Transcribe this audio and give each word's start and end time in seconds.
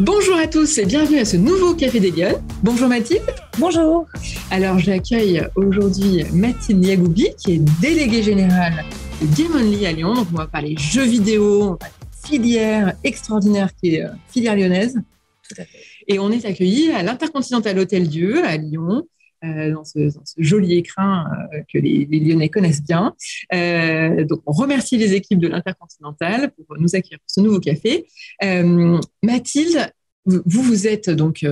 Bonjour 0.00 0.36
à 0.38 0.46
tous 0.46 0.78
et 0.78 0.86
bienvenue 0.86 1.18
à 1.18 1.26
ce 1.26 1.36
nouveau 1.36 1.74
Café 1.74 2.00
des 2.00 2.10
Lyon. 2.10 2.40
Bonjour 2.62 2.88
Mathilde. 2.88 3.20
Bonjour. 3.58 4.06
Alors 4.50 4.78
j'accueille 4.78 5.46
aujourd'hui 5.56 6.24
Mathilde 6.32 6.82
Yagoubi 6.82 7.28
qui 7.36 7.52
est 7.52 7.80
déléguée 7.82 8.22
générale 8.22 8.82
de 9.20 9.26
Game 9.36 9.54
Only 9.54 9.84
à 9.84 9.92
Lyon. 9.92 10.14
Donc 10.14 10.28
on 10.32 10.38
va 10.38 10.46
parler 10.46 10.74
jeux 10.78 11.04
vidéo, 11.04 11.62
on 11.62 11.70
va 11.72 11.76
parler 11.76 11.94
filière 12.26 12.94
extraordinaire 13.04 13.68
qui 13.76 13.96
est 13.96 14.04
euh, 14.04 14.08
filière 14.28 14.56
lyonnaise. 14.56 14.98
Tout 15.46 15.60
à 15.60 15.66
fait. 15.66 15.78
Et 16.08 16.18
on 16.18 16.30
est 16.30 16.46
accueilli 16.46 16.90
à 16.92 17.02
l'Intercontinental 17.02 17.78
Hôtel 17.78 18.08
Dieu 18.08 18.42
à 18.42 18.56
Lyon. 18.56 19.06
Euh, 19.42 19.72
dans, 19.72 19.84
ce, 19.84 20.10
joli 20.36 20.74
écrin 20.74 21.24
euh, 21.54 21.62
que 21.72 21.78
les, 21.78 22.04
Lyonnais 22.04 22.50
connaissent 22.50 22.82
bien. 22.82 23.14
Euh, 23.54 24.24
donc, 24.26 24.42
on 24.44 24.52
remercie 24.52 24.98
les 24.98 25.14
équipes 25.14 25.38
de 25.38 25.48
l'Intercontinental 25.48 26.52
pour 26.52 26.76
nous 26.78 26.94
accueillir 26.94 27.18
pour 27.20 27.30
ce 27.30 27.40
nouveau 27.40 27.58
café. 27.58 28.06
Mathilde, 29.22 29.90
vous, 30.26 30.62
vous 30.62 30.86
êtes 30.86 31.08
donc 31.08 31.46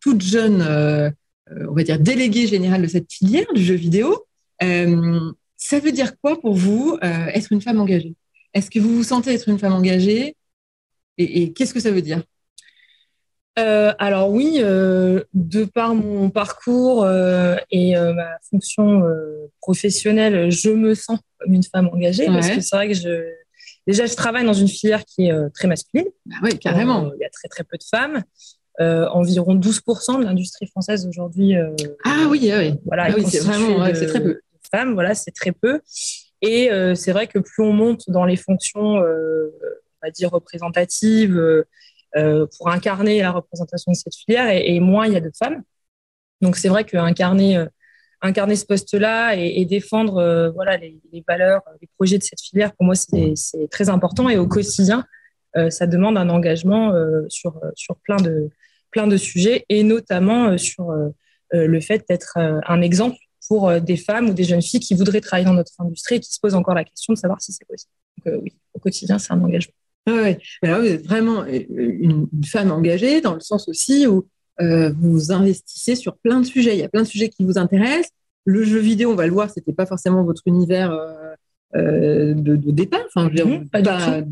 toute 0.00 0.22
jeune, 0.22 0.62
on 0.62 1.74
va 1.74 1.82
dire, 1.82 1.98
déléguée 1.98 2.46
générale 2.46 2.82
de 2.82 2.88
cette 2.88 3.12
filière 3.12 3.52
du 3.54 3.62
jeu 3.62 3.74
vidéo. 3.74 4.24
ça 4.60 5.78
veut 5.78 5.92
dire 5.92 6.18
quoi 6.20 6.40
pour 6.40 6.54
vous 6.54 6.98
être 7.02 7.52
une 7.52 7.60
femme 7.60 7.80
engagée? 7.80 8.14
Est-ce 8.54 8.70
que 8.70 8.78
vous 8.78 8.96
vous 8.96 9.04
sentez 9.04 9.34
être 9.34 9.48
une 9.48 9.58
femme 9.58 9.74
engagée? 9.74 10.36
Et 11.18 11.52
qu'est-ce 11.52 11.74
que 11.74 11.80
ça 11.80 11.90
veut 11.90 12.02
dire? 12.02 12.22
Euh, 13.58 13.92
alors 13.98 14.30
oui, 14.30 14.58
euh, 14.60 15.22
de 15.34 15.64
par 15.64 15.94
mon 15.94 16.30
parcours 16.30 17.04
euh, 17.04 17.56
et 17.70 17.96
euh, 17.96 18.14
ma 18.14 18.38
fonction 18.50 19.04
euh, 19.04 19.50
professionnelle, 19.60 20.50
je 20.50 20.70
me 20.70 20.94
sens 20.94 21.18
comme 21.38 21.52
une 21.52 21.62
femme 21.62 21.88
engagée 21.92 22.28
ouais. 22.28 22.34
parce 22.34 22.48
que 22.48 22.60
c'est 22.60 22.76
vrai 22.76 22.88
que 22.88 22.94
je 22.94 23.28
déjà 23.86 24.06
je 24.06 24.14
travaille 24.14 24.46
dans 24.46 24.54
une 24.54 24.68
filière 24.68 25.04
qui 25.04 25.26
est 25.26 25.50
très 25.54 25.68
masculine. 25.68 26.06
Bah 26.24 26.36
oui, 26.42 26.58
carrément. 26.58 27.12
il 27.14 27.20
y 27.20 27.24
a 27.24 27.30
très 27.30 27.48
très 27.48 27.64
peu 27.64 27.76
de 27.76 27.84
femmes. 27.84 28.22
environ 28.78 29.54
12% 29.54 30.20
de 30.20 30.24
l'industrie 30.24 30.66
française 30.68 31.06
aujourd'hui. 31.06 31.54
ah 32.04 32.26
oui, 32.30 32.50
oui. 32.56 32.74
Voilà, 32.86 33.08
ah 33.10 33.14
oui, 33.14 33.24
c'est 33.28 33.40
vraiment 33.40 33.84
c'est 33.94 34.06
très 34.06 34.22
peu. 34.22 34.34
De 34.34 34.42
femmes, 34.70 34.94
voilà, 34.94 35.14
c'est 35.14 35.32
très 35.32 35.52
peu. 35.52 35.80
Et 36.40 36.70
c'est 36.94 37.12
vrai 37.12 37.26
que 37.26 37.38
plus 37.38 37.62
on 37.62 37.74
monte 37.74 38.08
dans 38.08 38.24
les 38.24 38.36
fonctions, 38.36 39.02
on 40.02 40.06
va 40.06 40.10
dire 40.10 40.30
représentatives 40.30 41.36
euh, 41.36 41.66
pour 42.14 42.68
incarner 42.68 43.20
la 43.20 43.30
représentation 43.30 43.92
de 43.92 43.96
cette 43.96 44.14
filière 44.14 44.48
et, 44.50 44.74
et, 44.74 44.80
moins 44.80 45.06
il 45.06 45.14
y 45.14 45.16
a 45.16 45.20
de 45.20 45.30
femmes. 45.36 45.62
Donc 46.42 46.56
c'est 46.56 46.68
vrai 46.68 46.84
qu'incarner 46.84 47.56
euh, 47.56 47.66
incarner 48.22 48.56
ce 48.56 48.64
poste-là 48.64 49.36
et, 49.36 49.60
et, 49.60 49.64
défendre 49.64 50.18
euh, 50.18 50.50
voilà 50.50 50.76
les, 50.76 51.00
les, 51.12 51.24
valeurs, 51.26 51.62
les 51.80 51.88
projets 51.96 52.18
de 52.18 52.22
cette 52.22 52.40
filière, 52.40 52.72
pour 52.74 52.86
moi 52.86 52.94
c'est 52.94 53.34
très 53.70 53.88
important 53.88 54.28
et 54.28 54.38
au 54.38 54.46
quotidien 54.46 55.04
euh, 55.56 55.68
ça 55.70 55.86
demande 55.86 56.16
un 56.16 56.28
engagement 56.28 56.94
euh, 56.94 57.22
sur 57.28 57.60
sur 57.74 57.96
plein 57.96 58.16
de 58.16 58.48
plein 58.90 59.06
de 59.06 59.16
sujets 59.16 59.64
et 59.68 59.82
notamment 59.82 60.56
sur 60.58 60.94
le 61.50 61.80
fait 61.80 62.04
d'être 62.08 62.36
un 62.36 62.82
exemple 62.82 63.16
pour 63.48 63.80
des 63.80 63.96
femmes 63.96 64.28
ou 64.28 64.34
des 64.34 64.44
jeunes 64.44 64.60
filles 64.60 64.80
qui 64.80 64.94
voudraient 64.94 65.22
travailler 65.22 65.46
dans 65.46 65.54
notre 65.54 65.72
industrie 65.78 66.16
et 66.16 66.20
qui 66.20 66.30
se 66.30 66.38
posent 66.38 66.54
encore 66.54 66.74
la 66.74 66.84
question 66.84 67.14
de 67.14 67.18
savoir 67.18 67.40
si 67.40 67.52
c'est 67.52 67.64
possible. 67.66 67.90
Donc 68.24 68.42
oui, 68.42 68.52
au 68.74 68.78
quotidien 68.78 69.18
c'est 69.18 69.32
un 69.32 69.42
engagement. 69.42 69.72
Oui, 70.08 70.36
alors 70.62 70.80
vous 70.80 70.86
êtes 70.86 71.04
vraiment 71.04 71.44
une, 71.44 72.28
une, 72.32 72.44
femme 72.44 72.72
engagée 72.72 73.20
dans 73.20 73.34
le 73.34 73.40
sens 73.40 73.68
aussi 73.68 74.06
où 74.06 74.26
euh, 74.60 74.92
vous 74.98 75.30
investissez 75.30 75.94
sur 75.94 76.16
plein 76.16 76.40
de 76.40 76.46
sujets. 76.46 76.74
Il 76.74 76.80
y 76.80 76.84
a 76.84 76.88
plein 76.88 77.02
de 77.02 77.06
sujets 77.06 77.28
qui 77.28 77.44
vous 77.44 77.56
intéressent. 77.56 78.10
Le 78.44 78.64
jeu 78.64 78.80
vidéo, 78.80 79.12
on 79.12 79.14
va 79.14 79.26
le 79.26 79.32
voir, 79.32 79.50
c'était 79.50 79.72
pas 79.72 79.86
forcément 79.86 80.24
votre 80.24 80.42
univers 80.46 80.90
euh, 80.90 81.34
euh, 81.74 82.34
de, 82.34 82.56
de, 82.56 82.70
départ. 82.70 83.00
Enfin, 83.06 83.24
je 83.24 83.28
veux 83.30 83.34
dire, 83.34 83.60
mmh, 83.60 83.68
pas, 83.70 83.80
pas 83.82 84.22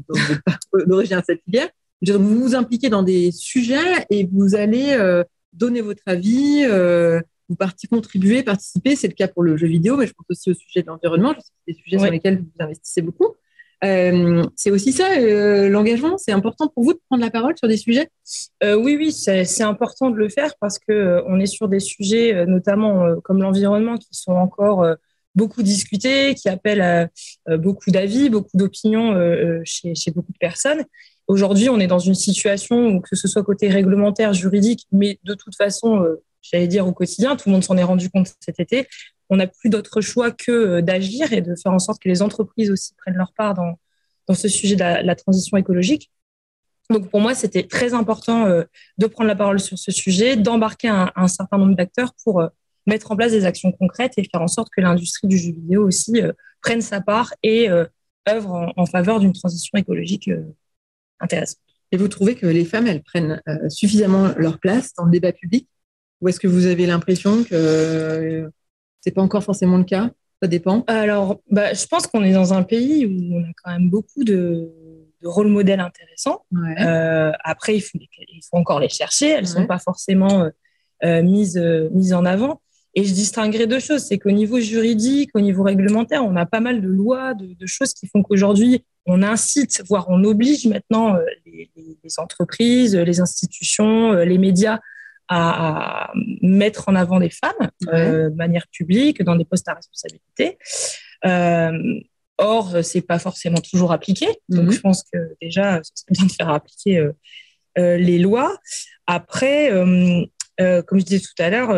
d'origine 0.86 1.16
à 1.18 1.22
cette 1.22 1.42
filière. 1.42 1.68
Dire, 2.02 2.18
vous 2.18 2.38
vous 2.38 2.54
impliquez 2.54 2.90
dans 2.90 3.02
des 3.02 3.32
sujets 3.32 4.06
et 4.10 4.28
vous 4.30 4.54
allez 4.54 4.92
euh, 4.92 5.24
donner 5.54 5.80
votre 5.80 6.02
avis, 6.04 6.64
euh, 6.64 7.18
vous 7.48 7.56
partie 7.56 7.88
contribuer, 7.88 8.42
participer. 8.42 8.94
C'est 8.94 9.08
le 9.08 9.14
cas 9.14 9.26
pour 9.26 9.42
le 9.42 9.56
jeu 9.56 9.68
vidéo, 9.68 9.96
mais 9.96 10.06
je 10.06 10.12
pense 10.12 10.26
aussi 10.28 10.50
au 10.50 10.54
sujet 10.54 10.82
de 10.82 10.88
l'environnement. 10.88 11.34
C'est 11.38 11.72
des 11.72 11.78
sujets 11.78 11.98
sur 11.98 12.10
lesquels 12.10 12.40
vous 12.40 12.64
investissez 12.64 13.00
beaucoup. 13.00 13.36
Euh, 13.82 14.44
c'est 14.56 14.70
aussi 14.70 14.92
ça, 14.92 15.12
euh, 15.12 15.68
l'engagement. 15.68 16.18
C'est 16.18 16.32
important 16.32 16.68
pour 16.68 16.84
vous 16.84 16.92
de 16.92 17.00
prendre 17.08 17.22
la 17.22 17.30
parole 17.30 17.56
sur 17.56 17.68
des 17.68 17.76
sujets? 17.76 18.08
Euh, 18.62 18.74
Oui, 18.74 18.96
oui, 18.96 19.12
c'est 19.12 19.62
important 19.62 20.10
de 20.10 20.16
le 20.16 20.28
faire 20.28 20.54
parce 20.60 20.78
que 20.78 21.22
on 21.26 21.40
est 21.40 21.46
sur 21.46 21.68
des 21.68 21.80
sujets, 21.80 22.44
notamment 22.46 23.16
comme 23.22 23.40
l'environnement, 23.40 23.96
qui 23.96 24.08
sont 24.12 24.32
encore 24.32 24.86
beaucoup 25.34 25.62
discutés, 25.62 26.34
qui 26.34 26.48
appellent 26.48 26.82
à 26.82 27.08
beaucoup 27.56 27.90
d'avis, 27.90 28.28
beaucoup 28.28 28.54
d'opinions 28.54 29.14
chez, 29.64 29.94
chez, 29.94 30.10
beaucoup 30.10 30.32
de 30.32 30.38
personnes. 30.38 30.84
Aujourd'hui, 31.26 31.68
on 31.68 31.78
est 31.78 31.86
dans 31.86 32.00
une 32.00 32.14
situation 32.14 32.88
où, 32.88 33.00
que 33.00 33.16
ce 33.16 33.28
soit 33.28 33.44
côté 33.44 33.68
réglementaire, 33.68 34.34
juridique, 34.34 34.86
mais 34.92 35.18
de 35.24 35.34
toute 35.34 35.54
façon, 35.56 36.04
j'allais 36.42 36.66
dire 36.66 36.86
au 36.86 36.92
quotidien, 36.92 37.36
tout 37.36 37.48
le 37.48 37.52
monde 37.52 37.64
s'en 37.64 37.76
est 37.76 37.84
rendu 37.84 38.10
compte 38.10 38.28
cet 38.40 38.60
été, 38.60 38.88
on 39.30 39.36
n'a 39.36 39.46
plus 39.46 39.70
d'autre 39.70 40.00
choix 40.00 40.32
que 40.32 40.80
d'agir 40.80 41.32
et 41.32 41.40
de 41.40 41.54
faire 41.54 41.72
en 41.72 41.78
sorte 41.78 42.02
que 42.02 42.08
les 42.08 42.20
entreprises 42.20 42.70
aussi 42.70 42.94
prennent 42.94 43.16
leur 43.16 43.32
part 43.32 43.54
dans, 43.54 43.78
dans 44.26 44.34
ce 44.34 44.48
sujet 44.48 44.74
de 44.74 44.80
la, 44.80 45.14
transition 45.14 45.56
écologique. 45.56 46.10
Donc 46.90 47.08
pour 47.08 47.20
moi, 47.20 47.34
c'était 47.34 47.62
très 47.62 47.94
important 47.94 48.46
euh, 48.46 48.64
de 48.98 49.06
prendre 49.06 49.28
la 49.28 49.36
parole 49.36 49.60
sur 49.60 49.78
ce 49.78 49.92
sujet, 49.92 50.36
d'embarquer 50.36 50.88
un, 50.88 51.28
certain 51.28 51.58
nombre 51.58 51.76
d'acteurs 51.76 52.12
pour 52.24 52.40
euh, 52.40 52.48
mettre 52.86 53.12
en 53.12 53.16
place 53.16 53.30
des 53.30 53.44
actions 53.44 53.70
concrètes 53.70 54.14
et 54.16 54.24
faire 54.24 54.42
en 54.42 54.48
sorte 54.48 54.68
que 54.74 54.80
l'industrie 54.80 55.28
du 55.28 55.38
jeu 55.38 55.52
vidéo 55.52 55.86
aussi 55.86 56.20
euh, 56.20 56.32
prenne 56.62 56.80
sa 56.80 57.00
part 57.00 57.32
et 57.44 57.68
œuvre 58.28 58.50
en, 58.52 58.72
en 58.76 58.86
faveur 58.86 59.20
d'une 59.20 59.32
transition 59.32 59.78
écologique 59.78 60.30
intéressante. 61.20 61.58
Et 61.92 61.96
vous 61.96 62.08
trouvez 62.08 62.34
que 62.34 62.46
les 62.46 62.64
femmes, 62.64 62.86
elles 62.86 63.02
prennent 63.02 63.40
suffisamment 63.68 64.32
leur 64.36 64.58
place 64.58 64.92
dans 64.94 65.04
le 65.04 65.10
débat 65.10 65.32
public? 65.32 65.66
Ou 66.20 66.28
est-ce 66.28 66.38
que 66.38 66.46
vous 66.46 66.66
avez 66.66 66.86
l'impression 66.86 67.44
que 67.44 68.50
c'est 69.00 69.10
pas 69.12 69.22
encore 69.22 69.42
forcément 69.42 69.78
le 69.78 69.84
cas. 69.84 70.10
Ça 70.42 70.48
dépend. 70.48 70.84
Alors, 70.86 71.40
bah, 71.50 71.74
je 71.74 71.86
pense 71.86 72.06
qu'on 72.06 72.24
est 72.24 72.32
dans 72.32 72.54
un 72.54 72.62
pays 72.62 73.04
où 73.04 73.34
on 73.34 73.42
a 73.42 73.52
quand 73.62 73.70
même 73.72 73.90
beaucoup 73.90 74.24
de, 74.24 74.72
de 75.22 75.28
rôles 75.28 75.48
modèles 75.48 75.80
intéressants. 75.80 76.44
Ouais. 76.52 76.80
Euh, 76.80 77.32
après, 77.44 77.76
il 77.76 77.80
faut, 77.80 77.98
il 77.98 78.40
faut 78.48 78.56
encore 78.56 78.80
les 78.80 78.88
chercher. 78.88 79.28
Elles 79.28 79.44
ne 79.44 79.48
ouais. 79.48 79.54
sont 79.54 79.66
pas 79.66 79.78
forcément 79.78 80.48
euh, 81.04 81.22
mises, 81.22 81.58
euh, 81.58 81.90
mises 81.92 82.14
en 82.14 82.24
avant. 82.24 82.62
Et 82.94 83.04
je 83.04 83.12
distinguerai 83.12 83.66
deux 83.66 83.80
choses. 83.80 84.04
C'est 84.04 84.18
qu'au 84.18 84.30
niveau 84.30 84.60
juridique, 84.60 85.30
au 85.34 85.40
niveau 85.40 85.62
réglementaire, 85.62 86.24
on 86.24 86.34
a 86.36 86.46
pas 86.46 86.60
mal 86.60 86.80
de 86.80 86.88
lois, 86.88 87.34
de, 87.34 87.54
de 87.54 87.66
choses 87.66 87.92
qui 87.92 88.08
font 88.08 88.22
qu'aujourd'hui, 88.22 88.84
on 89.06 89.22
incite, 89.22 89.82
voire 89.88 90.06
on 90.08 90.24
oblige 90.24 90.66
maintenant 90.66 91.16
les, 91.46 91.70
entreprises, 92.18 92.96
les 92.96 93.20
institutions, 93.20 94.12
les 94.14 94.38
médias 94.38 94.80
à, 95.30 96.12
mettre 96.42 96.88
en 96.88 96.96
avant 96.96 97.20
des 97.20 97.30
femmes 97.30 97.70
ouais. 97.86 97.94
euh, 97.94 98.30
de 98.30 98.34
manière 98.34 98.66
publique 98.72 99.22
dans 99.22 99.36
des 99.36 99.44
postes 99.44 99.68
à 99.68 99.74
responsabilité. 99.74 100.58
Euh, 101.24 102.00
or, 102.38 102.78
c'est 102.82 103.02
pas 103.02 103.18
forcément 103.18 103.60
toujours 103.60 103.92
appliqué. 103.92 104.26
Donc, 104.48 104.64
mm 104.64 104.68
-hmm. 104.68 104.72
je 104.72 104.80
pense 104.80 105.04
que 105.12 105.18
déjà, 105.40 105.80
ce 105.84 105.92
serait 105.94 106.14
bien 106.16 106.26
de 106.26 106.32
faire 106.32 106.50
appliquer 106.50 106.98
euh, 107.78 107.96
les 108.08 108.18
lois. 108.18 108.50
Après, 109.06 109.60
euh, 109.72 110.82
comme 110.86 110.98
je 111.00 111.06
disais 111.10 111.24
tout 111.28 111.40
à 111.46 111.48
l'heure, 111.52 111.70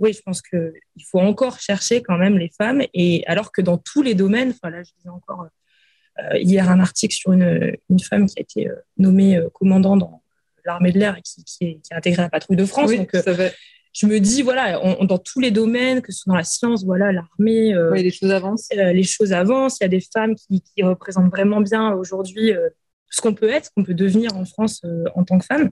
oui, 0.00 0.10
je 0.12 0.22
pense 0.26 0.40
que 0.40 0.72
il 0.98 1.04
faut 1.10 1.22
encore 1.32 1.56
chercher 1.68 1.96
quand 2.06 2.18
même 2.24 2.36
les 2.44 2.50
femmes. 2.60 2.82
Et 3.02 3.24
alors 3.32 3.48
que 3.54 3.62
dans 3.68 3.78
tous 3.90 4.02
les 4.08 4.14
domaines, 4.14 4.50
enfin 4.54 4.70
là, 4.74 4.82
je 4.86 4.92
disais 4.96 5.14
encore 5.20 5.42
hier 6.50 6.64
un 6.74 6.80
article 6.88 7.14
sur 7.20 7.30
une, 7.36 7.48
une 7.92 8.02
femme 8.08 8.26
qui 8.30 8.38
a 8.38 8.42
été 8.48 8.60
nommée 9.04 9.32
commandant 9.58 9.96
dans 10.02 10.23
l'armée 10.64 10.92
de 10.92 10.98
l'air 10.98 11.16
qui, 11.22 11.44
qui, 11.44 11.64
est, 11.64 11.80
qui 11.82 11.92
a 11.92 11.98
intégré 11.98 12.22
la 12.22 12.30
patrouille 12.30 12.56
de 12.56 12.64
France. 12.64 12.90
Oui, 12.90 12.98
donc, 12.98 13.14
euh, 13.14 13.50
je 13.94 14.06
me 14.06 14.18
dis, 14.18 14.42
voilà, 14.42 14.80
on, 14.82 15.04
dans 15.04 15.18
tous 15.18 15.38
les 15.38 15.52
domaines, 15.52 16.02
que 16.02 16.10
ce 16.10 16.18
soit 16.20 16.32
dans 16.32 16.36
la 16.36 16.44
science, 16.44 16.84
voilà, 16.84 17.12
l'armée, 17.12 17.72
euh, 17.72 17.92
oui, 17.92 18.02
les 18.02 18.10
choses 18.10 18.32
avancent. 18.32 18.68
Euh, 18.76 18.92
les 18.92 19.04
choses 19.04 19.32
avancent. 19.32 19.78
Il 19.80 19.84
y 19.84 19.86
a 19.86 19.88
des 19.88 20.00
femmes 20.00 20.34
qui, 20.34 20.62
qui 20.62 20.82
représentent 20.82 21.30
vraiment 21.30 21.60
bien 21.60 21.92
aujourd'hui 21.92 22.52
euh, 22.52 22.68
ce 23.08 23.20
qu'on 23.20 23.34
peut 23.34 23.48
être, 23.48 23.66
ce 23.66 23.70
qu'on 23.70 23.84
peut 23.84 23.94
devenir 23.94 24.36
en 24.36 24.44
France 24.44 24.82
en 25.14 25.22
tant 25.22 25.38
que 25.38 25.46
femme. 25.46 25.70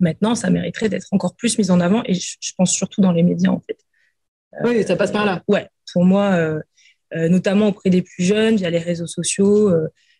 Maintenant, 0.00 0.34
ça 0.34 0.50
mériterait 0.50 0.88
d'être 0.88 1.06
encore 1.12 1.36
plus 1.36 1.56
mis 1.56 1.70
en 1.70 1.78
avant 1.78 2.02
et 2.04 2.14
je, 2.14 2.36
je, 2.40 2.52
pense 2.58 2.72
surtout 2.72 3.00
dans 3.00 3.12
les 3.12 3.22
médias, 3.22 3.50
en 3.50 3.60
fait. 3.60 3.78
oui, 4.64 4.82
ça 4.82 4.96
passe 4.96 5.12
par 5.12 5.24
là. 5.24 5.40
Ouais, 5.46 5.68
pour 5.92 6.04
moi, 6.04 6.36
notamment 7.14 7.68
auprès 7.68 7.90
des 7.90 8.02
plus 8.02 8.24
jeunes, 8.24 8.56
via 8.56 8.70
les 8.70 8.78
réseaux 8.78 9.06
sociaux, 9.06 9.72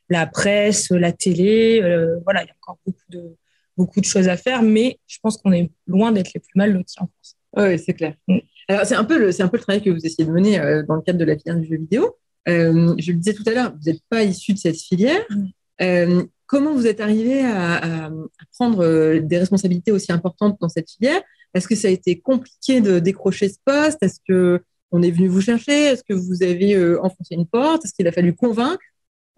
la 0.09 0.27
presse, 0.29 0.91
la 0.91 1.11
télé, 1.11 1.81
voilà, 2.23 2.45
il 2.45 2.47
y 2.47 2.51
a 2.51 2.55
encore 2.63 2.79
beaucoup 2.87 3.03
de 3.09 3.37
beaucoup 3.77 4.01
de 4.01 4.05
choses 4.05 4.29
à 4.29 4.37
faire, 4.37 4.63
mais 4.63 4.99
je 5.07 5.19
pense 5.23 5.37
qu'on 5.39 5.53
est 5.53 5.71
loin 5.87 6.13
d'être 6.13 6.33
les 6.35 6.41
plus 6.41 6.57
mal 6.57 6.73
lotis 6.73 6.97
en 6.99 7.07
France. 7.07 7.37
Oui, 7.57 7.79
c'est 7.79 7.95
clair. 7.95 8.15
Mm. 8.29 8.39
Alors, 8.69 8.87
c'est 8.87 8.95
un, 8.95 9.05
peu 9.05 9.19
le, 9.19 9.33
c'est 9.33 9.43
un 9.43 9.49
peu 9.49 9.59
le 9.59 9.63
travail 9.63 9.83
que 9.83 9.91
vous 9.91 10.05
essayez 10.05 10.25
de 10.25 10.33
mener 10.33 10.59
euh, 10.59 10.83
dans 10.83 10.97
le 10.97 11.03
cadre 11.03 11.19
de 11.19 11.25
la 11.25 11.37
filière 11.37 11.59
du 11.59 11.67
jeu 11.67 11.77
vidéo. 11.77 12.17
Euh, 12.49 12.95
je 12.99 13.13
le 13.13 13.19
disais 13.19 13.35
tout 13.35 13.43
à 13.47 13.53
l'heure, 13.53 13.73
vous 13.73 13.91
n'êtes 13.91 14.03
pas 14.09 14.23
issu 14.23 14.53
de 14.53 14.59
cette 14.59 14.81
filière. 14.81 15.25
Mm. 15.31 15.47
Euh, 15.83 16.23
comment 16.47 16.75
vous 16.75 16.87
êtes 16.87 17.01
arrivé 17.01 17.43
à, 17.43 18.07
à, 18.07 18.11
prendre 18.53 19.19
des 19.19 19.39
responsabilités 19.39 19.93
aussi 19.93 20.13
importantes 20.13 20.59
dans 20.61 20.69
cette 20.69 20.91
filière? 20.91 21.21
Est-ce 21.53 21.69
que 21.69 21.75
ça 21.75 21.89
a 21.89 21.91
été 21.91 22.19
compliqué 22.19 22.81
de 22.81 22.99
décrocher 22.99 23.49
ce 23.49 23.59
poste? 23.65 23.99
Est-ce 24.03 24.21
que 24.27 24.63
on 24.91 25.03
est 25.03 25.11
venu 25.11 25.27
vous 25.27 25.41
chercher? 25.41 25.87
Est-ce 25.87 26.05
que 26.05 26.15
vous 26.15 26.43
avez 26.43 26.97
enfoncé 26.99 27.35
une 27.35 27.47
porte? 27.47 27.85
Est-ce 27.85 27.93
qu'il 27.93 28.07
a 28.07 28.13
fallu 28.13 28.35
convaincre? 28.35 28.79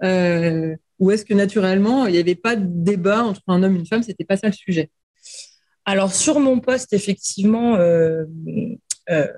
Euh, 0.03 0.77
Ou 0.99 1.11
est-ce 1.11 1.25
que 1.25 1.35
naturellement, 1.35 2.07
il 2.07 2.13
n'y 2.13 2.19
avait 2.19 2.35
pas 2.35 2.57
de 2.57 2.65
débat 2.67 3.23
entre 3.25 3.43
un 3.47 3.63
homme 3.63 3.77
et 3.77 3.79
une 3.81 3.87
femme 3.87 4.03
C'était 4.03 4.25
pas 4.25 4.37
ça 4.37 4.49
le 4.49 4.53
sujet? 4.53 4.91
Alors, 5.85 6.13
sur 6.13 6.41
mon 6.41 6.59
poste, 6.61 6.93
effectivement, 6.93 7.77
euh, 7.77 8.25
euh, 9.09 9.29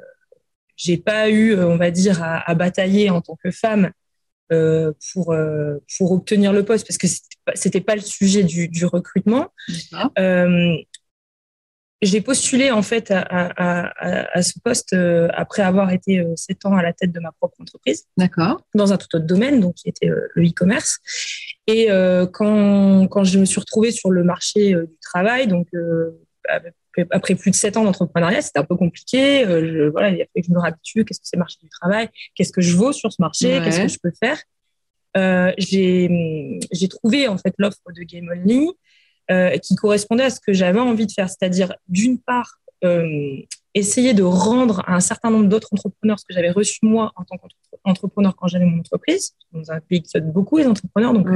j'ai 0.76 0.96
pas 0.96 1.28
eu, 1.28 1.58
on 1.58 1.76
va 1.76 1.90
dire, 1.90 2.22
à, 2.22 2.54
batailler 2.54 3.10
en 3.10 3.20
tant 3.20 3.36
que 3.42 3.50
femme 3.50 3.90
euh, 4.50 4.92
pour, 5.12 5.32
euh, 5.32 5.76
pour 5.98 6.12
obtenir 6.12 6.52
le 6.52 6.64
poste, 6.64 6.86
parce 6.86 6.96
que 6.96 7.06
c'était 7.54 7.80
pas, 7.80 7.92
pas 7.92 7.96
le 7.96 8.02
sujet 8.02 8.44
du, 8.44 8.68
du 8.68 8.86
recrutement. 8.86 9.48
Euh, 10.18 10.76
j'ai 12.00 12.20
postulé 12.20 12.70
en 12.70 12.82
fait 12.82 13.10
à, 13.10 13.20
à, 13.22 14.36
à, 14.38 14.42
ce 14.42 14.58
poste 14.60 14.92
euh, 14.92 15.28
après 15.32 15.62
avoir 15.62 15.90
été 15.90 16.20
euh, 16.20 16.34
sept 16.36 16.64
ans 16.64 16.76
à 16.76 16.82
la 16.82 16.92
tête 16.92 17.12
de 17.12 17.20
ma 17.20 17.32
propre 17.32 17.60
entreprise. 17.60 18.04
D'accord. 18.16 18.62
Dans 18.74 18.92
un 18.92 18.96
tout 18.96 19.16
autre 19.16 19.26
domaine, 19.26 19.60
donc 19.60 19.74
qui 19.74 19.88
était 19.88 20.08
le 20.08 20.46
e-commerce. 20.46 20.98
Et 21.66 21.88
quand, 22.32 23.08
quand 23.08 23.24
je 23.24 23.38
me 23.38 23.44
suis 23.44 23.60
retrouvée 23.60 23.90
sur 23.90 24.10
le 24.10 24.24
marché 24.24 24.72
du 24.72 24.98
travail, 25.02 25.46
donc 25.46 25.68
après 27.10 27.34
plus 27.34 27.50
de 27.50 27.56
sept 27.56 27.76
ans 27.76 27.84
d'entrepreneuriat, 27.84 28.40
c'était 28.40 28.58
un 28.58 28.64
peu 28.64 28.76
compliqué. 28.76 29.44
je, 29.44 29.88
voilà, 29.88 30.10
il 30.10 30.22
a 30.22 30.24
fallu 30.24 30.42
que 30.42 30.46
je 30.46 30.52
me 30.52 30.60
réhabitue. 30.60 31.04
Qu'est-ce 31.04 31.20
que 31.20 31.26
c'est 31.26 31.36
le 31.36 31.40
marché 31.40 31.58
du 31.62 31.68
travail 31.68 32.08
Qu'est-ce 32.34 32.52
que 32.52 32.62
je 32.62 32.74
vaux 32.74 32.92
sur 32.92 33.12
ce 33.12 33.20
marché 33.20 33.60
Qu'est-ce 33.62 33.82
que 33.82 33.88
je 33.88 33.98
peux 34.02 34.12
faire 34.18 34.40
euh, 35.16 35.52
J'ai 35.58 36.88
trouvé 36.88 37.28
en 37.28 37.38
fait 37.38 37.54
l'offre 37.58 37.78
de 37.94 38.02
Game 38.02 38.28
Only 38.30 38.68
euh, 38.68 38.72
qui 39.62 39.74
correspondait 39.76 40.24
à 40.24 40.30
ce 40.30 40.40
que 40.40 40.54
j'avais 40.54 40.80
envie 40.80 41.06
de 41.06 41.12
faire, 41.12 41.28
c'est-à-dire 41.28 41.74
d'une 41.88 42.18
part 42.18 42.58
euh, 42.84 43.42
essayer 43.74 44.14
de 44.14 44.22
rendre 44.22 44.82
à 44.86 44.94
un 44.94 45.00
certain 45.00 45.30
nombre 45.30 45.48
d'autres 45.48 45.68
entrepreneurs 45.72 46.18
ce 46.18 46.24
que 46.24 46.32
j'avais 46.32 46.50
reçu 46.50 46.78
moi 46.82 47.12
en 47.16 47.24
tant 47.24 47.36
qu'entrepreneur 47.82 48.34
quand 48.36 48.46
j'avais 48.46 48.64
mon 48.64 48.80
entreprise, 48.80 49.34
dans 49.52 49.70
un 49.70 49.80
pays 49.80 50.02
qui 50.02 50.08
souhaite 50.08 50.32
beaucoup 50.32 50.58
les 50.58 50.66
entrepreneurs, 50.66 51.12
donc 51.12 51.26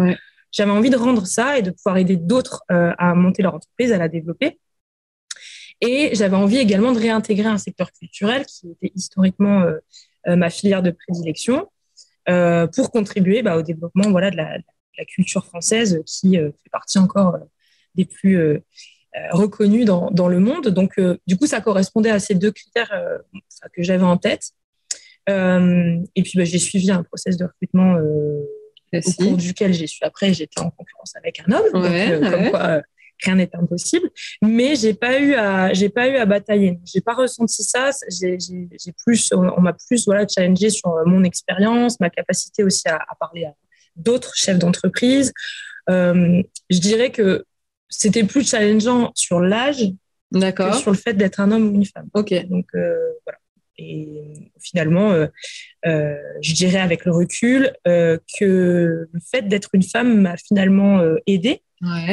j'avais 0.52 0.70
envie 0.70 0.90
de 0.90 0.96
rendre 0.96 1.26
ça 1.26 1.58
et 1.58 1.62
de 1.62 1.70
pouvoir 1.70 1.96
aider 1.96 2.16
d'autres 2.16 2.62
euh, 2.70 2.92
à 2.98 3.14
monter 3.14 3.42
leur 3.42 3.54
entreprise, 3.54 3.92
à 3.92 3.98
la 3.98 4.08
développer. 4.08 4.60
Et 5.80 6.14
j'avais 6.14 6.36
envie 6.36 6.58
également 6.58 6.92
de 6.92 6.98
réintégrer 6.98 7.48
un 7.48 7.58
secteur 7.58 7.90
culturel 7.92 8.46
qui 8.46 8.70
était 8.70 8.92
historiquement 8.94 9.62
euh, 9.62 9.78
euh 10.28 10.36
ma 10.36 10.50
filière 10.50 10.82
de 10.82 10.92
prédilection 10.92 11.68
euh, 12.28 12.68
pour 12.68 12.90
contribuer 12.92 13.42
bah, 13.42 13.56
au 13.56 13.62
développement 13.62 14.10
voilà, 14.10 14.30
de 14.30 14.36
la 14.36 15.04
culture 15.08 15.44
française 15.44 16.00
qui 16.06 16.36
fait 16.36 16.70
partie 16.70 16.98
encore 16.98 17.36
des 17.94 18.04
plus 18.04 18.38
euh, 18.38 18.58
euh, 19.16 19.20
reconnus 19.30 19.84
dans, 19.84 20.10
dans, 20.10 20.28
le 20.28 20.38
monde. 20.38 20.68
Donc, 20.68 20.98
euh, 20.98 21.16
du 21.26 21.36
coup, 21.36 21.46
ça 21.46 21.60
correspondait 21.60 22.10
à 22.10 22.18
ces 22.18 22.34
deux 22.34 22.50
critères 22.50 22.92
que 23.72 23.82
j'avais 23.82 24.04
en 24.04 24.16
tête. 24.16 24.50
et 25.28 26.22
puis, 26.22 26.32
bah, 26.36 26.44
j'ai 26.44 26.58
suivi 26.58 26.90
un 26.90 27.02
process 27.02 27.36
de 27.36 27.44
recrutement 27.44 27.96
au 27.96 29.12
cours 29.18 29.36
duquel 29.36 29.72
j'ai 29.72 29.86
su 29.86 30.02
après, 30.02 30.34
j'étais 30.34 30.60
en 30.60 30.70
concurrence 30.70 31.14
avec 31.16 31.40
un 31.46 31.52
homme. 31.52 31.72
donc, 31.72 32.30
comme 32.30 32.50
quoi, 32.50 32.82
rien 33.22 33.36
n'est 33.36 33.54
impossible. 33.54 34.10
Mais 34.42 34.74
j'ai 34.74 34.94
pas 34.94 35.20
eu 35.20 35.34
à, 35.34 35.72
j'ai 35.72 35.88
pas 35.88 36.08
eu 36.08 36.16
à 36.16 36.26
batailler. 36.26 36.80
J'ai 36.84 37.00
pas 37.00 37.14
ressenti 37.14 37.62
ça. 37.62 37.90
J'ai, 38.08 38.36
plus, 39.04 39.32
on, 39.32 39.60
m'a 39.60 39.74
plus 39.74 40.04
voilà 40.06 40.26
challengé 40.26 40.70
sur 40.70 40.90
mon 41.06 41.22
expérience, 41.22 42.00
ma 42.00 42.10
capacité 42.10 42.64
aussi 42.64 42.88
à, 42.88 42.96
à 42.96 43.14
parler 43.18 43.44
à 43.44 43.54
d'autres 43.96 44.32
chefs 44.34 44.58
d'entreprise. 44.58 45.32
Euh, 45.90 46.42
je 46.70 46.78
dirais 46.78 47.10
que 47.10 47.44
c'était 47.92 48.24
plus 48.24 48.48
challengeant 48.48 49.12
sur 49.14 49.40
l'âge 49.40 49.92
que 50.32 50.72
sur 50.72 50.90
le 50.90 50.96
fait 50.96 51.12
d'être 51.12 51.40
un 51.40 51.52
homme 51.52 51.68
ou 51.68 51.74
une 51.74 51.84
femme. 51.84 52.08
Ok. 52.14 52.32
Donc 52.48 52.66
euh, 52.74 52.96
voilà. 53.26 53.38
Et 53.78 54.50
finalement, 54.60 55.12
euh, 55.12 55.26
euh, 55.86 56.16
je 56.40 56.54
dirais 56.54 56.80
avec 56.80 57.04
le 57.04 57.12
recul 57.12 57.72
que 57.84 59.08
le 59.10 59.20
fait 59.30 59.42
d'être 59.42 59.70
une 59.74 59.82
femme 59.82 60.20
m'a 60.20 60.36
finalement 60.36 61.02
aidé, 61.26 61.62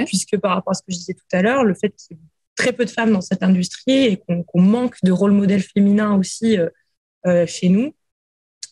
puisque 0.05 0.37
par 0.37 0.55
rapport 0.55 0.71
à 0.71 0.73
ce 0.73 0.81
que 0.81 0.91
je 0.91 0.97
disais 0.97 1.13
tout 1.13 1.35
à 1.35 1.41
l'heure, 1.41 1.63
le 1.63 1.75
fait 1.75 1.89
qu'il 1.89 2.17
y 2.17 2.19
ait 2.19 2.23
très 2.55 2.73
peu 2.73 2.85
de 2.85 2.89
femmes 2.89 3.11
dans 3.11 3.21
cette 3.21 3.43
industrie 3.43 4.05
et 4.05 4.17
qu'on 4.17 4.61
manque 4.61 4.95
de 5.03 5.11
rôle 5.11 5.31
modèle 5.31 5.61
féminin 5.61 6.15
aussi 6.15 6.57
chez 7.45 7.69
nous, 7.69 7.93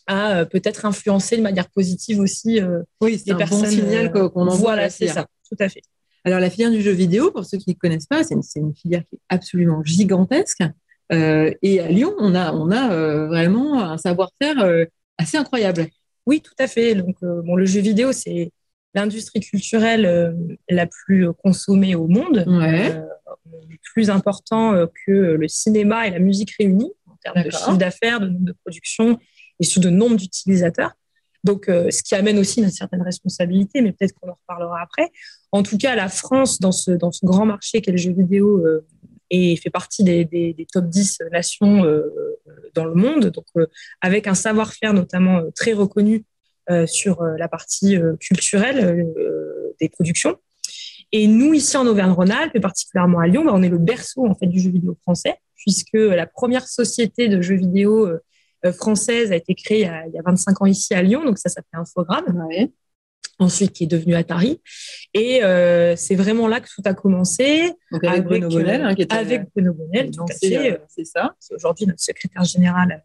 a 0.06 0.46
peut-être 0.46 0.86
influencé 0.86 1.36
de 1.36 1.42
manière 1.42 1.68
positive 1.68 2.20
aussi 2.20 2.60
oui, 3.00 3.22
un 3.28 3.34
Bon 3.34 3.64
signal 3.64 4.10
qu'on 4.10 4.48
envoie. 4.48 4.56
Voilà, 4.56 4.90
c'est 4.90 5.08
ça, 5.08 5.26
tout 5.48 5.56
à 5.60 5.68
fait. 5.68 5.82
Alors, 6.24 6.40
la 6.40 6.50
filière 6.50 6.70
du 6.70 6.82
jeu 6.82 6.92
vidéo, 6.92 7.30
pour 7.30 7.44
ceux 7.44 7.58
qui 7.58 7.70
ne 7.70 7.74
connaissent 7.74 8.06
pas, 8.06 8.24
c'est 8.24 8.34
une, 8.34 8.74
filière 8.74 9.02
qui 9.08 9.16
est 9.16 9.20
absolument 9.28 9.82
gigantesque. 9.84 10.62
Euh, 11.12 11.52
et 11.62 11.80
à 11.80 11.88
Lyon, 11.88 12.14
on 12.18 12.34
a, 12.34 12.52
on 12.52 12.70
a 12.70 12.92
euh, 12.92 13.26
vraiment 13.26 13.82
un 13.82 13.98
savoir-faire 13.98 14.60
euh, 14.62 14.84
assez 15.16 15.36
incroyable. 15.36 15.86
Oui, 16.26 16.40
tout 16.40 16.54
à 16.58 16.66
fait. 16.66 16.94
Donc, 16.94 17.16
bon, 17.22 17.56
le 17.56 17.64
jeu 17.64 17.80
vidéo, 17.80 18.12
c'est 18.12 18.52
l'industrie 18.94 19.40
culturelle 19.40 20.58
la 20.68 20.86
plus 20.86 21.32
consommée 21.42 21.94
au 21.94 22.06
monde, 22.06 22.44
ouais. 22.46 22.94
plus 23.94 24.10
important 24.10 24.86
que 25.06 25.12
le 25.12 25.48
cinéma 25.48 26.06
et 26.06 26.10
la 26.10 26.18
musique 26.18 26.50
réunis 26.58 26.92
en 27.06 27.16
termes 27.22 27.42
de 27.42 27.50
chiffre 27.50 27.78
d'affaires, 27.78 28.20
de 28.20 28.26
nombre 28.26 28.44
de 28.44 28.54
production 28.64 29.18
et 29.58 29.64
sur 29.64 29.80
de 29.80 29.88
nombre 29.88 30.16
d'utilisateurs. 30.16 30.92
Donc, 31.48 31.70
euh, 31.70 31.90
ce 31.90 32.02
qui 32.02 32.14
amène 32.14 32.38
aussi 32.38 32.60
une 32.60 32.70
certaine 32.70 33.00
responsabilité, 33.00 33.80
mais 33.80 33.92
peut-être 33.92 34.12
qu'on 34.20 34.28
en 34.28 34.34
reparlera 34.34 34.82
après. 34.82 35.10
En 35.50 35.62
tout 35.62 35.78
cas, 35.78 35.94
la 35.94 36.10
France, 36.10 36.60
dans 36.60 36.72
ce, 36.72 36.90
grand 37.24 37.46
marché 37.46 37.80
qu'est 37.80 37.90
le 37.90 37.96
jeu 37.96 38.12
vidéo, 38.12 38.58
euh, 38.58 38.84
fait 39.30 39.70
partie 39.70 40.04
des, 40.04 40.66
top 40.70 40.90
10 40.90 41.20
nations 41.32 41.84
euh, 41.84 42.02
dans 42.74 42.84
le 42.84 42.92
monde, 42.92 43.30
donc 43.30 43.46
avec 44.02 44.26
un 44.26 44.34
savoir-faire 44.34 44.92
notamment 44.92 45.42
très 45.54 45.72
reconnu 45.72 46.24
sur 46.86 47.22
la 47.22 47.48
partie 47.48 47.96
culturelle 48.20 49.06
des 49.80 49.88
productions. 49.88 50.36
Et 51.12 51.26
nous, 51.26 51.54
ici 51.54 51.76
en 51.78 51.86
Auvergne-Rhône-Alpes, 51.86 52.54
et 52.54 52.60
particulièrement 52.60 53.20
à 53.20 53.26
Lyon, 53.26 53.44
bah, 53.46 53.52
on 53.54 53.62
est 53.62 53.70
le 53.70 53.78
berceau 53.78 54.28
du 54.42 54.60
jeu 54.60 54.70
vidéo 54.70 54.96
français, 55.02 55.36
puisque 55.56 55.94
la 55.94 56.26
première 56.26 56.68
société 56.68 57.28
de 57.28 57.40
jeux 57.40 57.56
vidéo 57.56 58.06
euh, 58.06 58.22
française 58.72 59.32
a 59.32 59.36
été 59.36 59.54
créée 59.54 59.80
il 59.80 59.82
y, 59.82 59.86
a, 59.86 60.06
il 60.06 60.12
y, 60.12 60.18
a, 60.18 60.22
25 60.22 60.62
ans 60.62 60.66
ici 60.66 60.94
à 60.94 61.02
Lyon, 61.02 61.24
donc 61.24 61.38
ça 61.38 61.48
s'appelait 61.48 61.80
Infogramme. 61.80 62.46
Ouais. 62.48 62.70
Ensuite, 63.40 63.72
qui 63.72 63.84
est 63.84 63.88
devenu 63.88 64.16
Atari. 64.16 64.60
Et 65.14 65.44
euh, 65.44 65.94
c'est 65.94 66.16
vraiment 66.16 66.48
là 66.48 66.60
que 66.60 66.66
tout 66.74 66.82
a 66.84 66.92
commencé. 66.92 67.72
Donc 67.92 68.02
avec, 68.02 68.24
Bruno 68.24 68.48
Bonnel, 68.48 68.82
hein, 68.82 68.94
qui 68.96 69.02
était 69.02 69.14
avec 69.14 69.42
Bruno 69.54 69.74
Bonnel, 69.74 70.10
tout. 70.10 70.24
Euh, 70.24 70.78
c'est 70.88 71.04
ça. 71.04 71.36
C'est 71.38 71.54
aujourd'hui 71.54 71.86
notre 71.86 72.00
secrétaire 72.00 72.42
général 72.42 73.04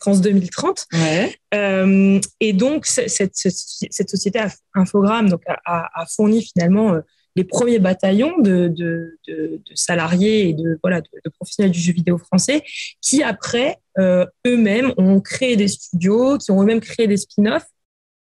France 0.00 0.20
2030. 0.20 0.86
Ouais. 0.92 1.36
Euh, 1.54 2.20
et 2.40 2.52
donc, 2.52 2.86
cette, 2.86 3.36
société 3.36 4.40
Infogramme 4.74 5.28
donc, 5.28 5.42
a, 5.46 5.88
a 5.94 6.06
fourni 6.06 6.44
finalement 6.44 6.94
euh, 6.94 7.00
les 7.38 7.44
premiers 7.44 7.78
bataillons 7.78 8.36
de, 8.38 8.66
de, 8.66 9.16
de, 9.28 9.60
de, 9.64 9.74
salariés 9.76 10.48
et 10.48 10.54
de, 10.54 10.76
voilà, 10.82 11.00
de, 11.00 11.30
professionnels 11.30 11.70
du 11.70 11.78
jeu 11.78 11.92
vidéo 11.92 12.18
français 12.18 12.64
qui, 13.00 13.22
après, 13.22 13.78
euh, 14.00 14.26
eux-mêmes 14.44 14.92
ont 14.96 15.20
créé 15.20 15.54
des 15.54 15.68
studios, 15.68 16.36
qui 16.38 16.50
ont 16.50 16.60
eux-mêmes 16.60 16.80
créé 16.80 17.06
des 17.06 17.16
spin-offs 17.16 17.68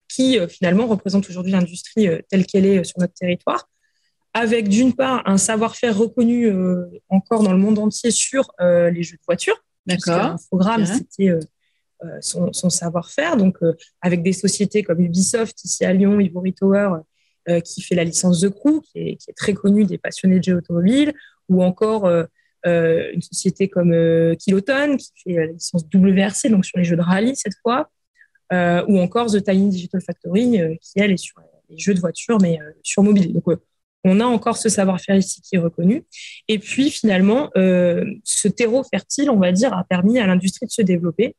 qui, 0.10 0.38
euh, 0.38 0.50
finalement, 0.50 0.86
représentent 0.86 1.30
aujourd'hui 1.30 1.54
l'industrie 1.54 2.10
euh, 2.10 2.20
telle 2.30 2.46
qu'elle 2.46 2.66
est 2.66 2.84
sur 2.84 3.00
notre 3.00 3.14
territoire, 3.14 3.70
avec, 4.34 4.68
d'une 4.68 4.94
part, 4.94 5.24
un 5.26 5.38
savoir-faire 5.38 5.98
reconnu 5.98 6.52
encore 7.08 7.42
dans 7.42 7.54
le 7.54 7.58
monde 7.58 7.80
entier 7.80 8.12
sur 8.12 8.52
les 8.60 9.02
jeux 9.02 9.16
de 9.16 9.24
voiture. 9.26 9.56
D'accord. 9.86 10.36
Programme, 10.50 10.86
c'était 10.86 11.32
son, 12.20 12.52
son 12.52 12.70
savoir-faire, 12.70 13.38
donc 13.38 13.56
avec 14.02 14.24
des 14.24 14.34
sociétés 14.34 14.84
comme 14.84 15.00
Ubisoft, 15.00 15.64
ici 15.64 15.86
à 15.86 15.94
Lyon, 15.94 16.20
Ivory 16.20 16.52
Tower, 16.52 16.98
euh, 17.48 17.60
qui 17.60 17.84
fait 17.84 17.94
la 17.94 18.04
licence 18.04 18.40
de 18.40 18.50
Crew, 18.50 18.82
qui 18.82 19.00
est, 19.00 19.36
très 19.36 19.54
connue 19.54 19.86
des 19.86 20.00
passionnés 20.00 20.40
de 20.40 20.44
jeux 20.44 20.58
automobiles, 20.58 21.14
ou 21.48 21.64
encore 21.64 22.06
euh, 22.06 22.24
euh, 22.66 23.12
une 23.14 23.22
société 23.22 23.70
comme 23.70 23.94
Kiloton, 24.38 24.98
qui 24.98 25.12
fait 25.24 25.34
la 25.34 25.46
licence 25.46 25.84
WRC, 25.94 26.50
donc 26.50 26.66
sur 26.66 26.80
les 26.80 26.84
jeux 26.84 26.96
de 26.96 27.04
rallye 27.04 27.36
cette 27.36 27.54
fois, 27.62 27.92
ou 28.52 29.00
encore 29.00 29.32
The 29.32 29.44
Tiny 29.44 29.70
Digital 29.70 30.02
Factory, 30.02 30.60
qui 30.82 30.94
elle 30.96 31.12
est 31.12 31.18
sur 31.18 31.36
les 31.70 31.78
jeux 31.78 31.94
de 31.94 32.00
voiture, 32.00 32.40
mais 32.42 32.58
sur 32.82 33.04
mobile. 33.04 33.32
Donc, 33.34 33.44
on 34.04 34.20
a 34.20 34.26
encore 34.26 34.58
ce 34.58 34.70
savoir-faire 34.70 35.16
ici 35.16 35.42
qui 35.42 35.56
est 35.56 35.60
reconnu. 35.60 36.04
Et 36.48 36.58
puis 36.58 36.90
finalement, 36.90 37.52
ce 37.54 38.48
terreau 38.48 38.84
fertile, 38.84 39.30
on 39.30 39.38
va 39.38 39.52
dire, 39.52 39.74
a 39.74 39.84
permis 39.84 40.18
à 40.18 40.26
l'industrie 40.26 40.66
de 40.66 40.72
se 40.72 40.82
développer 40.82 41.36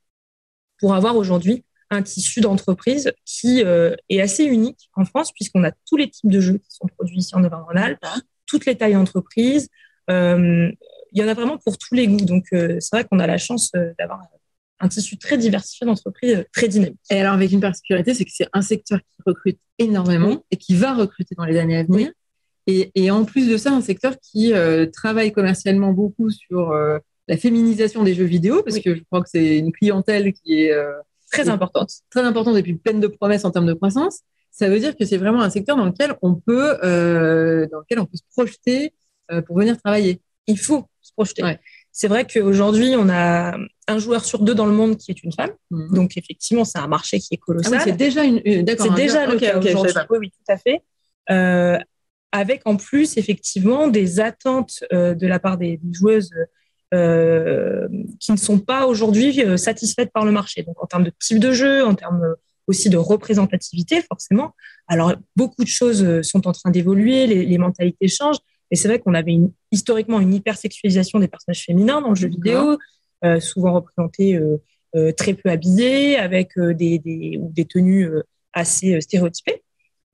pour 0.78 0.94
avoir 0.94 1.16
aujourd'hui 1.16 1.64
un 1.90 2.02
tissu 2.02 2.40
d'entreprise 2.40 3.12
qui 3.24 3.62
euh, 3.64 3.94
est 4.08 4.20
assez 4.20 4.44
unique 4.44 4.90
en 4.94 5.04
France, 5.04 5.32
puisqu'on 5.32 5.64
a 5.64 5.70
tous 5.88 5.96
les 5.96 6.08
types 6.08 6.30
de 6.30 6.40
jeux 6.40 6.58
qui 6.58 6.70
sont 6.70 6.88
produits 6.88 7.18
ici 7.18 7.34
en 7.34 7.44
Auvergne-Rhône-Alpes, 7.44 8.04
toutes 8.46 8.66
les 8.66 8.76
tailles 8.76 8.94
d'entreprise. 8.94 9.68
Euh, 10.10 10.70
il 11.12 11.20
y 11.20 11.24
en 11.24 11.28
a 11.28 11.34
vraiment 11.34 11.58
pour 11.58 11.78
tous 11.78 11.94
les 11.94 12.08
goûts. 12.08 12.24
Donc, 12.24 12.46
euh, 12.52 12.76
c'est 12.80 12.96
vrai 12.96 13.04
qu'on 13.04 13.18
a 13.18 13.26
la 13.26 13.38
chance 13.38 13.72
d'avoir 13.98 14.20
un 14.80 14.88
tissu 14.88 15.16
très 15.16 15.38
diversifié 15.38 15.86
d'entreprises, 15.86 16.44
très 16.52 16.68
dynamique. 16.68 16.98
Et 17.10 17.20
alors, 17.20 17.34
avec 17.34 17.52
une 17.52 17.60
particularité, 17.60 18.14
c'est 18.14 18.24
que 18.24 18.32
c'est 18.32 18.48
un 18.52 18.62
secteur 18.62 18.98
qui 18.98 19.22
recrute 19.24 19.58
énormément 19.78 20.44
et 20.50 20.56
qui 20.56 20.74
va 20.74 20.94
recruter 20.94 21.34
dans 21.36 21.44
les 21.44 21.58
années 21.58 21.78
à 21.78 21.84
venir. 21.84 22.10
Et, 22.66 22.90
et, 22.94 23.10
en 23.10 23.24
plus 23.24 23.48
de 23.48 23.56
ça, 23.56 23.70
un 23.70 23.80
secteur 23.80 24.16
qui 24.20 24.52
travaille 24.92 25.32
commercialement 25.32 25.92
beaucoup 25.92 26.30
sur 26.30 26.74
la 27.28 27.36
féminisation 27.38 28.02
des 28.02 28.14
jeux 28.14 28.24
vidéo, 28.24 28.62
parce 28.62 28.80
que 28.80 28.94
je 28.94 29.02
crois 29.04 29.22
que 29.22 29.30
c'est 29.30 29.58
une 29.58 29.72
clientèle 29.72 30.32
qui 30.32 30.64
est 30.64 30.74
très 31.30 31.48
importante. 31.48 31.90
Très 32.10 32.22
importante 32.22 32.56
et 32.56 32.62
puis 32.62 32.74
pleine 32.74 33.00
de 33.00 33.06
promesses 33.06 33.44
en 33.44 33.50
termes 33.50 33.66
de 33.66 33.74
croissance. 33.74 34.20
Ça 34.50 34.68
veut 34.68 34.78
dire 34.78 34.96
que 34.96 35.04
c'est 35.04 35.18
vraiment 35.18 35.42
un 35.42 35.50
secteur 35.50 35.76
dans 35.76 35.84
lequel 35.84 36.14
on 36.22 36.34
peut, 36.34 36.78
euh, 36.82 37.66
dans 37.70 37.80
lequel 37.80 37.98
on 37.98 38.06
peut 38.06 38.16
se 38.16 38.22
projeter 38.32 38.94
euh, 39.30 39.42
pour 39.42 39.58
venir 39.58 39.76
travailler. 39.76 40.22
Il 40.46 40.58
faut 40.58 40.86
se 41.02 41.12
projeter. 41.12 41.42
C'est 41.92 42.08
vrai 42.08 42.26
qu'aujourd'hui, 42.26 42.94
on 42.96 43.08
a 43.08 43.56
un 43.88 43.98
joueur 43.98 44.24
sur 44.24 44.40
deux 44.40 44.54
dans 44.54 44.66
le 44.66 44.72
monde 44.72 44.96
qui 44.96 45.10
est 45.10 45.22
une 45.22 45.32
femme. 45.32 45.50
Mhm. 45.70 45.94
Donc, 45.94 46.16
effectivement, 46.16 46.64
c'est 46.64 46.78
un 46.78 46.86
marché 46.86 47.18
qui 47.18 47.34
est 47.34 47.38
colossal. 47.38 47.74
Ah 47.76 47.84
c'est 47.84 47.96
déjà 47.96 48.24
une, 48.24 48.40
C'est 48.44 48.94
déjà 48.94 49.26
le 49.26 49.38
cas 49.38 49.58
aujourd'hui. 49.58 49.92
Oui, 50.10 50.18
oui, 50.20 50.30
tout 50.30 50.52
à 50.52 50.56
fait. 50.56 50.82
Euh, 51.30 51.78
avec 52.32 52.62
en 52.64 52.76
plus, 52.76 53.16
effectivement, 53.16 53.88
des 53.88 54.20
attentes 54.20 54.84
de 54.90 55.26
la 55.26 55.38
part 55.38 55.58
des, 55.58 55.80
joueuses 55.92 56.30
euh, 56.94 57.88
qui 58.20 58.32
ne 58.32 58.36
sont 58.36 58.58
pas 58.58 58.86
aujourd'hui 58.86 59.42
euh, 59.42 59.56
satisfaites 59.56 60.10
par 60.12 60.24
le 60.24 60.32
marché. 60.32 60.62
Donc, 60.62 60.82
en 60.82 60.86
termes 60.86 61.04
de 61.04 61.12
type 61.20 61.38
de 61.38 61.52
jeu, 61.52 61.84
en 61.84 61.94
termes 61.94 62.34
aussi 62.66 62.90
de 62.90 62.96
représentativité, 62.96 64.02
forcément. 64.02 64.54
Alors, 64.88 65.14
beaucoup 65.36 65.62
de 65.62 65.68
choses 65.68 66.22
sont 66.22 66.46
en 66.46 66.52
train 66.52 66.70
d'évoluer, 66.70 67.26
les, 67.26 67.44
les 67.44 67.58
mentalités 67.58 68.08
changent. 68.08 68.38
Et 68.70 68.76
c'est 68.76 68.88
vrai 68.88 68.98
qu'on 68.98 69.14
avait 69.14 69.32
une, 69.32 69.52
historiquement 69.70 70.20
une 70.20 70.34
hypersexualisation 70.34 71.18
des 71.20 71.28
personnages 71.28 71.64
féminins 71.64 72.00
dans 72.00 72.10
le 72.10 72.16
jeu 72.16 72.28
vidéo, 72.28 72.78
euh, 73.24 73.40
souvent 73.40 73.72
représentés 73.74 74.34
euh, 74.34 74.60
euh, 74.96 75.12
très 75.12 75.34
peu 75.34 75.48
habillés, 75.50 76.16
avec 76.18 76.58
des, 76.58 76.98
des, 76.98 77.38
des 77.40 77.64
tenues 77.64 78.08
assez 78.52 79.00
stéréotypées. 79.00 79.62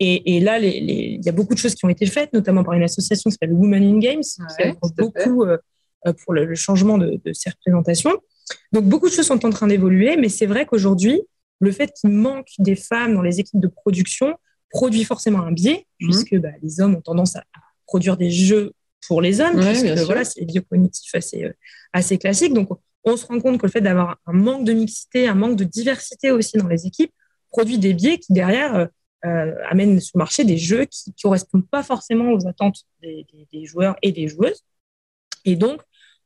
Et, 0.00 0.37
et 0.37 0.41
là, 0.41 0.59
il 0.59 1.25
y 1.25 1.29
a 1.29 1.33
beaucoup 1.33 1.55
de 1.55 1.59
choses 1.59 1.75
qui 1.75 1.85
ont 1.85 1.88
été 1.88 2.07
faites, 2.07 2.33
notamment 2.33 2.64
par 2.64 2.75
une 2.75 2.83
association 2.83 3.31
qui 3.31 3.35
s'appelle 3.35 3.52
Women 3.52 3.85
in 3.85 3.99
Games, 3.99 4.23
qui 4.23 4.62
a 4.62 4.75
beaucoup 4.99 5.45
pour 6.25 6.33
le, 6.33 6.55
changement 6.55 6.99
de, 6.99 7.21
de, 7.25 7.33
ces 7.33 7.51
représentations. 7.51 8.13
Donc, 8.73 8.85
beaucoup 8.85 9.09
de 9.09 9.15
choses 9.15 9.27
sont 9.27 9.45
en 9.47 9.51
train 9.51 9.67
d'évoluer, 9.67 10.17
mais 10.17 10.29
c'est 10.29 10.47
vrai 10.47 10.67
qu'aujourd'hui, 10.67 11.23
le 11.61 11.71
fait 11.71 11.93
qu'il 11.93 12.11
manque 12.11 12.49
des 12.59 12.75
femmes 12.75 13.15
dans 13.15 13.23
les 13.23 13.41
équipes 13.41 13.61
de 13.61 13.69
production 13.69 14.37
produit 14.71 15.05
forcément 15.05 15.41
un 15.41 15.53
biais, 15.53 15.87
mmh. 16.01 16.11
puisque 16.11 16.37
bah, 16.37 16.49
les 16.63 16.81
hommes 16.81 16.97
ont 16.97 17.01
tendance 17.01 17.37
à 17.37 17.45
produire 17.87 18.17
des 18.17 18.31
jeux 18.31 18.73
pour 19.07 19.21
les 19.21 19.41
hommes, 19.41 19.57
parce 19.57 19.83
que 19.83 20.05
voilà, 20.05 20.25
c'est 20.25 20.45
biocognitif 20.45 21.15
assez, 21.15 21.45
euh, 21.45 21.53
assez 21.93 22.19
classique. 22.19 22.55
Donc, 22.55 22.69
on 23.05 23.17
se 23.17 23.27
rend 23.27 23.41
compte 23.41 23.59
que 23.59 23.67
le 23.67 23.73
fait 23.73 23.81
d'avoir 23.81 24.19
un 24.27 24.33
manque 24.33 24.65
de 24.65 24.73
mixité, 24.73 25.29
un 25.29 25.35
manque 25.35 25.57
de 25.57 25.65
diversité 25.65 26.31
aussi 26.31 26.57
dans 26.57 26.69
les 26.69 26.87
équipes, 26.87 27.13
produit 27.51 27.79
des 27.79 27.95
biais 27.95 28.19
qui, 28.19 28.33
derrière, 28.33 28.75
euh, 28.75 28.87
euh 29.25 29.55
amènent 29.69 30.01
sur 30.01 30.17
le 30.17 30.21
marché 30.21 30.45
des 30.45 30.57
jeux 30.57 30.85
qui 30.87 31.11
ne 31.11 31.15
correspondent 31.23 31.69
pas 31.69 31.83
forcément 31.83 32.33
aux 32.33 32.47
attentes 32.47 32.85
des, 33.03 33.27
des, 33.53 33.65
joueurs 33.65 33.97
et 34.03 34.11
des 34.13 34.29
joueuses. 34.29 34.63
Et 35.45 35.57
donc, 35.57 35.83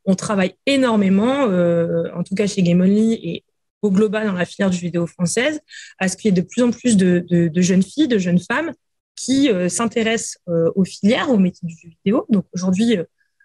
on 0.07 0.15
travaille 0.15 0.55
énormément, 0.67 1.47
euh, 1.49 2.09
en 2.15 2.23
tout 2.23 2.35
cas 2.35 2.47
chez 2.47 2.63
Game 2.63 2.81
Only 2.81 3.15
et 3.15 3.45
au 3.83 3.91
global 3.91 4.27
dans 4.27 4.33
la 4.33 4.45
filière 4.45 4.71
du 4.71 4.77
jeu 4.77 4.85
vidéo 4.85 5.07
française, 5.07 5.61
à 5.99 6.09
ce 6.09 6.17
qu'il 6.17 6.27
y 6.27 6.29
ait 6.31 6.41
de 6.41 6.47
plus 6.47 6.63
en 6.63 6.71
plus 6.71 6.97
de, 6.97 7.25
de, 7.29 7.49
de 7.49 7.61
jeunes 7.61 7.83
filles, 7.83 8.09
de 8.09 8.19
jeunes 8.19 8.39
femmes 8.39 8.73
qui 9.17 9.51
euh, 9.51 9.69
s'intéressent 9.69 10.39
euh, 10.49 10.71
aux 10.75 10.85
filières, 10.85 11.31
aux 11.31 11.39
métiers 11.39 11.67
du 11.69 11.75
jeu 11.75 11.89
vidéo. 11.89 12.27
Donc 12.31 12.47
aujourd'hui, 12.55 12.97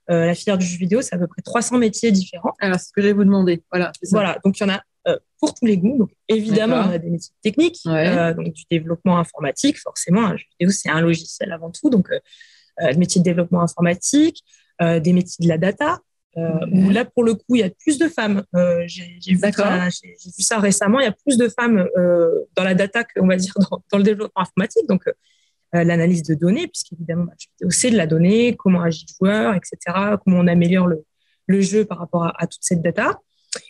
la 0.08 0.36
filière 0.36 0.58
du 0.58 0.66
jeu 0.66 0.78
vidéo, 0.78 1.02
c'est 1.02 1.16
à 1.16 1.18
peu 1.18 1.28
près 1.28 1.42
300 1.42 1.78
métiers 1.78 2.12
différents. 2.12 2.54
Alors, 2.60 2.78
c'est 2.78 2.88
ce 2.88 2.92
que 2.92 3.00
j'allais 3.02 3.14
vous 3.14 3.24
demander. 3.24 3.64
Voilà. 3.72 3.94
Voilà. 4.10 4.38
Donc, 4.44 4.60
il 4.60 4.64
y 4.64 4.66
en 4.66 4.70
a 4.70 4.84
pour 5.40 5.54
tous 5.54 5.66
les 5.66 5.78
goûts. 5.78 5.98
Donc, 5.98 6.10
évidemment, 6.28 6.84
on 6.86 6.92
a 6.92 6.98
des 6.98 7.10
métiers 7.10 7.34
techniques, 7.42 7.80
donc 7.86 8.52
du 8.52 8.64
développement 8.70 9.20
informatique. 9.20 9.80
Forcément, 9.80 10.26
un 10.26 10.36
jeu 10.36 10.44
vidéo, 10.60 10.74
c'est 10.74 10.90
un 10.90 11.00
logiciel 11.00 11.54
avant 11.54 11.72
tout. 11.72 11.90
Donc, 11.90 12.10
le 12.78 12.98
métier 12.98 13.20
de 13.20 13.24
développement 13.24 13.62
informatique, 13.62 14.44
des 14.82 15.14
métiers 15.14 15.46
de 15.46 15.48
la 15.48 15.58
data. 15.58 16.02
Où 16.36 16.90
là, 16.90 17.06
pour 17.06 17.24
le 17.24 17.36
coup, 17.36 17.56
il 17.56 17.60
y 17.60 17.64
a 17.64 17.70
plus 17.70 17.98
de 17.98 18.08
femmes. 18.08 18.44
J'ai 18.86 19.20
vu, 19.28 19.36
vu, 19.36 20.44
ça 20.44 20.60
récemment. 20.60 21.00
Il 21.00 21.04
y 21.04 21.08
a 21.10 21.16
plus 21.26 21.38
de 21.38 21.50
femmes 21.50 21.88
dans 22.56 22.64
la 22.64 22.74
data 22.74 23.04
qu'on 23.04 23.28
va 23.28 23.36
dire 23.36 23.54
dans, 23.58 23.84
dans, 23.92 23.98
le 23.98 24.04
développement 24.04 24.42
informatique. 24.42 24.88
Donc, 24.88 25.04
euh, 25.74 25.86
l'analyse 25.86 26.24
de 26.24 26.36
données, 26.36 26.68
puisqu'évidemment, 26.68 27.24
bah, 27.24 27.34
c'est 27.70 27.92
de 27.92 27.96
la 27.96 28.06
donnée, 28.06 28.56
comment 28.58 28.82
agit 28.82 29.06
le 29.08 29.26
joueur, 29.26 29.56
etc., 29.56 29.78
comment 30.24 30.40
on 30.40 30.48
améliore 30.48 30.88
le, 30.88 31.06
le 31.48 31.62
jeu 31.62 31.86
par 31.86 31.98
rapport 31.98 32.26
à, 32.26 32.34
à, 32.44 32.48
toute 32.48 32.62
cette 32.62 32.82
data. 32.82 33.22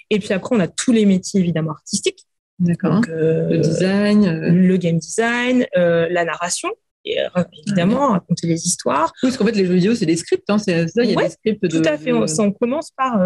Et 0.10 0.18
puis 0.18 0.34
après, 0.34 0.56
on 0.56 0.60
a 0.60 0.68
tous 0.68 0.92
les 0.92 1.06
métiers 1.06 1.40
évidemment 1.40 1.72
artistiques. 1.72 2.26
D'accord. 2.58 3.02
Euh, 3.10 3.50
le 3.50 3.58
design, 3.60 4.26
euh... 4.26 4.50
le 4.50 4.78
game 4.78 4.98
design, 4.98 5.68
euh, 5.78 6.08
la 6.10 6.26
narration. 6.26 6.70
Et 7.04 7.20
euh, 7.20 7.28
évidemment, 7.66 8.10
raconter 8.10 8.48
les 8.48 8.66
histoires. 8.66 9.12
Oui, 9.24 9.30
parce 9.30 9.38
qu'en 9.38 9.46
fait, 9.46 9.54
les 9.54 9.66
jeux 9.66 9.74
vidéo, 9.74 9.96
c'est 9.96 10.06
des 10.06 10.16
scripts. 10.16 10.50
Hein, 10.50 10.60
c'est 10.60 10.88
ça, 10.88 11.04
il 11.04 11.12
y 11.12 11.18
a 11.18 11.24
des 11.24 11.30
scripts. 11.30 11.64
De, 11.64 11.68
tout 11.68 11.88
à 11.88 11.98
fait. 11.98 12.12
On, 12.12 12.26
on 12.40 12.52
commence 12.52 12.92
par, 12.92 13.20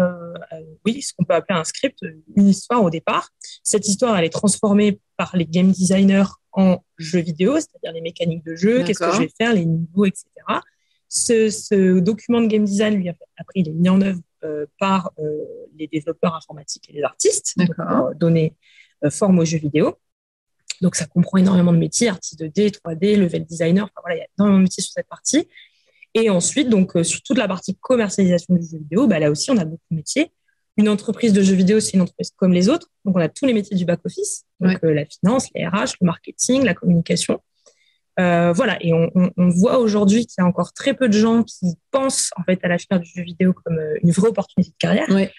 oui, 0.86 1.02
ce 1.02 1.12
qu'on 1.14 1.24
peut 1.24 1.34
appeler 1.34 1.58
un 1.58 1.64
script, 1.64 1.98
une 2.36 2.48
histoire 2.48 2.82
au 2.82 2.90
départ. 2.90 3.30
Cette 3.62 3.86
histoire, 3.86 4.16
elle 4.16 4.24
est 4.24 4.30
transformée 4.30 5.00
par 5.16 5.36
les 5.36 5.44
game 5.44 5.72
designers 5.72 6.24
en 6.52 6.78
jeu 6.96 7.20
vidéo, 7.20 7.56
c'est-à-dire 7.56 7.92
les 7.92 8.00
mécaniques 8.00 8.44
de 8.44 8.56
jeu, 8.56 8.82
qu'est-ce 8.82 8.98
que 8.98 9.12
je 9.12 9.20
vais 9.20 9.30
faire, 9.38 9.52
les 9.52 9.66
niveaux, 9.66 10.06
etc. 10.06 10.26
Ce, 11.08 11.50
ce, 11.50 12.00
document 12.00 12.40
de 12.40 12.46
game 12.46 12.64
design, 12.64 12.94
lui, 12.94 13.08
après, 13.08 13.52
il 13.54 13.68
est 13.68 13.72
mis 13.72 13.88
en 13.88 14.00
œuvre 14.00 14.20
euh, 14.44 14.66
par 14.78 15.12
euh, 15.18 15.44
les 15.78 15.86
développeurs 15.86 16.34
informatiques 16.34 16.88
et 16.90 16.94
les 16.94 17.02
artistes 17.02 17.54
pour 17.56 18.14
donner 18.14 18.54
euh, 19.04 19.10
forme 19.10 19.38
aux 19.38 19.44
jeux 19.44 19.58
vidéo. 19.58 19.96
Donc, 20.80 20.96
ça 20.96 21.06
comprend 21.06 21.38
énormément 21.38 21.72
de 21.72 21.78
métiers, 21.78 22.08
artiste 22.08 22.40
2D, 22.40 22.70
3D, 22.70 23.16
level 23.16 23.44
designer, 23.44 23.84
enfin, 23.84 24.00
voilà, 24.02 24.16
il 24.16 24.18
y 24.18 24.22
a 24.22 24.26
énormément 24.38 24.58
de 24.58 24.62
métiers 24.64 24.82
sur 24.82 24.92
cette 24.92 25.08
partie. 25.08 25.48
Et 26.14 26.30
ensuite, 26.30 26.68
donc, 26.68 26.96
euh, 26.96 27.04
sur 27.04 27.22
toute 27.22 27.38
la 27.38 27.48
partie 27.48 27.76
commercialisation 27.76 28.54
du 28.54 28.66
jeu 28.66 28.78
vidéo, 28.78 29.06
bah, 29.06 29.18
là 29.18 29.30
aussi, 29.30 29.50
on 29.50 29.56
a 29.56 29.64
beaucoup 29.64 29.84
de 29.90 29.96
métiers 29.96 30.32
une 30.76 30.88
entreprise 30.88 31.32
de 31.32 31.42
jeux 31.42 31.54
vidéo, 31.54 31.80
c'est 31.80 31.94
une 31.94 32.02
entreprise 32.02 32.32
comme 32.36 32.52
les 32.52 32.68
autres. 32.68 32.88
Donc, 33.04 33.16
on 33.16 33.20
a 33.20 33.28
tous 33.28 33.46
les 33.46 33.54
métiers 33.54 33.76
du 33.76 33.84
back-office, 33.84 34.44
donc 34.60 34.78
euh, 34.84 34.92
la 34.92 35.06
finance, 35.06 35.48
les 35.54 35.66
RH, 35.66 35.96
le 36.00 36.06
marketing, 36.06 36.64
la 36.64 36.74
communication. 36.74 37.40
Euh, 38.18 38.52
voilà, 38.52 38.78
et 38.82 38.92
on, 38.92 39.10
on, 39.14 39.30
on 39.36 39.48
voit 39.48 39.78
aujourd'hui 39.78 40.26
qu'il 40.26 40.36
y 40.38 40.42
a 40.42 40.46
encore 40.46 40.72
très 40.72 40.94
peu 40.94 41.08
de 41.08 41.18
gens 41.18 41.42
qui 41.42 41.76
pensent 41.90 42.30
en 42.36 42.44
fait 42.44 42.58
à 42.62 42.68
la 42.68 42.78
filière 42.78 43.00
du 43.00 43.10
jeu 43.14 43.22
vidéo 43.22 43.52
comme 43.52 43.78
une 44.02 44.10
vraie 44.10 44.28
opportunité 44.28 44.70
de 44.70 44.76
carrière. 44.78 45.08
Ouais. 45.10 45.32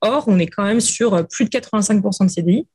Or, 0.00 0.24
on 0.28 0.38
est 0.38 0.46
quand 0.46 0.64
même 0.64 0.80
sur 0.80 1.26
plus 1.28 1.44
de 1.44 1.50
85% 1.50 2.24
de 2.24 2.30
CDI, 2.30 2.66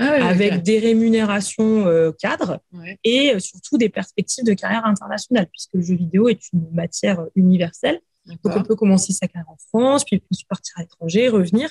ah 0.00 0.28
avec 0.28 0.52
okay. 0.52 0.62
des 0.62 0.78
rémunérations 0.78 1.86
euh, 1.86 2.12
cadres 2.12 2.60
ouais. 2.72 2.98
et 3.04 3.38
surtout 3.38 3.78
des 3.78 3.88
perspectives 3.88 4.44
de 4.44 4.54
carrière 4.54 4.86
internationale, 4.86 5.46
puisque 5.46 5.74
le 5.74 5.82
jeu 5.82 5.94
vidéo 5.94 6.28
est 6.28 6.52
une 6.52 6.68
matière 6.72 7.24
universelle 7.34 8.00
donc, 8.26 8.38
on 8.56 8.62
peut 8.62 8.76
commencer 8.76 9.12
sa 9.12 9.26
carrière 9.26 9.50
en 9.50 9.56
France, 9.68 10.04
puis 10.04 10.22
partir 10.48 10.74
à 10.76 10.82
l'étranger, 10.82 11.28
revenir. 11.28 11.70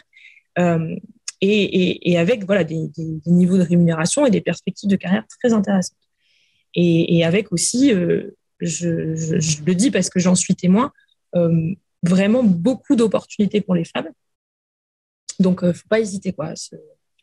Euh, 0.57 0.95
et, 1.41 1.63
et, 1.63 2.11
et, 2.11 2.17
avec 2.17 2.45
voilà, 2.45 2.63
des, 2.63 2.87
des, 2.87 3.19
des, 3.25 3.31
niveaux 3.31 3.57
de 3.57 3.63
rémunération 3.63 4.25
et 4.25 4.31
des 4.31 4.41
perspectives 4.41 4.89
de 4.89 4.95
carrière 4.95 5.25
très 5.27 5.53
intéressantes. 5.53 5.97
Et, 6.75 7.17
et 7.17 7.23
avec 7.23 7.51
aussi, 7.53 7.93
euh, 7.93 8.35
je, 8.59 9.15
je, 9.15 9.39
je, 9.39 9.63
le 9.63 9.73
dis 9.73 9.89
parce 9.89 10.09
que 10.09 10.19
j'en 10.19 10.35
suis 10.35 10.55
témoin, 10.55 10.91
euh, 11.35 11.73
vraiment 12.03 12.43
beaucoup 12.43 12.95
d'opportunités 12.95 13.61
pour 13.61 13.75
les 13.75 13.85
femmes. 13.85 14.09
Donc, 15.39 15.59
il 15.61 15.69
ne 15.69 15.73
faut 15.73 15.87
pas 15.87 16.01
hésiter. 16.01 16.33
Quoi, 16.33 16.53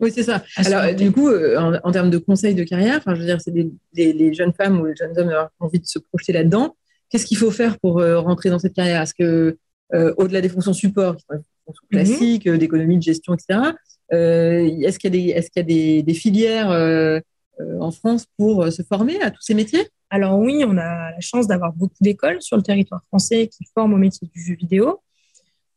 oui, 0.01 0.11
c'est 0.15 0.23
ça. 0.23 0.45
Alors, 0.57 0.95
du 0.95 1.11
coup, 1.13 1.29
euh, 1.29 1.57
en, 1.59 1.75
en, 1.83 1.93
termes 1.93 2.11
de 2.11 2.19
conseils 2.19 2.55
de 2.55 2.65
carrière, 2.65 3.01
je 3.07 3.13
veux 3.13 3.25
dire, 3.25 3.41
c'est 3.41 3.53
les 3.95 4.35
jeunes 4.35 4.53
femmes 4.53 4.81
ou 4.81 4.87
les 4.87 4.97
jeunes 4.97 5.19
hommes 5.19 5.33
ont 5.61 5.67
envie 5.67 5.81
de 5.81 5.87
se 5.87 5.99
projeter 5.99 6.33
là-dedans 6.33 6.75
qu'est-ce 7.09 7.27
qu'il 7.27 7.37
faut 7.37 7.51
faire 7.51 7.79
pour 7.79 8.01
euh, 8.01 8.21
rentrer 8.21 8.51
dans 8.51 8.59
cette 8.59 8.75
carrière? 8.75 9.03
Est-ce 9.03 9.15
que, 9.15 9.59
euh, 9.95 10.15
au-delà 10.17 10.41
des 10.41 10.49
fonctions 10.49 10.73
support, 10.73 11.17
qui 11.17 11.25
sont 11.29 11.37
des 11.37 11.45
fonctions 11.65 11.87
mhm. 11.91 11.99
classiques, 11.99 12.47
mm-hmm. 12.47 12.59
d'économie, 12.59 12.97
de 12.99 13.03
gestion, 13.03 13.35
etc., 13.35 13.71
euh, 14.13 14.69
est-ce 14.83 14.99
qu'il 14.99 15.15
y 15.15 15.19
a 15.19 15.23
des, 15.23 15.31
est-ce 15.31 15.51
qu'il 15.51 15.61
y 15.61 15.65
a 15.65 15.67
des, 15.67 16.03
des 16.03 16.15
filières 16.15 16.71
euh, 16.71 17.19
euh, 17.61 17.81
en 17.81 17.91
France 17.91 18.27
pour 18.37 18.71
se 18.73 18.83
former 18.83 19.21
à 19.21 19.31
tous 19.31 19.43
ces 19.43 19.55
métiers? 19.55 19.89
Alors 20.11 20.39
oui, 20.39 20.65
on 20.65 20.77
a 20.79 21.11
la 21.11 21.21
chance 21.21 21.49
d'avoir 21.49 21.73
beaucoup 21.73 21.97
d'écoles 22.01 22.41
sur 22.41 22.57
le 22.57 22.63
territoire 22.63 23.03
français 23.09 23.49
qui 23.49 23.65
forment 23.75 23.95
au 23.95 23.97
métier 23.97 24.29
du 24.33 24.41
jeu 24.41 24.55
vidéo. 24.55 25.01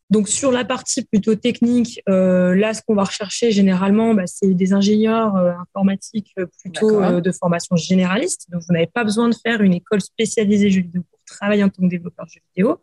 Donc 0.10 0.28
sur 0.28 0.52
la 0.52 0.66
partie 0.66 1.04
plutôt 1.04 1.36
technique, 1.36 2.02
euh, 2.10 2.56
là 2.56 2.74
ce 2.74 2.82
qu'on 2.82 2.96
va 2.96 3.04
rechercher 3.04 3.52
généralement, 3.52 4.16
bah, 4.16 4.26
c'est 4.26 4.56
des 4.56 4.74
ingénieurs 4.74 5.36
euh, 5.36 5.52
informatiques 5.62 6.34
plutôt 6.62 7.02
euh, 7.02 7.22
de 7.22 7.32
formation 7.32 7.76
généraliste. 7.76 8.48
Donc 8.50 8.64
vous 8.68 8.74
n'avez 8.74 8.88
pas 8.88 9.04
besoin 9.04 9.30
de 9.30 9.36
faire 9.36 9.62
une 9.62 9.74
école 9.74 10.02
spécialisée 10.02 10.72
jeux 10.72 10.82
vidéo 10.82 11.04
pour 11.04 11.20
travailler 11.26 11.64
en 11.64 11.70
tant 11.70 11.84
que 11.84 11.90
développeur 11.90 12.26
de 12.26 12.32
jeux 12.32 12.42
vidéo. 12.56 12.80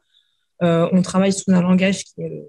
Euh, 0.62 0.88
on 0.92 1.02
travaille 1.02 1.32
sous 1.32 1.50
un 1.50 1.60
langage 1.60 2.04
qui 2.04 2.22
est 2.22 2.28
le 2.28 2.48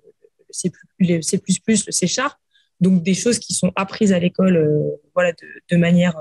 C++, 0.51 0.71
le 0.99 1.21
C++, 1.21 1.41
le 1.67 1.91
C 1.91 2.07
Sharp, 2.07 2.37
donc 2.79 3.01
des 3.01 3.15
choses 3.15 3.39
qui 3.39 3.53
sont 3.53 3.71
apprises 3.75 4.13
à 4.13 4.19
l'école, 4.19 4.57
euh, 4.57 4.91
voilà, 5.15 5.31
de, 5.31 5.47
de, 5.71 5.77
manière 5.77 6.15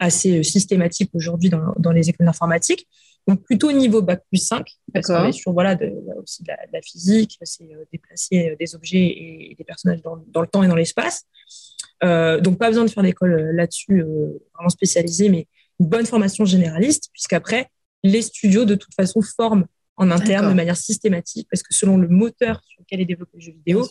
assez 0.00 0.42
systématique 0.42 1.10
aujourd'hui 1.14 1.48
dans, 1.48 1.74
dans 1.78 1.92
les 1.92 2.10
écoles 2.10 2.26
d'informatique. 2.26 2.88
Donc 3.26 3.42
plutôt 3.42 3.70
niveau 3.70 4.02
bac 4.02 4.24
plus 4.28 4.38
5, 4.38 4.66
parce 4.92 5.06
qu'on 5.06 5.26
est 5.26 5.32
sur 5.32 5.52
voilà, 5.52 5.74
de, 5.74 5.92
aussi 6.22 6.42
de 6.42 6.48
la, 6.48 6.56
de 6.66 6.72
la 6.72 6.82
physique, 6.82 7.38
c'est 7.42 7.64
euh, 7.64 7.84
déplacer 7.92 8.50
euh, 8.50 8.56
des 8.58 8.74
objets 8.74 8.98
et 8.98 9.54
des 9.56 9.64
personnages 9.64 10.02
dans, 10.02 10.18
dans 10.28 10.40
le 10.40 10.46
temps 10.46 10.62
et 10.62 10.68
dans 10.68 10.74
l'espace. 10.74 11.26
Euh, 12.02 12.40
donc 12.40 12.58
pas 12.58 12.68
besoin 12.68 12.84
de 12.84 12.90
faire 12.90 13.02
d'école 13.02 13.32
euh, 13.32 13.52
là-dessus 13.52 14.02
euh, 14.02 14.38
vraiment 14.54 14.70
spécialisée, 14.70 15.28
mais 15.28 15.46
une 15.78 15.86
bonne 15.86 16.06
formation 16.06 16.44
généraliste, 16.44 17.10
puisqu'après, 17.12 17.68
les 18.02 18.22
studios 18.22 18.64
de 18.64 18.74
toute 18.74 18.94
façon 18.94 19.20
forment 19.20 19.66
en 19.96 20.10
interne 20.10 20.48
de 20.48 20.54
manière 20.54 20.76
systématique, 20.76 21.46
parce 21.50 21.62
que 21.62 21.74
selon 21.74 21.98
le 21.98 22.08
moteur 22.08 22.62
sur 22.64 22.80
lequel 22.80 23.00
est 23.02 23.04
développé 23.04 23.32
le 23.34 23.40
jeu 23.40 23.52
vidéo, 23.52 23.86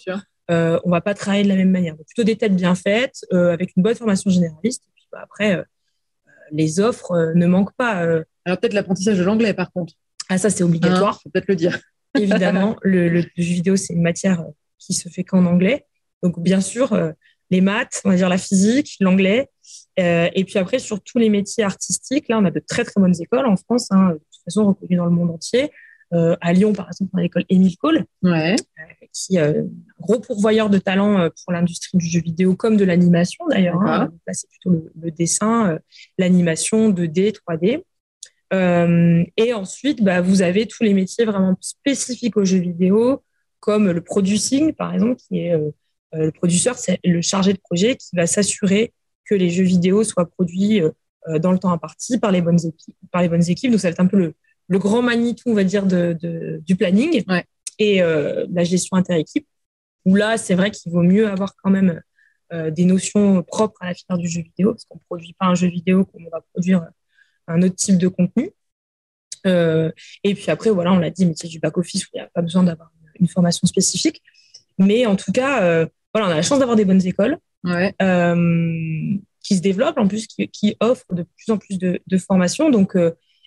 euh, 0.50 0.80
on 0.84 0.90
va 0.90 1.02
pas 1.02 1.14
travailler 1.14 1.44
de 1.44 1.50
la 1.50 1.56
même 1.56 1.70
manière. 1.70 1.96
Donc 1.96 2.08
plutôt 2.08 2.24
des 2.24 2.36
têtes 2.36 2.56
bien 2.56 2.74
faites, 2.74 3.24
avec 3.32 3.74
une 3.78 3.84
bonne 3.84 3.94
formation 3.94 4.32
généraliste, 4.32 4.82
et 4.88 4.92
puis 4.96 5.06
bah, 5.12 5.20
après 5.22 5.64
les 6.52 6.80
offres 6.80 7.34
ne 7.36 7.46
manquent 7.46 7.76
pas. 7.76 8.08
Alors 8.46 8.60
peut-être 8.60 8.74
l'apprentissage 8.74 9.18
de 9.18 9.24
l'anglais, 9.24 9.54
par 9.54 9.72
contre. 9.72 9.94
Ah, 10.30 10.38
ça, 10.38 10.50
c'est 10.50 10.64
obligatoire. 10.64 11.20
Il 11.20 11.24
faut 11.24 11.30
peut-être 11.30 11.48
le 11.48 11.56
dire. 11.56 11.80
Évidemment, 12.18 12.76
le, 12.82 13.10
le, 13.10 13.22
jeu 13.22 13.54
vidéo, 13.54 13.76
c'est 13.76 13.94
une 13.94 14.02
matière 14.02 14.44
qui 14.78 14.94
se 14.94 15.10
fait 15.10 15.24
qu'en 15.24 15.46
anglais. 15.46 15.86
Donc, 16.24 16.40
bien 16.40 16.62
sûr, 16.62 16.98
les 17.50 17.62
maths, 17.62 18.02
on 18.04 18.10
va 18.10 18.16
dire 18.16 18.30
la 18.30 18.38
physique, 18.38 18.96
l'anglais. 19.00 19.48
et 19.98 20.44
puis 20.46 20.58
après, 20.58 20.80
sur 20.80 21.02
tous 21.02 21.20
les 21.20 21.30
métiers 21.30 21.64
artistiques, 21.64 22.28
là, 22.28 22.40
on 22.40 22.46
a 22.46 22.52
de 22.52 22.60
très, 22.60 22.84
très 22.84 23.00
bonnes 23.00 23.20
écoles 23.22 23.46
en 23.46 23.56
France, 23.58 23.88
hein, 23.92 24.10
de 24.10 24.14
toute 24.14 24.44
façon 24.44 24.66
reconnues 24.66 24.98
dans 24.98 25.06
le 25.06 25.12
monde 25.12 25.32
entier. 25.32 25.72
Euh, 26.14 26.36
à 26.42 26.54
Lyon, 26.54 26.74
par 26.74 26.88
exemple, 26.88 27.12
dans 27.14 27.22
l'école 27.22 27.46
Émile 27.50 27.78
Cole, 27.78 28.06
ouais. 28.24 28.56
Euh, 28.80 29.06
qui 29.14 29.36
est 29.36 29.42
un 29.42 29.54
gros 30.00 30.20
pourvoyeur 30.20 30.70
de 30.70 30.80
talent 30.80 31.20
euh, 31.20 31.30
pour 31.44 31.54
l'industrie 31.54 31.98
du 32.00 32.06
jeu 32.06 32.20
vidéo 32.20 32.56
comme 32.56 32.78
de 32.78 32.86
l'animation 32.86 33.46
d'ailleurs. 33.48 33.80
Hein. 33.82 34.10
Là, 34.26 34.34
c'est 34.34 34.50
plutôt 34.50 34.72
le, 34.72 35.12
dessin, 35.12 35.78
l'animation 36.18 36.90
2D, 36.90 37.34
3D. 37.34 37.84
Euh, 38.54 39.24
et 39.38 39.54
ensuite, 39.54 40.04
bah, 40.04 40.22
vous 40.22 40.42
avez 40.42 40.66
tous 40.66 40.84
les 40.84 40.94
métiers 40.94 41.26
vraiment 41.26 41.56
spécifiques 41.62 42.38
aux 42.38 42.46
jeux 42.46 42.60
vidéo, 42.60 43.24
comme 43.60 43.92
le 43.92 44.02
producing, 44.02 44.74
par 44.74 44.94
exemple, 44.94 45.16
qui 45.16 45.40
est 45.40 45.54
euh, 45.54 45.72
le 46.14 46.32
producteur, 46.32 46.78
c'est 46.78 47.00
le 47.04 47.22
chargé 47.22 47.54
de 47.54 47.60
projet 47.60 47.96
qui 47.96 48.16
va 48.16 48.26
s'assurer 48.26 48.94
que 49.26 49.36
les 49.36 49.50
jeux 49.50 49.64
vidéo 49.64 50.04
soient 50.04 50.26
produits 50.26 50.82
euh, 50.82 51.40
dans 51.40 51.52
le 51.52 51.60
temps 51.60 51.72
imparti 51.72 52.18
par 52.18 52.32
les 52.32 52.42
bonnes 52.42 52.60
équipes. 52.66 52.96
Par 53.12 53.22
les 53.22 53.30
bonnes 53.30 53.48
équipes. 53.48 53.72
Donc, 53.72 53.80
ça 53.80 53.90
va 53.90 53.92
être 53.92 54.00
un 54.00 54.08
peu 54.08 54.18
le, 54.18 54.34
le 54.70 54.80
grand 54.80 55.02
Manitou, 55.02 55.50
on 55.50 55.54
va 55.54 55.64
dire, 55.64 55.86
de, 55.86 56.62
du 56.66 56.76
planning 56.76 57.24
et 57.80 58.02
euh, 58.02 58.46
la 58.52 58.64
gestion 58.64 58.98
inter-équipe, 58.98 59.48
où 60.06 60.16
là, 60.16 60.38
c'est 60.38 60.56
vrai 60.56 60.72
qu'il 60.72 60.92
vaut 60.92 61.02
mieux 61.02 61.28
avoir 61.28 61.56
quand 61.62 61.70
même 61.72 62.02
euh, 62.54 62.70
des 62.72 62.86
notions 62.86 63.44
propres 63.44 63.82
à 63.82 63.88
la 63.88 63.94
filière 63.94 64.18
du 64.18 64.28
jeu 64.28 64.42
vidéo, 64.42 64.74
parce 64.74 64.86
qu'on 64.86 64.98
ne 64.98 65.04
produit 65.10 65.34
pas 65.34 65.48
un 65.48 65.56
jeu 65.56 65.68
vidéo 65.68 66.06
comme 66.06 66.26
on 66.26 66.30
va 66.30 66.42
produire 66.54 66.86
un 67.50 67.62
autre 67.62 67.76
type 67.76 67.98
de 67.98 68.08
contenu. 68.08 68.52
Euh, 69.46 69.92
et 70.24 70.34
puis 70.36 70.50
après, 70.52 70.70
voilà, 70.70 70.94
on 70.94 70.98
l'a 70.98 71.10
dit, 71.10 71.26
métier 71.26 71.50
du 71.50 71.60
back-office, 71.60 72.06
où 72.06 72.10
il 72.14 72.18
n'y 72.18 72.24
a 72.24 72.30
pas 72.34 72.42
besoin 72.42 72.64
d'avoir 72.64 72.92
une, 73.20 73.28
formation 73.28 73.68
spécifique. 73.68 74.22
Mais 74.78 75.06
en 75.06 75.16
tout 75.16 75.32
cas, 75.32 75.86
voilà, 76.14 76.28
on 76.28 76.32
a 76.32 76.36
la 76.36 76.42
chance 76.42 76.60
d'avoir 76.60 76.78
des 76.78 76.86
bonnes 76.86 77.06
écoles 77.06 77.38
qui 79.42 79.56
se 79.56 79.62
développent, 79.62 79.98
en 79.98 80.08
plus, 80.08 80.28
qui, 80.28 80.48
qui, 80.50 80.78
offrent 80.80 81.14
de 81.14 81.24
plus 81.24 81.52
en 81.52 81.58
plus 81.58 81.78
de, 81.78 82.00
de 82.06 82.18
formations. 82.18 82.70
Donc, 82.70 82.96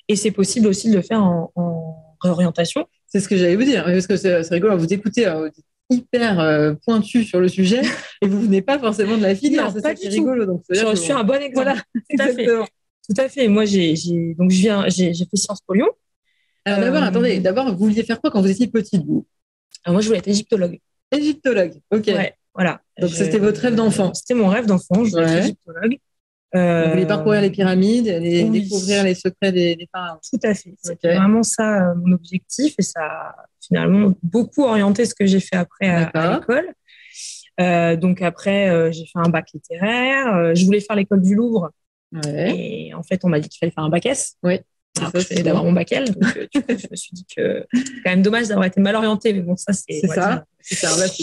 et 0.09 0.17
c'est 0.17 0.31
possible 0.31 0.67
aussi 0.67 0.91
de 0.91 0.97
le 0.97 1.03
faire 1.03 1.23
en, 1.23 2.17
réorientation. 2.21 2.87
C'est 3.07 3.21
ce 3.21 3.29
que 3.29 3.37
j'allais 3.37 3.57
vous 3.57 3.65
dire, 3.65 3.85
parce 3.85 4.07
que 4.07 4.17
c'est 4.17 4.49
rigolo, 4.51 4.77
vous 4.79 4.93
écoutez 4.93 5.29
vous 5.29 5.47
êtes 5.47 5.55
hyper 5.91 6.41
euh, 6.41 6.75
pointu 6.87 7.25
sur 7.25 7.41
le 7.41 7.49
sujet 7.49 7.83
et 8.23 8.29
vous 8.29 8.41
venez 8.41 8.63
pas 8.63 8.79
forcément 8.79 9.17
de 9.17 9.23
la 9.23 9.35
filière, 9.35 9.71
c'est 9.73 9.81
ça 9.81 9.95
qui 9.95 10.07
est 10.07 10.11
rigolo. 10.11 10.47
Donc, 10.47 10.63
je 10.71 10.95
suis 10.95 11.13
un 11.13 11.25
bon 11.25 11.41
exemple. 11.41 11.55
Voilà, 11.55 11.75
tout 11.75 12.17
à 12.19 12.29
fait. 12.29 12.47
Tout 13.09 13.15
à 13.21 13.29
fait. 13.29 13.49
Moi, 13.49 13.65
j'ai 13.65 13.95
donc 14.39 14.51
je 14.51 14.59
viens, 14.59 14.89
j'ai 14.89 15.13
fait 15.15 15.37
Sciences 15.37 15.61
Po 15.67 15.75
Lyon. 15.75 15.89
Alors 16.65 16.81
d'abord, 16.81 17.03
euh, 17.03 17.07
attendez, 17.07 17.41
d'abord, 17.41 17.73
vous 17.73 17.87
vouliez 17.87 18.05
faire 18.05 18.21
quoi 18.21 18.31
quand 18.31 18.41
vous 18.41 18.51
étiez 18.51 18.69
petite, 18.69 19.05
vous? 19.05 19.27
Alors, 19.85 19.95
Moi, 19.95 20.03
je 20.03 20.07
voulais 20.07 20.21
être 20.21 20.29
égyptologue. 20.29 20.79
Égyptologue, 21.11 21.75
ok. 21.91 22.07
Ouais, 22.07 22.35
voilà. 22.55 22.81
Donc 22.99 23.11
c'était 23.11 23.39
votre 23.39 23.61
rêve 23.61 23.75
d'enfant. 23.75 24.15
C'était 24.15 24.35
mon 24.35 24.49
rêve 24.49 24.67
d'enfant. 24.67 25.05
Je 25.05 25.11
voulais 25.11 25.25
être 25.25 25.45
égyptologue. 25.45 25.99
Euh, 26.55 26.85
Vous 26.85 26.91
voulez 26.91 27.07
parcourir 27.07 27.41
les 27.41 27.51
pyramides, 27.51 28.09
aller 28.09 28.45
découvrir 28.45 29.05
les 29.05 29.15
secrets 29.15 29.53
des, 29.53 29.75
des 29.75 29.89
pharaons. 29.91 30.21
Tout 30.31 30.41
à 30.43 30.55
fait. 30.55 30.75
C'était 30.83 31.17
vraiment 31.17 31.43
ça 31.43 31.91
euh, 31.91 31.95
mon 31.97 32.13
objectif 32.13 32.75
et 32.79 32.83
ça 32.83 33.01
a 33.01 33.37
finalement 33.67 34.13
beaucoup 34.23 34.63
orienté 34.63 35.07
ce 35.07 35.15
que 35.15 35.25
j'ai 35.25 35.41
fait 35.41 35.57
après 35.57 35.89
à, 35.89 36.35
l'école. 36.35 36.75
Euh, 37.61 37.97
donc 37.97 38.21
après, 38.21 38.93
j'ai 38.93 39.07
fait 39.07 39.19
un 39.19 39.31
bac 39.31 39.47
littéraire. 39.55 40.55
Je 40.55 40.65
voulais 40.67 40.81
faire 40.81 40.97
l'école 40.97 41.23
du 41.23 41.35
Louvre. 41.35 41.71
Ouais. 42.13 42.57
Et 42.57 42.95
en 42.95 43.03
fait, 43.03 43.25
on 43.25 43.29
m'a 43.29 43.41
dit 43.41 43.49
qu'il 43.49 43.59
fallait 43.59 43.73
faire 43.73 43.85
un 43.85 43.89
bac 43.89 44.07
S. 44.07 44.37
Oui. 44.43 44.61
C'est 45.27 45.43
d'avoir 45.43 45.65
mon 45.65 45.73
bac 45.73 45.91
L. 45.93 46.05
Donc, 46.05 46.39
du 46.53 46.63
coup, 46.63 46.69
je 46.69 46.87
me 46.91 46.97
suis 46.97 47.13
dit 47.13 47.25
que 47.35 47.65
c'est 47.73 48.03
quand 48.05 48.11
même 48.11 48.23
dommage 48.23 48.49
d'avoir 48.49 48.67
été 48.67 48.81
mal 48.81 48.95
orienté. 48.95 49.33
Mais 49.33 49.41
bon, 49.41 49.57
ça, 49.57 49.73
c'est 49.73 50.07
ça 50.07 50.45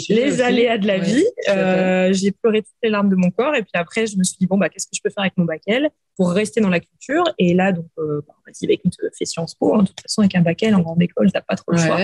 les 0.09 0.41
aléas 0.41 0.77
de 0.77 0.87
la 0.87 0.97
vie. 0.97 1.23
Euh, 1.49 2.11
j'ai 2.13 2.31
pleuré 2.31 2.61
toutes 2.61 2.73
les 2.83 2.89
larmes 2.89 3.09
de 3.09 3.15
mon 3.15 3.29
corps. 3.31 3.55
Et 3.55 3.61
puis 3.61 3.71
après, 3.73 4.07
je 4.07 4.17
me 4.17 4.23
suis 4.23 4.37
dit, 4.39 4.47
bon, 4.47 4.57
bah, 4.57 4.69
qu'est-ce 4.69 4.87
que 4.87 4.95
je 4.95 5.01
peux 5.01 5.09
faire 5.09 5.21
avec 5.21 5.37
mon 5.37 5.45
bac 5.45 5.61
L 5.67 5.89
pour 6.17 6.31
rester 6.31 6.61
dans 6.61 6.69
la 6.69 6.79
culture? 6.79 7.23
Et 7.37 7.53
là, 7.53 7.71
donc, 7.71 7.85
euh, 7.99 8.21
bah, 8.27 8.33
on 8.37 8.41
m'a 8.47 8.51
dit, 8.51 8.67
bah, 8.67 8.73
écoute, 8.73 8.95
fais 9.17 9.25
Sciences 9.25 9.55
Po. 9.55 9.75
Hein. 9.75 9.83
De 9.83 9.87
toute 9.87 10.01
façon, 10.01 10.21
avec 10.21 10.35
un 10.35 10.41
bac 10.41 10.61
L 10.63 10.75
en 10.75 10.81
grande 10.81 11.01
école, 11.01 11.31
t'as 11.31 11.41
pas 11.41 11.55
trop 11.55 11.71
le 11.71 11.77
choix. 11.77 11.99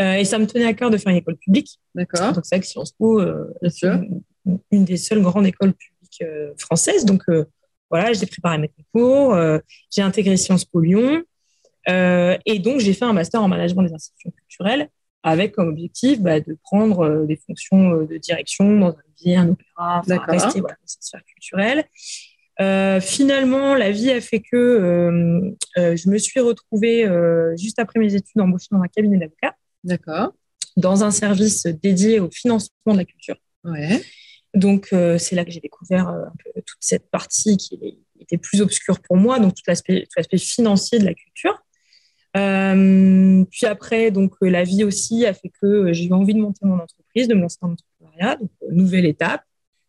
Euh, 0.00 0.14
et 0.14 0.24
ça 0.24 0.38
me 0.38 0.46
tenait 0.46 0.64
à 0.64 0.74
cœur 0.74 0.90
de 0.90 0.96
faire 0.96 1.10
une 1.10 1.18
école 1.18 1.36
publique. 1.36 1.80
D'accord. 1.94 2.32
Donc, 2.32 2.46
c'est 2.46 2.54
vrai 2.54 2.60
que 2.60 2.66
Sciences 2.66 2.92
Po, 2.92 3.20
c'est 3.68 3.88
une, 4.70 4.84
des 4.84 4.96
seules 4.96 5.22
grandes 5.22 5.46
écoles 5.46 5.74
publiques 5.74 6.22
françaises. 6.56 7.04
Donc, 7.04 7.24
voilà, 7.90 8.12
j'ai 8.12 8.26
préparé 8.26 8.58
mes 8.58 8.68
concours. 8.68 9.36
j'ai 9.90 10.02
intégré 10.02 10.36
Sciences 10.36 10.64
Po 10.64 10.80
Lyon. 10.80 11.22
et 11.88 12.58
donc, 12.58 12.80
j'ai 12.80 12.92
fait 12.92 13.04
un 13.04 13.12
master 13.12 13.42
en 13.42 13.48
management 13.48 13.82
des 13.82 13.94
institutions 13.94 14.30
culturelles 14.30 14.88
avec 15.22 15.52
comme 15.52 15.68
objectif 15.68 16.20
bah, 16.20 16.40
de 16.40 16.56
prendre 16.62 17.00
euh, 17.00 17.26
des 17.26 17.36
fonctions 17.36 17.92
euh, 17.92 18.06
de 18.06 18.16
direction 18.18 18.78
dans 18.78 18.88
un 18.88 19.02
musée, 19.10 19.36
un 19.36 19.48
opéra, 19.50 20.00
enfin, 20.00 20.18
rester 20.28 20.60
voilà, 20.60 20.76
dans 20.76 20.86
cette 20.86 21.02
sphère 21.02 21.24
culturelle. 21.24 21.84
Euh, 22.60 23.00
finalement, 23.00 23.74
la 23.74 23.92
vie 23.92 24.10
a 24.10 24.20
fait 24.20 24.40
que 24.40 24.56
euh, 24.56 25.56
euh, 25.76 25.96
je 25.96 26.08
me 26.08 26.18
suis 26.18 26.40
retrouvée 26.40 27.06
juste 27.56 27.78
après 27.78 28.00
mes 28.00 28.14
études 28.14 28.40
embauchée 28.40 28.68
dans 28.70 28.82
un 28.82 28.88
cabinet. 28.88 29.30
D'accord. 29.84 30.32
Dans 30.76 31.04
un 31.04 31.10
service 31.10 31.64
dédié 31.66 32.20
au 32.20 32.30
financement 32.30 32.92
de 32.92 32.98
la 32.98 33.04
culture. 33.04 33.36
Ouais. 33.64 34.02
Donc, 34.54 34.88
c'est 34.90 35.34
là 35.34 35.44
que 35.44 35.50
j'ai 35.50 35.60
découvert 35.60 36.12
peu 36.42 36.62
toute 36.62 36.78
cette 36.80 37.10
partie 37.10 37.56
qui 37.56 37.98
était 38.20 38.38
plus 38.38 38.60
obscure 38.60 39.00
pour 39.00 39.16
moi, 39.16 39.38
donc 39.38 39.54
tout 39.54 39.62
l'aspect 39.66 40.38
financier 40.38 40.98
de 40.98 41.04
la 41.04 41.14
culture. 41.14 41.62
Euh, 42.36 43.44
puis 43.50 43.66
après, 43.66 44.10
donc 44.10 44.34
euh, 44.42 44.50
la 44.50 44.62
vie 44.62 44.84
aussi 44.84 45.24
a 45.24 45.32
fait 45.32 45.50
que 45.60 45.66
euh, 45.66 45.92
j'ai 45.92 46.06
eu 46.06 46.12
envie 46.12 46.34
de 46.34 46.40
monter 46.40 46.60
mon 46.66 46.78
entreprise, 46.78 47.26
de 47.26 47.34
me 47.34 47.40
lancer 47.40 47.58
dans 47.62 47.68
l'entrepreneuriat. 47.68 48.36
Donc 48.36 48.50
nouvelle 48.70 49.06
étape 49.06 49.42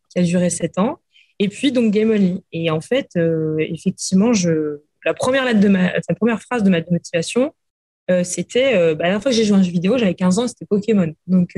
qui 0.08 0.18
a 0.18 0.22
duré 0.22 0.50
sept 0.50 0.78
ans. 0.78 1.00
Et 1.38 1.48
puis 1.48 1.72
donc 1.72 1.92
Game 1.92 2.10
Only. 2.10 2.42
Et 2.52 2.70
en 2.70 2.80
fait, 2.80 3.10
effectivement, 3.58 4.32
je 4.34 4.80
la 5.06 5.14
première 5.14 5.46
lettre 5.46 5.60
de 5.60 5.68
ma, 5.68 5.92
première 6.18 6.42
phrase 6.42 6.62
de 6.62 6.68
ma 6.68 6.80
motivation, 6.90 7.54
c'était 8.24 8.72
bah, 8.72 8.78
la 8.78 8.94
dernière 8.94 9.22
fois 9.22 9.30
que 9.30 9.36
j'ai 9.36 9.44
joué 9.44 9.56
à 9.56 9.60
un 9.60 9.62
jeu 9.62 9.70
vidéo, 9.70 9.96
j'avais 9.96 10.14
15 10.14 10.38
ans, 10.38 10.48
c'était 10.48 10.66
Pokémon. 10.66 11.14
Donc 11.26 11.56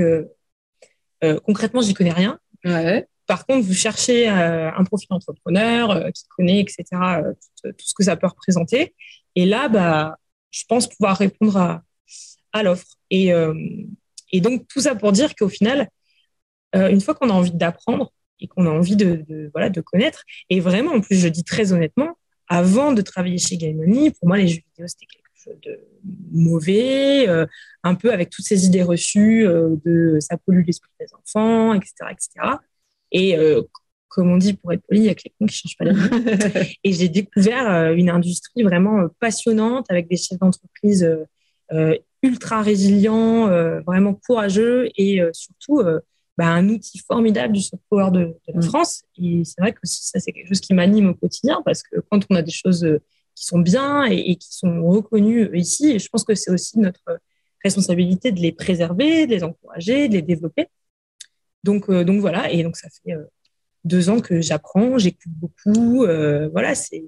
concrètement, 1.45 1.81
j'y 1.81 1.95
connais 1.95 2.13
rien. 2.13 2.39
Par 2.65 3.47
contre, 3.47 3.67
vous 3.67 3.75
cherchez 3.75 4.29
un 4.29 4.85
profil 4.85 5.09
entrepreneur 5.11 6.13
qui 6.13 6.25
connaît, 6.37 6.61
etc., 6.61 6.85
tout, 6.93 7.73
tout, 7.73 7.87
ce 7.87 7.95
que 7.95 8.05
ça 8.05 8.17
peut 8.17 8.27
représenter. 8.27 8.95
Et 9.35 9.47
là, 9.47 9.69
bah, 9.69 10.19
je 10.53 10.65
pense 10.69 10.89
pouvoir 10.89 11.17
répondre 11.17 11.83
à, 12.53 12.63
l'offre. 12.63 12.87
Et, 13.11 13.33
euh, 13.33 13.55
donc, 14.35 14.67
tout 14.69 14.81
ça 14.81 14.95
pour 14.95 15.13
dire 15.13 15.35
qu'au 15.35 15.49
final, 15.49 15.89
euh, 16.75 16.89
une 16.89 17.01
fois 17.01 17.15
qu'on 17.15 17.31
a 17.31 17.33
envie 17.33 17.53
d'apprendre 17.53 18.13
et 18.39 18.47
qu'on 18.47 18.67
a 18.67 18.71
envie 18.71 18.97
de, 18.97 19.51
voilà, 19.53 19.71
de 19.71 19.81
connaître, 19.81 20.25
et 20.51 20.61
vraiment, 20.61 20.93
en 20.93 21.01
plus, 21.01 21.17
je 21.17 21.29
dis 21.29 21.45
très 21.45 21.73
honnêtement, 21.73 22.19
avant 22.49 22.93
de 22.93 23.03
travailler 23.03 23.39
chez 23.39 23.57
Game 23.57 23.79
pour 24.19 24.29
moi, 24.29 24.37
les 24.37 24.49
jeux 24.49 24.61
vidéo, 24.73 24.87
c'était 24.87 25.07
de 25.47 25.81
mauvais, 26.33 27.29
euh, 27.29 27.47
un 27.83 27.95
peu 27.95 28.13
avec 28.13 28.31
toutes 28.31 28.45
ces 28.45 28.67
idées 28.67 28.83
reçues 28.83 29.47
euh, 29.47 29.77
de 29.85 30.19
ça 30.21 30.37
pollue 30.37 30.65
l'esprit 30.67 30.91
des 31.01 31.07
enfants, 31.15 31.75
etc. 31.75 31.95
etc. 32.11 32.57
Et 33.11 33.37
euh, 33.37 33.63
comme 34.09 34.31
on 34.31 34.37
dit, 34.37 34.55
pour 34.55 34.73
être 34.73 34.83
poli, 34.87 35.01
il 35.01 35.07
y 35.07 35.09
a 35.09 35.15
que 35.15 35.23
les 35.25 35.33
cons 35.39 35.47
qui 35.47 35.57
changent 35.57 35.77
pas 35.77 35.85
la 35.85 35.93
vie. 36.63 36.79
et 36.85 36.93
j'ai 36.93 37.09
découvert 37.09 37.93
une 37.93 38.11
industrie 38.11 38.63
vraiment 38.63 39.09
passionnante 39.21 39.87
avec 39.89 40.09
des 40.09 40.17
chefs 40.17 40.39
d'entreprise 40.39 41.09
ultra 42.23 42.63
résilients, 42.63 43.47
vraiment 43.87 44.15
courageux 44.15 44.91
et 44.97 45.23
surtout 45.33 45.81
bah, 46.37 46.49
un 46.49 46.69
outil 46.69 46.99
formidable 46.99 47.55
du 47.55 47.63
soft 47.63 47.83
power 47.89 48.11
de, 48.11 48.37
la 48.49 48.61
mm. 48.61 48.63
France. 48.63 49.05
Et 49.17 49.43
c'est 49.47 49.63
vrai 49.63 49.73
que 49.73 49.81
ça, 49.85 50.21
c'est 50.21 50.33
quelque 50.33 50.49
chose 50.49 50.61
qui 50.61 50.75
m'anime 50.75 51.09
au 51.09 51.15
quotidien 51.15 51.63
parce 51.65 51.83
que 51.83 52.01
quand 52.11 52.21
on 52.29 52.35
a 52.35 52.43
des 52.43 52.53
choses 52.53 52.87
qui 53.35 53.47
sont 53.47 53.59
bien 53.59 54.05
et, 54.05 54.37
qui 54.37 54.55
sont 54.55 54.85
reconnues 54.85 55.51
ici, 55.57 55.93
et 55.93 55.99
je 55.99 56.09
pense 56.09 56.25
que 56.25 56.35
c'est 56.35 56.51
aussi 56.51 56.79
notre 56.79 57.21
responsabilité 57.65 58.33
de 58.33 58.41
les 58.41 58.53
préserver, 58.53 59.27
de 59.27 59.33
les 59.33 59.45
encourager, 59.45 60.09
de 60.09 60.15
les 60.15 60.23
développer. 60.23 60.69
Donc, 61.65 61.91
donc 61.91 62.21
voilà, 62.21 62.51
et 62.51 62.63
donc 62.63 62.77
ça 62.77 62.89
fait 62.89 63.15
deux 63.85 64.11
ans 64.11 64.21
que 64.21 64.41
j'apprends, 64.41 64.99
j'écoute 64.99 65.33
beaucoup. 65.33 66.05
Euh, 66.05 66.49
voilà, 66.51 66.75
c'est, 66.75 67.05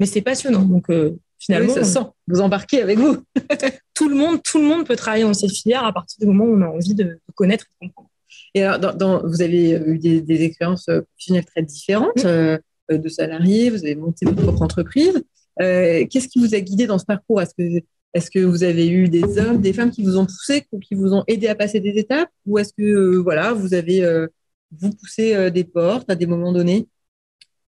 mais 0.00 0.06
c'est 0.06 0.22
passionnant. 0.22 0.62
Donc 0.62 0.90
euh, 0.90 1.16
finalement, 1.38 1.72
ça 1.72 1.84
sent. 1.84 2.06
Vous 2.28 2.40
embarquez 2.40 2.82
avec 2.82 2.98
vous. 2.98 3.18
tout 3.94 4.08
le 4.08 4.16
monde, 4.16 4.42
tout 4.42 4.58
le 4.58 4.64
monde 4.64 4.86
peut 4.86 4.96
travailler 4.96 5.24
dans 5.24 5.34
cette 5.34 5.52
filière 5.52 5.84
à 5.84 5.92
partir 5.92 6.18
du 6.20 6.26
moment 6.26 6.44
où 6.44 6.56
on 6.56 6.62
a 6.62 6.68
envie 6.68 6.94
de, 6.94 7.18
connaître 7.34 7.64
et 7.64 7.74
de 7.74 7.88
comprendre. 7.88 8.10
Et 8.54 8.62
alors, 8.62 8.94
dans, 8.94 9.26
vous 9.26 9.42
avez 9.42 9.72
eu 9.72 9.98
des, 9.98 10.42
expériences 10.42 10.86
professionnelles 10.86 11.44
très 11.44 11.62
différentes, 11.62 12.24
mmh. 12.24 12.26
euh, 12.26 12.58
de 12.90 13.08
salariés, 13.08 13.70
vous 13.70 13.84
avez 13.84 13.96
monté 13.96 14.26
votre 14.26 14.42
propre 14.42 14.62
entreprise. 14.62 15.24
Qu'est-ce 15.58 16.28
qui 16.28 16.38
vous 16.38 16.54
a 16.54 16.60
guidé 16.60 16.86
dans 16.86 16.98
ce 16.98 17.04
parcours? 17.04 17.40
Est-ce 17.42 18.30
que, 18.30 18.38
vous 18.40 18.62
avez 18.62 18.88
eu 18.88 19.08
des 19.08 19.38
hommes, 19.38 19.60
des 19.60 19.72
femmes 19.72 19.90
qui 19.90 20.02
vous 20.02 20.16
ont 20.16 20.26
poussé, 20.26 20.66
qui 20.82 20.94
vous 20.94 21.12
ont 21.12 21.24
aidé 21.26 21.48
à 21.48 21.54
passer 21.54 21.80
des 21.80 21.98
étapes? 21.98 22.30
Ou 22.46 22.58
est-ce 22.58 22.72
que 22.72 23.16
voilà, 23.16 23.52
vous 23.52 23.74
avez 23.74 24.26
vous 24.72 24.90
poussez 24.90 25.34
euh, 25.34 25.50
des 25.50 25.64
portes 25.64 26.10
à 26.10 26.14
des 26.14 26.26
moments 26.26 26.52
donnés? 26.52 26.88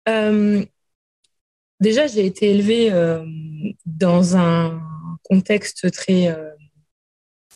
Euh, 0.08 0.64
déjà, 1.80 2.06
j'ai 2.06 2.26
été 2.26 2.50
élevée 2.50 2.92
dans 3.86 4.36
un 4.36 4.80
contexte 5.22 5.90
très 5.90 6.36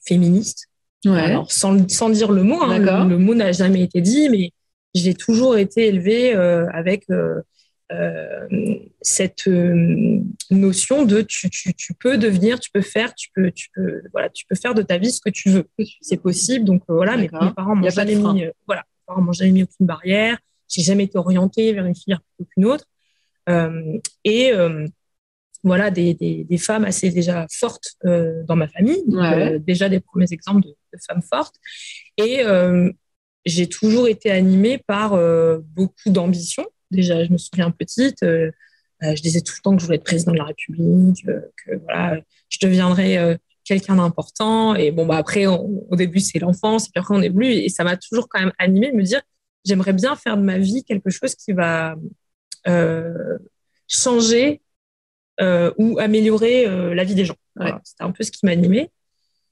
féministe. 0.06 0.68
Alors, 1.04 1.52
sans, 1.52 1.88
sans, 1.88 2.10
dire 2.10 2.32
le 2.32 2.42
mot, 2.42 2.62
hein, 2.62 3.04
le, 3.04 3.18
mot 3.18 3.34
n'a 3.34 3.52
jamais 3.52 3.82
été 3.82 4.00
dit, 4.00 4.28
mais 4.30 4.50
j'ai 4.94 5.14
toujours 5.14 5.56
été 5.56 5.86
élevée 5.88 6.32
avec 6.32 7.04
euh, 7.10 7.42
cette 9.00 9.46
euh, 9.48 10.20
notion 10.50 11.04
de 11.04 11.22
tu, 11.22 11.48
tu, 11.48 11.72
tu, 11.74 11.94
peux 11.94 12.18
devenir, 12.18 12.60
tu 12.60 12.70
peux 12.70 12.82
faire, 12.82 13.14
tu 13.14 13.30
peux, 13.34 13.50
tu 13.50 13.68
peux, 13.74 14.02
voilà, 14.12 14.28
tu 14.28 14.44
peux 14.46 14.56
faire 14.56 14.74
de 14.74 14.82
ta 14.82 14.98
vie 14.98 15.10
ce 15.10 15.20
que 15.20 15.30
tu 15.30 15.48
veux. 15.50 15.66
C'est 16.02 16.20
possible. 16.20 16.64
Donc 16.64 16.82
euh, 16.90 16.94
voilà, 16.94 17.16
mes, 17.16 17.28
parents 17.28 17.74
m'ont 17.74 17.88
jamais 17.88 18.14
mis, 18.14 18.44
voilà, 18.66 18.84
parents 19.06 19.22
m'ont 19.22 19.32
jamais 19.32 19.52
mis 19.52 19.62
aucune 19.62 19.86
barrière. 19.86 20.38
J'ai 20.68 20.82
jamais 20.82 21.04
été 21.04 21.16
orientée 21.16 21.72
vers 21.72 21.86
une 21.86 21.94
filière 21.94 22.20
plutôt 22.20 22.50
qu'une 22.52 22.64
autre. 22.66 22.84
et 24.24 24.52
voilà, 25.64 25.90
des, 25.90 26.14
des, 26.14 26.44
des, 26.44 26.58
femmes 26.58 26.84
assez 26.84 27.10
déjà 27.10 27.46
fortes 27.50 27.96
dans 28.04 28.56
ma 28.56 28.68
famille, 28.68 29.02
déjà 29.60 29.88
des 29.88 30.00
premiers 30.00 30.30
exemples 30.30 30.60
de, 30.60 30.68
de 30.68 30.98
femmes 31.08 31.22
fortes. 31.22 31.56
Et 32.18 32.42
j'ai 33.46 33.66
toujours 33.66 34.08
été 34.08 34.30
animée 34.30 34.76
par 34.76 35.18
beaucoup 35.74 36.10
d'ambition 36.10 36.66
déjà, 36.90 37.24
je 37.24 37.32
me 37.32 37.38
souviens 37.38 37.70
petite, 37.70 38.22
euh, 38.22 38.50
euh, 39.02 39.14
je 39.14 39.22
disais 39.22 39.40
tout 39.40 39.54
le 39.56 39.62
temps 39.62 39.74
que 39.74 39.80
je 39.80 39.86
voulais 39.86 39.96
être 39.96 40.04
président 40.04 40.32
de 40.32 40.38
la 40.38 40.44
République, 40.44 41.26
euh, 41.28 41.40
que 41.64 41.76
voilà, 41.84 42.20
je 42.48 42.58
deviendrais 42.60 43.38
quelqu'un 43.64 43.96
d'important. 43.96 44.74
Et 44.74 44.90
bon, 44.90 45.06
bah 45.06 45.16
après, 45.16 45.46
au 45.46 45.96
début, 45.96 46.20
c'est 46.20 46.38
l'enfance, 46.38 46.86
et 46.86 46.90
puis 46.90 47.00
après, 47.00 47.14
on 47.14 47.22
évolue. 47.22 47.50
Et 47.50 47.68
ça 47.68 47.84
m'a 47.84 47.96
toujours 47.96 48.28
quand 48.28 48.40
même 48.40 48.52
animé 48.58 48.90
de 48.90 48.96
me 48.96 49.02
dire, 49.02 49.20
j'aimerais 49.64 49.92
bien 49.92 50.16
faire 50.16 50.36
de 50.36 50.42
ma 50.42 50.58
vie 50.58 50.84
quelque 50.84 51.10
chose 51.10 51.34
qui 51.34 51.52
va 51.52 51.96
changer 53.86 54.62
ou 55.40 55.98
améliorer 55.98 56.94
la 56.94 57.04
vie 57.04 57.14
des 57.14 57.24
gens. 57.24 57.36
C'était 57.84 58.04
un 58.04 58.12
peu 58.12 58.24
ce 58.24 58.30
qui 58.30 58.46
m'animait. 58.46 58.90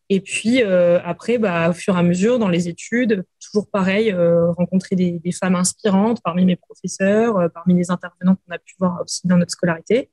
Et 0.08 0.20
puis 0.20 0.62
euh, 0.62 1.00
après, 1.04 1.38
bah, 1.38 1.70
au 1.70 1.72
fur 1.72 1.96
et 1.96 1.98
à 1.98 2.02
mesure, 2.02 2.38
dans 2.38 2.48
les 2.48 2.68
études, 2.68 3.24
toujours 3.40 3.68
pareil, 3.68 4.12
euh, 4.12 4.52
rencontrer 4.52 4.94
des, 4.94 5.32
femmes 5.32 5.56
inspirantes 5.56 6.20
parmi 6.22 6.44
mes 6.44 6.56
professeurs, 6.56 7.36
euh, 7.38 7.48
parmi 7.48 7.74
les 7.74 7.90
intervenants 7.90 8.36
qu'on 8.36 8.54
a 8.54 8.58
pu 8.58 8.74
voir 8.78 9.02
aussi 9.02 9.26
dans 9.26 9.36
notre 9.36 9.52
scolarité. 9.52 10.10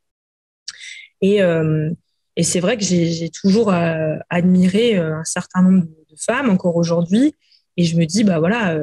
Et, 1.21 1.39
c'est 2.43 2.59
vrai 2.59 2.77
que 2.77 2.83
j'ai 2.83 3.29
toujours 3.29 3.71
admiré 4.29 4.97
un 4.97 5.23
certain 5.23 5.61
nombre 5.61 5.85
de, 5.85 6.15
femmes 6.19 6.49
encore 6.49 6.75
aujourd'hui. 6.75 7.35
Et 7.77 7.85
je 7.85 7.97
me 7.97 8.05
dis, 8.05 8.23
bah 8.23 8.39
voilà, 8.39 8.77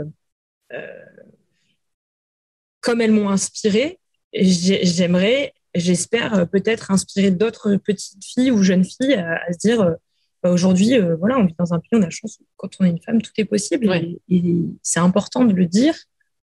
comme 2.80 3.00
elles 3.00 3.12
m'ont 3.12 3.28
inspirée, 3.28 4.00
j'aimerais, 4.32 5.52
j'espère 5.74 6.48
peut-être 6.48 6.90
inspirer 6.90 7.30
d'autres 7.30 7.76
petites 7.76 8.24
filles 8.24 8.50
ou 8.50 8.62
jeunes 8.62 8.84
filles 8.84 9.14
à 9.14 9.52
se 9.52 9.58
dire 9.58 9.96
bah, 10.42 10.50
aujourd'hui, 10.50 10.94
euh, 10.94 11.16
voilà, 11.16 11.38
on 11.38 11.44
vit 11.44 11.54
dans 11.58 11.74
un 11.74 11.78
pays, 11.78 11.90
on 11.92 12.02
a 12.02 12.06
la 12.06 12.10
chance, 12.10 12.40
quand 12.56 12.70
on 12.80 12.84
est 12.84 12.90
une 12.90 13.00
femme, 13.00 13.20
tout 13.20 13.32
est 13.36 13.44
possible. 13.44 13.90
Et, 14.28 14.54
c'est 14.82 15.00
important 15.00 15.44
de 15.44 15.52
le 15.52 15.66
dire, 15.66 15.94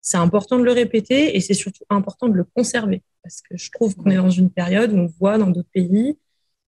c'est 0.02 0.18
important 0.18 0.58
de 0.58 0.64
le 0.64 0.72
répéter 0.72 1.36
et 1.36 1.40
c'est 1.40 1.54
surtout 1.54 1.84
important 1.90 2.28
de 2.28 2.34
le 2.34 2.44
conserver. 2.44 3.04
Parce 3.24 3.42
que 3.42 3.58
je 3.58 3.72
trouve 3.72 3.96
qu'on 3.96 4.10
est 4.10 4.18
dans 4.18 4.30
une 4.30 4.50
période 4.50 4.92
où 4.92 4.98
on 4.98 5.08
voit 5.20 5.38
dans 5.38 5.50
d'autres 5.50 5.70
pays 5.74 6.18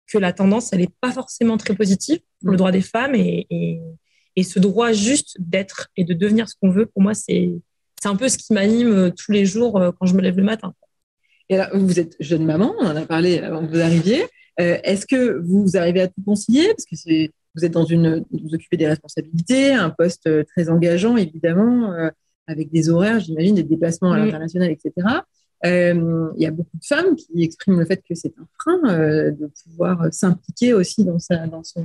que 0.08 0.18
la 0.18 0.32
tendance, 0.32 0.72
elle 0.74 0.80
n'est 0.80 0.90
pas 1.02 1.12
forcément 1.12 1.58
très 1.58 1.76
positive 1.76 2.20
pour 2.40 2.52
le 2.52 2.58
droit 2.58 2.72
des 2.72 2.82
femmes 2.82 3.14
et, 3.14 3.46
et, 3.50 3.82
et 4.38 4.44
ce 4.44 4.60
droit 4.60 4.94
juste 4.94 5.36
d'être 5.40 5.90
et 5.98 6.04
de 6.04 6.14
devenir 6.14 6.48
ce 6.48 6.56
qu'on 6.62 6.70
veut, 6.70 6.86
pour 6.86 7.02
moi, 7.02 7.14
c'est 7.14 7.52
un 8.06 8.16
peu 8.16 8.30
ce 8.30 8.38
qui 8.38 8.54
m'anime 8.54 8.92
euh, 8.92 9.10
tous 9.10 9.32
les 9.32 9.46
jours 9.46 9.78
euh, 9.78 9.92
quand 9.92 10.06
je 10.06 10.14
me 10.14 10.22
lève 10.22 10.38
le 10.38 10.44
matin. 10.44 10.74
Et 11.50 11.58
là, 11.58 11.70
vous 11.74 12.00
êtes 12.00 12.16
jeune 12.20 12.46
maman, 12.46 12.76
on 12.80 12.86
en 12.86 12.96
a 12.96 13.06
parlé 13.06 13.40
avant 13.40 13.66
que 13.66 13.72
vous 13.72 13.80
arriviez. 13.80 14.26
Euh, 14.60 14.78
est-ce 14.84 15.06
que 15.06 15.40
vous 15.40 15.78
arrivez 15.78 16.02
à 16.02 16.08
tout 16.08 16.22
concilier? 16.26 16.68
Parce 16.70 16.86
que 16.86 16.96
c'est, 16.96 17.32
vous 17.56 17.66
êtes 17.66 17.74
dans 17.74 17.86
une, 17.86 18.26
vous 18.32 18.54
occupez 18.54 18.78
des 18.78 18.88
responsabilités, 18.88 19.74
un 19.74 19.90
poste 19.90 20.28
euh, 20.28 20.44
très 20.44 20.70
engageant, 20.70 21.18
évidemment, 21.18 21.94
euh, 21.94 22.10
avec 22.48 22.72
des 22.72 22.90
horaires, 22.90 23.20
j'imagine, 23.20 23.56
des 23.56 23.64
déplacements 23.64 24.12
à 24.12 24.20
l'international, 24.20 24.72
etc. 24.72 24.94
Il 25.64 26.42
y 26.42 26.46
a 26.46 26.52
beaucoup 26.52 26.78
de 26.78 26.86
femmes 26.86 27.16
qui 27.16 27.44
expriment 27.44 27.80
le 27.80 27.86
fait 27.86 28.02
que 28.08 28.16
c'est 28.16 28.34
un 28.38 28.48
frein 28.60 29.32
de 29.32 29.52
pouvoir 29.66 30.08
s'impliquer 30.12 30.74
aussi 30.74 31.04
dans 31.04 31.20
sa, 31.20 31.48
dans 31.48 31.64
son, 31.64 31.84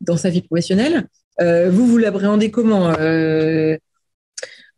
dans 0.00 0.16
sa 0.16 0.30
vie 0.30 0.40
professionnelle. 0.40 1.06
vous, 1.38 1.86
vous 1.86 1.98
l'appréhendez 1.98 2.50
comment? 2.50 2.94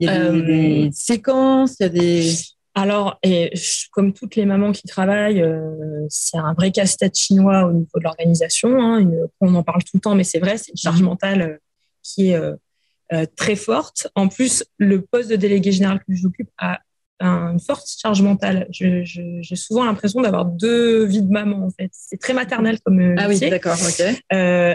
Il 0.01 0.07
y 0.07 0.09
a 0.09 0.33
des, 0.33 0.91
séquences, 0.93 1.77
il 1.79 1.83
y 1.85 1.87
a 1.87 1.89
des 1.89 2.33
alors, 2.75 3.19
et 3.23 3.53
comme 3.91 4.15
toutes 4.15 4.37
les 4.37 4.47
mamans 4.47 4.73
qui 4.73 4.87
travaillent, 4.87 5.43
euh, 5.43 6.07
c'est 6.09 6.39
un 6.39 6.55
vrai 6.55 6.71
casse-tête 6.71 7.17
chinois 7.17 7.67
au 7.67 7.73
niveau 7.73 7.99
de 7.99 8.03
l'organisation. 8.03 8.81
Hein, 8.83 9.07
on 9.41 9.55
en 9.55 9.63
parle 9.63 9.83
tout 9.85 9.97
le 9.97 10.01
temps, 10.01 10.15
mais 10.15 10.25
c'est 10.25 10.39
vrai, 10.39 10.57
c'est 10.57 10.71
une 10.71 10.79
charge 10.79 11.03
mentale 11.03 11.43
euh, 11.43 11.57
qui 12.03 12.31
est 12.31 12.37
euh, 12.37 13.27
très 13.37 13.57
forte. 13.57 14.09
En 14.15 14.29
plus, 14.29 14.65
le 14.79 15.03
poste 15.03 15.31
de 15.31 15.37
délégué 15.37 15.71
général 15.71 15.99
que 15.99 16.15
j'occupe 16.15 16.49
a 16.59 16.81
une 17.21 17.61
forte 17.61 17.87
charge 17.87 18.21
mentale. 18.21 18.67
J'ai 18.71 19.55
souvent 19.55 19.85
l'impression 19.85 20.23
d'avoir 20.23 20.45
deux 20.45 21.05
vies 21.05 21.23
de 21.23 21.31
maman, 21.31 21.67
en 21.67 21.71
fait. 21.71 21.91
C'est 21.93 22.19
très 22.19 22.33
maternel 22.33 22.81
comme 22.81 23.15
Ah 23.17 23.29
oui, 23.29 23.39
d'accord, 23.39 23.77
ok. 23.81 24.23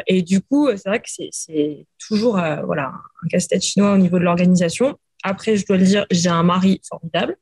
et 0.08 0.22
du 0.22 0.40
coup, 0.40 0.70
c'est 0.70 0.88
vrai 0.88 1.02
que 1.02 1.10
c'est 1.10 1.86
toujours 2.00 2.40
voilà, 2.64 2.94
un 3.24 3.28
casse-tête 3.28 3.64
chinois 3.64 3.92
au 3.92 3.98
niveau 3.98 4.18
de 4.18 4.24
l'organisation. 4.24 4.98
Après, 5.24 5.58
je 5.58 5.66
dois 5.66 5.78
le 5.78 5.84
dire, 5.84 6.06
j'ai 6.12 6.30
un 6.30 6.44
mari 6.44 6.82
formidable 6.88 7.38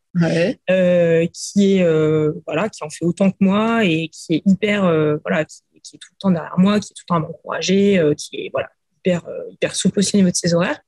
euh, 0.69 1.27
qui 1.33 1.77
est 1.77 1.83
euh, 1.83 2.31
voilà, 2.45 2.69
qui 2.69 2.83
en 2.83 2.89
fait 2.89 3.05
autant 3.05 3.31
que 3.31 3.37
moi 3.41 3.83
et 3.83 4.09
qui 4.09 4.35
est 4.35 4.43
hyper 4.45 4.85
euh, 4.85 5.17
voilà, 5.23 5.43
qui, 5.45 5.61
est 5.77 5.97
tout 5.99 6.09
le 6.11 6.17
temps 6.19 6.31
derrière 6.31 6.57
moi, 6.57 6.79
qui 6.79 6.93
est 6.93 6.95
tout 6.95 7.03
le 7.03 7.07
temps 7.07 7.15
à 7.15 7.19
m'encourager, 7.19 8.01
qui 8.17 8.37
est 8.37 8.49
voilà 8.51 8.69
hyper 8.97 9.23
hyper 9.51 9.75
souple 9.75 9.99
aussi 9.99 10.15
au 10.15 10.17
niveau 10.17 10.31
de 10.31 10.35
ses 10.35 10.53
horaires. 10.53 10.79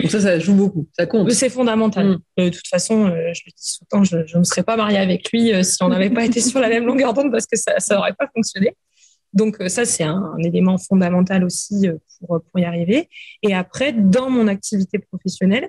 Donc 0.00 0.10
ça, 0.10 0.20
ça 0.20 0.38
joue 0.38 0.54
beaucoup, 0.54 0.88
ça 0.96 1.06
compte. 1.06 1.30
C'est 1.32 1.48
fondamental. 1.48 2.06
Mm. 2.06 2.20
de 2.38 2.48
toute 2.48 2.66
façon, 2.66 3.08
je 3.08 3.42
le 3.46 3.52
dis 3.56 3.72
souvent, 3.72 4.04
je, 4.04 4.26
je 4.26 4.38
ne 4.38 4.44
serais 4.44 4.62
pas 4.62 4.76
mariée 4.76 4.98
avec 4.98 5.30
lui 5.30 5.52
si 5.64 5.82
on 5.82 5.88
n'avait 5.88 6.10
pas 6.10 6.24
été 6.24 6.40
sur 6.40 6.60
la 6.60 6.68
même 6.68 6.86
longueur 6.86 7.12
d'onde 7.12 7.30
parce 7.30 7.46
que 7.46 7.56
ça 7.56 7.96
n'aurait 7.96 8.14
pas 8.14 8.28
fonctionné. 8.34 8.76
Donc 9.32 9.56
ça, 9.66 9.84
c'est 9.84 10.04
un, 10.04 10.32
un, 10.36 10.42
élément 10.42 10.78
fondamental 10.78 11.44
aussi 11.44 11.88
pour, 12.20 12.40
pour 12.40 12.60
y 12.60 12.64
arriver. 12.64 13.10
Et 13.42 13.54
après, 13.54 13.92
dans 13.92 14.30
mon 14.30 14.48
activité 14.48 14.98
professionnelle, 14.98 15.68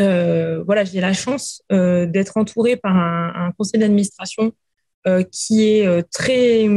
euh, 0.00 0.62
voilà, 0.64 0.84
j'ai 0.84 1.00
la 1.00 1.12
chance 1.12 1.62
euh, 1.70 2.06
d'être 2.06 2.36
entourée 2.36 2.76
par 2.76 2.96
un, 2.96 3.32
un 3.34 3.52
conseil 3.52 3.80
d'administration 3.80 4.52
euh, 5.06 5.22
qui 5.22 5.64
est 5.64 6.10
très 6.10 6.68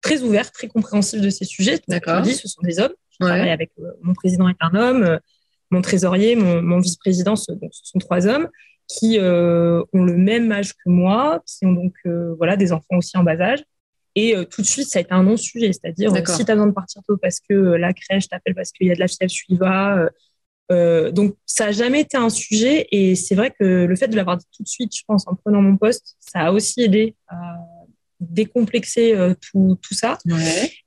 très 0.00 0.22
ouvert, 0.22 0.50
très 0.50 0.66
compréhensif 0.66 1.20
de 1.20 1.30
ces 1.30 1.44
sujets. 1.44 1.80
D'accord. 1.88 2.24
ce 2.24 2.48
sont 2.48 2.62
des 2.62 2.80
hommes. 2.80 2.92
Je 3.12 3.26
travaille 3.26 3.50
avec 3.50 3.70
mon 4.02 4.14
président 4.14 4.48
est 4.48 4.56
un 4.60 4.74
homme, 4.74 5.18
mon 5.70 5.80
trésorier, 5.80 6.34
mon, 6.34 6.60
mon 6.60 6.80
vice-président, 6.80 7.36
ce, 7.36 7.52
ce, 7.70 7.80
sont 7.84 7.98
trois 7.98 8.26
hommes 8.26 8.48
qui 8.88 9.18
ont 9.20 10.04
le 10.04 10.16
même 10.16 10.50
âge 10.50 10.72
que 10.72 10.88
moi, 10.88 11.40
qui 11.46 11.64
ont 11.66 11.72
donc 11.72 11.94
voilà 12.36 12.56
des 12.56 12.72
enfants 12.72 12.96
aussi 12.96 13.16
en 13.16 13.22
bas 13.22 13.40
âge. 13.40 13.62
Et 14.14 14.34
tout 14.50 14.60
de 14.60 14.66
suite, 14.66 14.88
ça 14.88 14.98
a 14.98 15.02
été 15.02 15.12
un 15.12 15.22
non-sujet, 15.22 15.72
c'est-à-dire 15.72 16.10
si 16.28 16.44
tu 16.44 16.50
as 16.50 16.54
besoin 16.54 16.66
de 16.66 16.72
partir 16.72 17.00
tôt 17.06 17.16
parce 17.16 17.38
que 17.40 17.54
la 17.54 17.92
crèche 17.92 18.28
t'appelle 18.28 18.54
parce 18.54 18.72
qu'il 18.72 18.88
y 18.88 18.90
a 18.90 18.94
de 18.94 19.00
la 19.00 19.08
fièvre 19.08 19.30
suiva, 19.30 20.08
euh, 20.72 21.10
donc, 21.10 21.36
ça 21.46 21.66
n'a 21.66 21.72
jamais 21.72 22.00
été 22.00 22.16
un 22.16 22.30
sujet. 22.30 22.86
Et 22.90 23.14
c'est 23.14 23.34
vrai 23.34 23.52
que 23.58 23.84
le 23.84 23.96
fait 23.96 24.08
de 24.08 24.16
l'avoir 24.16 24.36
dit 24.36 24.46
tout 24.56 24.62
de 24.62 24.68
suite, 24.68 24.96
je 24.96 25.02
pense, 25.06 25.26
en 25.28 25.34
prenant 25.34 25.60
mon 25.60 25.76
poste, 25.76 26.16
ça 26.20 26.40
a 26.40 26.52
aussi 26.52 26.82
aidé 26.82 27.14
à 27.28 27.58
décomplexer 28.20 29.14
euh, 29.14 29.34
tout, 29.34 29.76
tout, 29.82 29.94
ça 29.94 30.16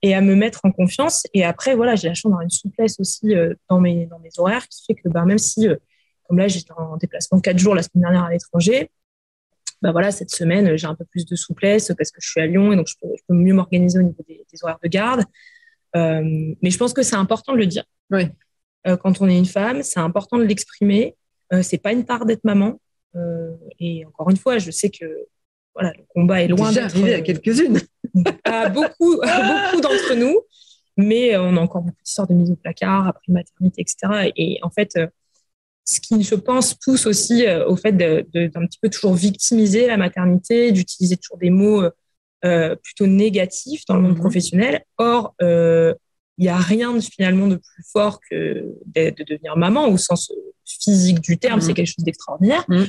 et 0.02 0.16
à 0.16 0.22
me 0.22 0.36
mettre 0.36 0.62
en 0.64 0.72
confiance. 0.72 1.28
Et 1.34 1.44
après, 1.44 1.76
voilà, 1.76 1.96
j'ai 1.96 2.08
la 2.08 2.14
chance 2.14 2.30
d'avoir 2.30 2.42
une 2.42 2.50
souplesse 2.50 3.00
aussi 3.00 3.36
euh, 3.36 3.54
dans, 3.70 3.80
mes, 3.80 4.06
dans 4.06 4.20
mes 4.20 4.30
horaires 4.38 4.68
qui 4.68 4.86
fait 4.86 4.96
que 4.96 5.10
bah, 5.10 5.26
même 5.26 5.38
si, 5.38 5.68
comme 6.28 6.38
là, 6.38 6.48
j'étais 6.48 6.72
en 6.72 6.98
déplacement 6.98 7.40
quatre 7.40 7.60
jours 7.60 7.76
la 7.76 7.84
semaine 7.84 8.04
dernière 8.04 8.24
à 8.24 8.32
l'étranger, 8.32 8.90
bah 9.82 9.92
voilà, 9.92 10.12
cette 10.12 10.32
semaine, 10.32 10.78
j'ai 10.78 10.88
un 10.88 10.96
peu 10.96 11.04
plus 11.06 11.26
de 11.26 11.36
souplesse 11.36 11.92
parce 11.98 12.10
que 12.10 12.22
je 12.22 12.30
suis 12.30 12.42
à 12.42 12.48
Lyon 12.48 12.72
et 12.72 12.78
donc 12.78 12.88
je 12.88 12.96
peux, 13.00 13.10
je 13.16 13.22
peux 13.28 13.36
mieux 13.36 13.54
m'organiser 13.54 14.00
au 14.00 14.04
niveau 14.04 14.24
des, 14.28 14.46
des, 14.52 14.64
horaires 14.64 14.80
de 14.82 14.88
garde. 14.88 15.26
mais 15.94 16.70
je 16.70 16.78
pense 16.78 16.94
que 16.94 17.04
c'est 17.04 17.18
important 17.18 17.52
de 17.52 17.58
le 17.58 17.68
dire. 17.68 17.84
Oui. 18.10 18.30
Euh, 18.88 18.98
quand 18.98 19.22
on 19.22 19.30
est 19.30 19.38
une 19.38 19.46
femme. 19.46 19.84
C'est 19.84 20.00
important 20.00 20.38
de 20.38 20.44
l'exprimer. 20.44 21.16
Euh, 21.54 21.62
c'est 21.62 21.78
pas 21.78 21.92
une 21.92 22.06
part 22.06 22.26
d'être 22.26 22.44
maman. 22.44 22.80
Euh, 23.16 23.52
et 23.80 24.06
encore 24.06 24.30
une 24.30 24.38
fois, 24.38 24.58
je 24.58 24.72
sais 24.72 24.90
que 24.90 25.06
voilà, 25.74 25.92
le 25.98 26.04
combat 26.10 26.42
est 26.42 26.48
loin 26.48 26.72
d'être 26.72 26.96
arrivé 26.96 27.14
à 27.14 27.22
quelques-unes. 27.22 27.80
à 28.44 28.70
beaucoup, 28.70 29.16
beaucoup 29.16 29.82
d'entre 29.82 30.16
nous, 30.16 30.40
mais 30.96 31.36
on 31.38 31.58
a 31.58 31.60
encore 31.60 31.82
beaucoup 31.82 32.02
d'histoires 32.04 32.28
de 32.28 32.34
mise 32.34 32.52
au 32.52 32.56
placard 32.56 33.08
après 33.08 33.32
maternité, 33.32 33.82
etc. 33.82 34.32
Et 34.38 34.60
en 34.62 34.70
fait, 34.70 34.98
ce 35.84 36.00
qui, 36.00 36.24
je 36.24 36.36
pense, 36.36 36.76
pousse 36.76 37.06
aussi 37.08 37.46
au 37.68 37.76
fait 37.76 37.92
d'un 37.92 38.66
petit 38.68 38.80
peu 38.82 38.90
toujours 38.90 39.16
victimiser 39.16 39.88
la 39.88 39.98
maternité, 39.98 40.72
d'utiliser 40.72 41.18
toujours 41.18 41.38
des 41.38 41.50
mots 41.50 41.84
plutôt 42.42 43.08
négatifs 43.08 43.86
dans 43.86 43.96
le 43.96 44.02
monde 44.02 44.18
mmh 44.18 44.22
professionnel. 44.22 44.86
Or, 44.98 45.36
il 46.38 46.44
n'y 46.44 46.50
a 46.50 46.58
rien 46.58 46.94
de, 46.94 47.00
finalement 47.00 47.48
de 47.48 47.56
plus 47.56 47.84
fort 47.92 48.20
que 48.30 48.66
de, 48.86 49.24
devenir 49.24 49.56
maman 49.56 49.88
au 49.88 49.98
sens 49.98 50.32
physique 50.66 51.22
du 51.22 51.38
terme, 51.38 51.62
c'est 51.62 51.72
mmh. 51.72 51.76
quelque 51.76 51.88
chose 51.88 52.06
d'extraordinaire. 52.06 52.66
Mmh. 52.68 52.84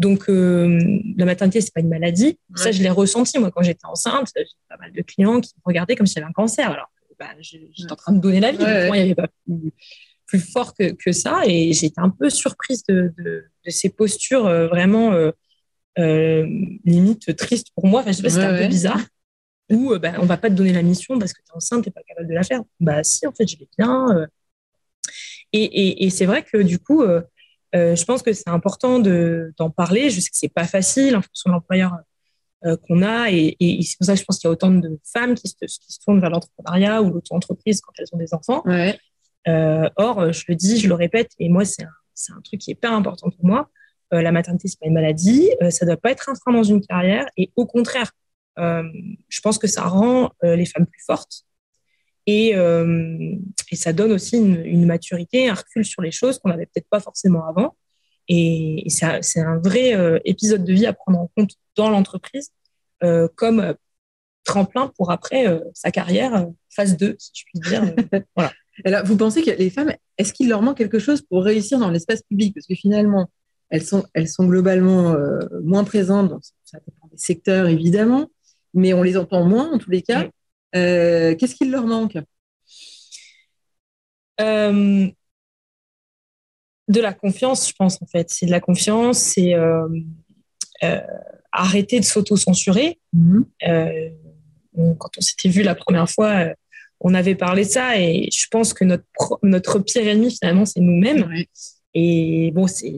Donc, 0.00 0.24
la 0.28 1.24
maternité, 1.24 1.60
c'est 1.60 1.72
pas 1.72 1.80
une 1.80 1.88
maladie. 1.88 2.38
Ça, 2.56 2.72
je 2.72 2.82
l'ai 2.82 2.90
ressenti, 2.90 3.38
moi, 3.38 3.52
quand 3.52 3.62
j'étais 3.62 3.86
enceinte. 3.86 4.28
J'ai 4.36 4.44
pas 4.68 4.76
mal 4.76 4.92
de 4.92 5.02
clients 5.02 5.40
qui 5.40 5.52
me 5.56 5.62
regardaient 5.64 5.94
comme 5.94 6.06
si 6.06 6.14
j'avais 6.14 6.26
un 6.26 6.32
cancer. 6.32 6.68
Alors, 6.68 6.90
bah, 7.18 7.26
j'étais 7.40 7.92
en 7.92 7.96
train 7.96 8.12
de 8.12 8.18
donner 8.18 8.40
la 8.40 8.50
vie. 8.50 8.58
il 8.58 8.92
n'y 8.92 8.98
avait 8.98 9.14
pas 9.14 9.28
plus, 10.26 10.40
fort 10.40 10.74
que, 10.74 10.90
que 10.92 11.12
ça. 11.12 11.42
Et 11.46 11.72
j'étais 11.72 12.00
un 12.00 12.10
peu 12.10 12.28
surprise 12.28 12.82
de, 12.88 13.14
de, 13.18 13.44
de 13.64 13.70
ces 13.70 13.88
postures 13.88 14.44
vraiment 14.44 15.12
limite 15.96 17.36
tristes 17.36 17.68
pour 17.76 17.86
moi. 17.86 18.00
Enfin, 18.00 18.10
je 18.10 18.16
sais 18.16 18.22
pas, 18.22 18.30
c'était 18.30 18.44
un 18.44 18.58
peu 18.58 18.66
bizarre 18.66 19.00
ou 19.70 19.92
euh, 19.92 19.98
bah, 19.98 20.12
on 20.18 20.26
va 20.26 20.36
pas 20.36 20.50
te 20.50 20.54
donner 20.54 20.72
la 20.72 20.82
mission 20.82 21.18
parce 21.18 21.32
que 21.32 21.40
tu 21.42 21.50
es 21.50 21.56
enceinte, 21.56 21.84
tu 21.84 21.90
pas 21.90 22.02
capable 22.02 22.28
de 22.28 22.34
la 22.34 22.42
faire. 22.42 22.60
Bah 22.80 23.02
si, 23.02 23.26
en 23.26 23.32
fait, 23.32 23.46
je 23.46 23.58
vais 23.58 23.68
bien. 23.78 24.06
Euh. 24.10 24.26
Et, 25.52 26.10
c'est 26.10 26.26
vrai 26.26 26.42
que 26.42 26.58
du 26.58 26.78
coup, 26.80 27.02
euh, 27.02 27.22
je 27.72 28.04
pense 28.04 28.22
que 28.22 28.32
c'est 28.32 28.48
important 28.48 28.98
d'en 28.98 29.70
parler. 29.70 30.10
Je 30.10 30.20
sais 30.20 30.30
que 30.30 30.36
c'est 30.36 30.52
pas 30.52 30.64
facile 30.64 31.16
en 31.16 31.22
fonction 31.22 31.50
de 31.50 31.52
l'employeur 31.52 31.96
qu'on 32.88 33.02
a. 33.02 33.30
Et, 33.30 33.56
c'est 33.82 33.96
pour 33.96 34.06
ça 34.06 34.14
que 34.14 34.18
je 34.18 34.24
pense 34.24 34.38
qu'il 34.40 34.48
y 34.48 34.50
a 34.50 34.52
autant 34.52 34.72
de 34.72 34.98
femmes 35.04 35.36
qui 35.36 35.46
se, 35.46 35.54
tournent 36.04 36.20
vers 36.20 36.30
l'entrepreneuriat 36.30 37.02
ou 37.02 37.12
l'auto-entreprise 37.12 37.80
quand 37.80 37.92
elles 37.98 38.06
ont 38.12 38.18
des 38.18 38.34
enfants. 38.34 38.64
or, 39.96 40.32
je 40.32 40.44
le 40.48 40.54
dis, 40.56 40.78
je 40.78 40.88
le 40.88 40.94
répète, 40.94 41.30
et 41.38 41.48
moi, 41.48 41.64
c'est 41.64 41.84
un, 41.84 42.40
truc 42.42 42.60
qui 42.60 42.72
est 42.72 42.80
pas 42.80 42.90
important 42.90 43.30
pour 43.30 43.46
moi. 43.46 43.70
la 44.10 44.32
maternité, 44.32 44.66
c'est 44.66 44.80
pas 44.80 44.88
une 44.88 44.94
maladie. 44.94 45.48
ça 45.70 45.86
doit 45.86 45.96
pas 45.96 46.10
être 46.10 46.28
un 46.28 46.34
frein 46.34 46.52
dans 46.52 46.64
une 46.64 46.84
carrière. 46.84 47.26
Et 47.36 47.52
au 47.54 47.64
contraire, 47.64 48.10
je 48.56 49.40
pense 49.42 49.58
que 49.58 49.66
ça 49.66 49.82
rend 49.82 50.30
euh, 50.44 50.56
les 50.56 50.66
femmes 50.66 50.86
plus 50.86 51.02
fortes 51.04 51.44
et, 52.26 52.54
euh, 52.54 53.36
et 53.70 53.76
ça 53.76 53.92
donne 53.92 54.12
aussi 54.12 54.36
une, 54.38 54.86
maturité, 54.86 55.48
un 55.48 55.54
recul 55.54 55.84
sur 55.84 56.02
les 56.02 56.10
choses 56.10 56.38
qu'on 56.38 56.48
n'avait 56.48 56.66
peut-être 56.66 56.88
pas 56.88 57.00
forcément 57.00 57.46
avant. 57.46 57.76
Et, 58.28 58.86
c'est 58.88 59.40
un 59.40 59.58
vrai 59.58 60.20
épisode 60.24 60.64
de 60.64 60.72
vie 60.72 60.86
à 60.86 60.94
prendre 60.94 61.18
en 61.20 61.30
compte 61.36 61.50
dans 61.76 61.90
l'entreprise 61.90 62.50
comme 63.34 63.74
tremplin 64.44 64.90
pour 64.96 65.10
après 65.10 65.60
sa 65.74 65.90
carrière 65.90 66.46
phase 66.70 66.96
2, 66.96 67.16
si 67.18 67.32
je 67.34 67.44
puis 67.44 67.60
dire. 67.68 67.94
voilà. 68.36 68.52
Alors, 68.86 69.04
vous 69.04 69.18
pensez 69.18 69.42
que 69.42 69.50
les 69.50 69.68
femmes, 69.68 69.92
est-ce 70.16 70.32
qu'il 70.32 70.48
leur 70.48 70.62
manque 70.62 70.78
quelque 70.78 70.98
chose 70.98 71.20
pour 71.20 71.44
réussir 71.44 71.78
dans 71.78 71.90
l'espace 71.90 72.22
public? 72.22 72.54
Parce 72.54 72.66
que 72.66 72.74
finalement, 72.74 73.30
elles 73.68 73.84
sont, 73.84 74.04
elles 74.14 74.28
sont 74.28 74.46
globalement 74.46 75.14
moins 75.62 75.84
présentes, 75.84 76.30
dans, 76.30 76.40
ça 76.64 76.78
dépend 76.86 77.06
des 77.08 77.18
secteurs 77.18 77.66
évidemment, 77.66 78.30
mais 78.74 78.92
on 78.92 79.02
les 79.02 79.16
entend 79.16 79.44
moins 79.44 79.72
en 79.72 79.78
tous 79.78 79.90
les 79.90 80.02
cas. 80.02 80.28
Euh, 80.74 81.34
qu'est-ce 81.36 81.54
qu'il 81.54 81.70
leur 81.70 81.86
manque? 81.86 82.18
Euh, 84.40 85.08
De 86.88 87.00
la 87.00 87.12
confiance, 87.12 87.68
je 87.68 87.74
pense 87.74 88.02
en 88.02 88.06
fait. 88.06 88.30
C'est 88.30 88.46
de 88.46 88.50
la 88.50 88.60
confiance, 88.60 89.18
c'est 89.18 89.54
euh, 89.54 89.88
arrêter 91.52 92.00
de 92.00 92.04
s'auto-censurer. 92.04 92.98
Mhm. 93.12 93.46
quand 94.98 95.10
on 95.16 95.20
s'était 95.20 95.48
vu 95.48 95.62
la 95.62 95.76
première 95.76 96.10
fois, 96.10 96.46
on 97.00 97.14
avait 97.14 97.36
parlé 97.36 97.64
de 97.64 97.70
ça 97.70 97.98
et 97.98 98.28
je 98.32 98.46
pense 98.50 98.74
que 98.74 98.84
notre, 98.84 99.38
notre 99.42 99.78
pire 99.78 100.06
ennemi 100.08 100.36
finalement, 100.36 100.64
c'est 100.64 100.80
nous-mêmes. 100.80 101.30
Et 101.96 102.50
bon, 102.52 102.66
c'est 102.66 102.96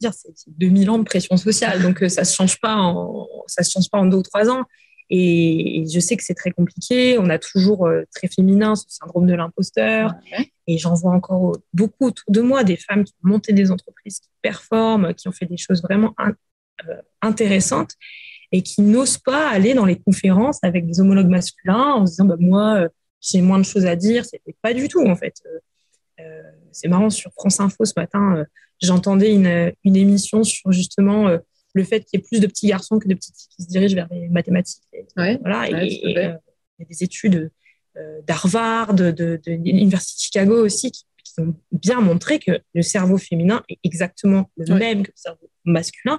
dire, 0.00 0.12
c'est 0.14 0.32
2000 0.46 0.90
ans 0.90 0.98
de 0.98 1.02
pression 1.02 1.36
sociale, 1.36 1.82
donc 1.82 2.04
ça 2.08 2.24
se 2.24 2.36
change 2.36 2.60
pas 2.60 2.76
en, 2.76 3.26
ça 3.48 3.64
se 3.64 3.72
change 3.72 3.90
pas 3.90 3.98
en 3.98 4.06
deux 4.06 4.18
ou 4.18 4.22
trois 4.22 4.48
ans. 4.48 4.62
Et, 5.10 5.84
je 5.90 6.00
sais 6.00 6.16
que 6.16 6.24
c'est 6.24 6.34
très 6.34 6.50
compliqué. 6.50 7.18
On 7.18 7.30
a 7.30 7.38
toujours 7.38 7.86
euh, 7.86 8.02
très 8.14 8.28
féminin 8.28 8.74
ce 8.76 8.84
syndrome 8.88 9.26
de 9.26 9.34
l'imposteur. 9.34 10.14
Et 10.66 10.78
j'en 10.78 10.94
vois 10.94 11.12
encore 11.12 11.56
beaucoup 11.72 12.06
autour 12.06 12.30
de 12.30 12.40
moi 12.40 12.64
des 12.64 12.76
femmes 12.76 13.04
qui 13.04 13.14
ont 13.24 13.28
monté 13.28 13.52
des 13.52 13.70
entreprises, 13.70 14.20
qui 14.20 14.28
performent, 14.42 15.14
qui 15.14 15.28
ont 15.28 15.32
fait 15.32 15.46
des 15.46 15.56
choses 15.56 15.82
vraiment 15.82 16.14
euh, 16.20 16.94
intéressantes 17.22 17.94
et 18.52 18.62
qui 18.62 18.82
n'osent 18.82 19.18
pas 19.18 19.48
aller 19.48 19.74
dans 19.74 19.84
les 19.84 19.98
conférences 19.98 20.58
avec 20.62 20.86
des 20.86 21.00
homologues 21.00 21.28
masculins 21.28 21.94
en 21.94 22.06
se 22.06 22.12
disant 22.12 22.24
bah, 22.26 22.36
moi, 22.38 22.74
euh, 22.76 22.88
j'ai 23.20 23.40
moins 23.40 23.58
de 23.58 23.64
choses 23.64 23.86
à 23.86 23.96
dire. 23.96 24.24
C'était 24.24 24.56
pas 24.62 24.74
du 24.74 24.88
tout, 24.88 25.06
en 25.06 25.16
fait. 25.16 25.34
c'est 26.72 26.88
marrant, 26.88 27.10
sur 27.10 27.32
France 27.32 27.60
Info 27.60 27.84
ce 27.84 27.94
matin, 27.96 28.44
j'entendais 28.80 29.32
une, 29.34 29.72
une, 29.84 29.96
émission 29.96 30.44
sur 30.44 30.70
justement 30.70 31.38
le 31.74 31.84
fait 31.84 32.00
qu'il 32.00 32.18
y 32.18 32.22
ait 32.22 32.26
plus 32.26 32.40
de 32.40 32.46
petits 32.46 32.66
garçons 32.66 32.98
que 32.98 33.08
de 33.08 33.14
petites 33.14 33.36
filles 33.36 33.48
qui 33.56 33.62
se 33.62 33.68
dirigent 33.68 33.94
vers 33.94 34.08
les 34.10 34.28
mathématiques. 34.28 34.82
voilà, 35.16 35.68
et, 35.70 36.00
il 36.02 36.10
y 36.10 36.18
a 36.18 36.38
des 36.88 37.02
études 37.02 37.50
euh, 37.96 38.20
d'Harvard, 38.26 38.94
de, 38.94 39.40
l'Université 39.46 40.16
de 40.16 40.22
Chicago 40.22 40.64
aussi, 40.64 40.90
qui, 40.90 41.04
ont 41.38 41.54
bien 41.70 42.00
montré 42.00 42.40
que 42.40 42.60
le 42.74 42.82
cerveau 42.82 43.16
féminin 43.16 43.62
est 43.68 43.78
exactement 43.84 44.50
le 44.56 44.74
même 44.74 45.04
que 45.04 45.10
le 45.10 45.16
cerveau 45.16 45.48
masculin. 45.64 46.18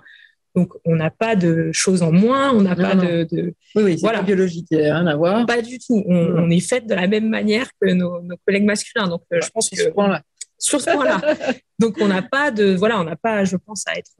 Donc, 0.55 0.73
on 0.85 0.95
n'a 0.95 1.09
pas 1.09 1.35
de 1.35 1.71
choses 1.73 2.03
en 2.03 2.11
moins, 2.13 2.53
on 2.53 2.61
n'a 2.61 2.75
pas 2.75 2.95
de, 2.95 3.27
Oui, 3.75 3.83
oui 3.83 3.97
voilà. 4.01 4.21
biologique, 4.21 4.67
il 4.71 4.77
rien 4.77 5.05
à 5.07 5.15
voir. 5.15 5.45
Pas 5.45 5.61
du 5.61 5.77
tout. 5.77 6.03
On, 6.07 6.49
est 6.49 6.59
fait 6.61 6.85
de 6.85 6.93
la 6.93 7.07
même 7.07 7.27
manière 7.27 7.69
que 7.81 7.91
nos, 7.91 8.21
collègues 8.45 8.63
masculins. 8.63 9.07
Donc, 9.07 9.23
euh, 9.33 9.39
je 9.41 9.49
pense 9.49 9.69
que. 9.69 9.75
Ce 9.75 9.89
point-là. 9.89 10.21
Sur 10.57 10.79
ce 10.79 10.89
point-là. 10.89 11.19
Donc, 11.79 11.97
on 11.99 12.07
n'a 12.07 12.21
pas 12.21 12.51
de. 12.51 12.73
Voilà, 12.75 12.99
on 12.99 13.03
n'a 13.03 13.17
pas, 13.17 13.43
je 13.43 13.57
pense, 13.57 13.85
à 13.87 13.97
être. 13.97 14.15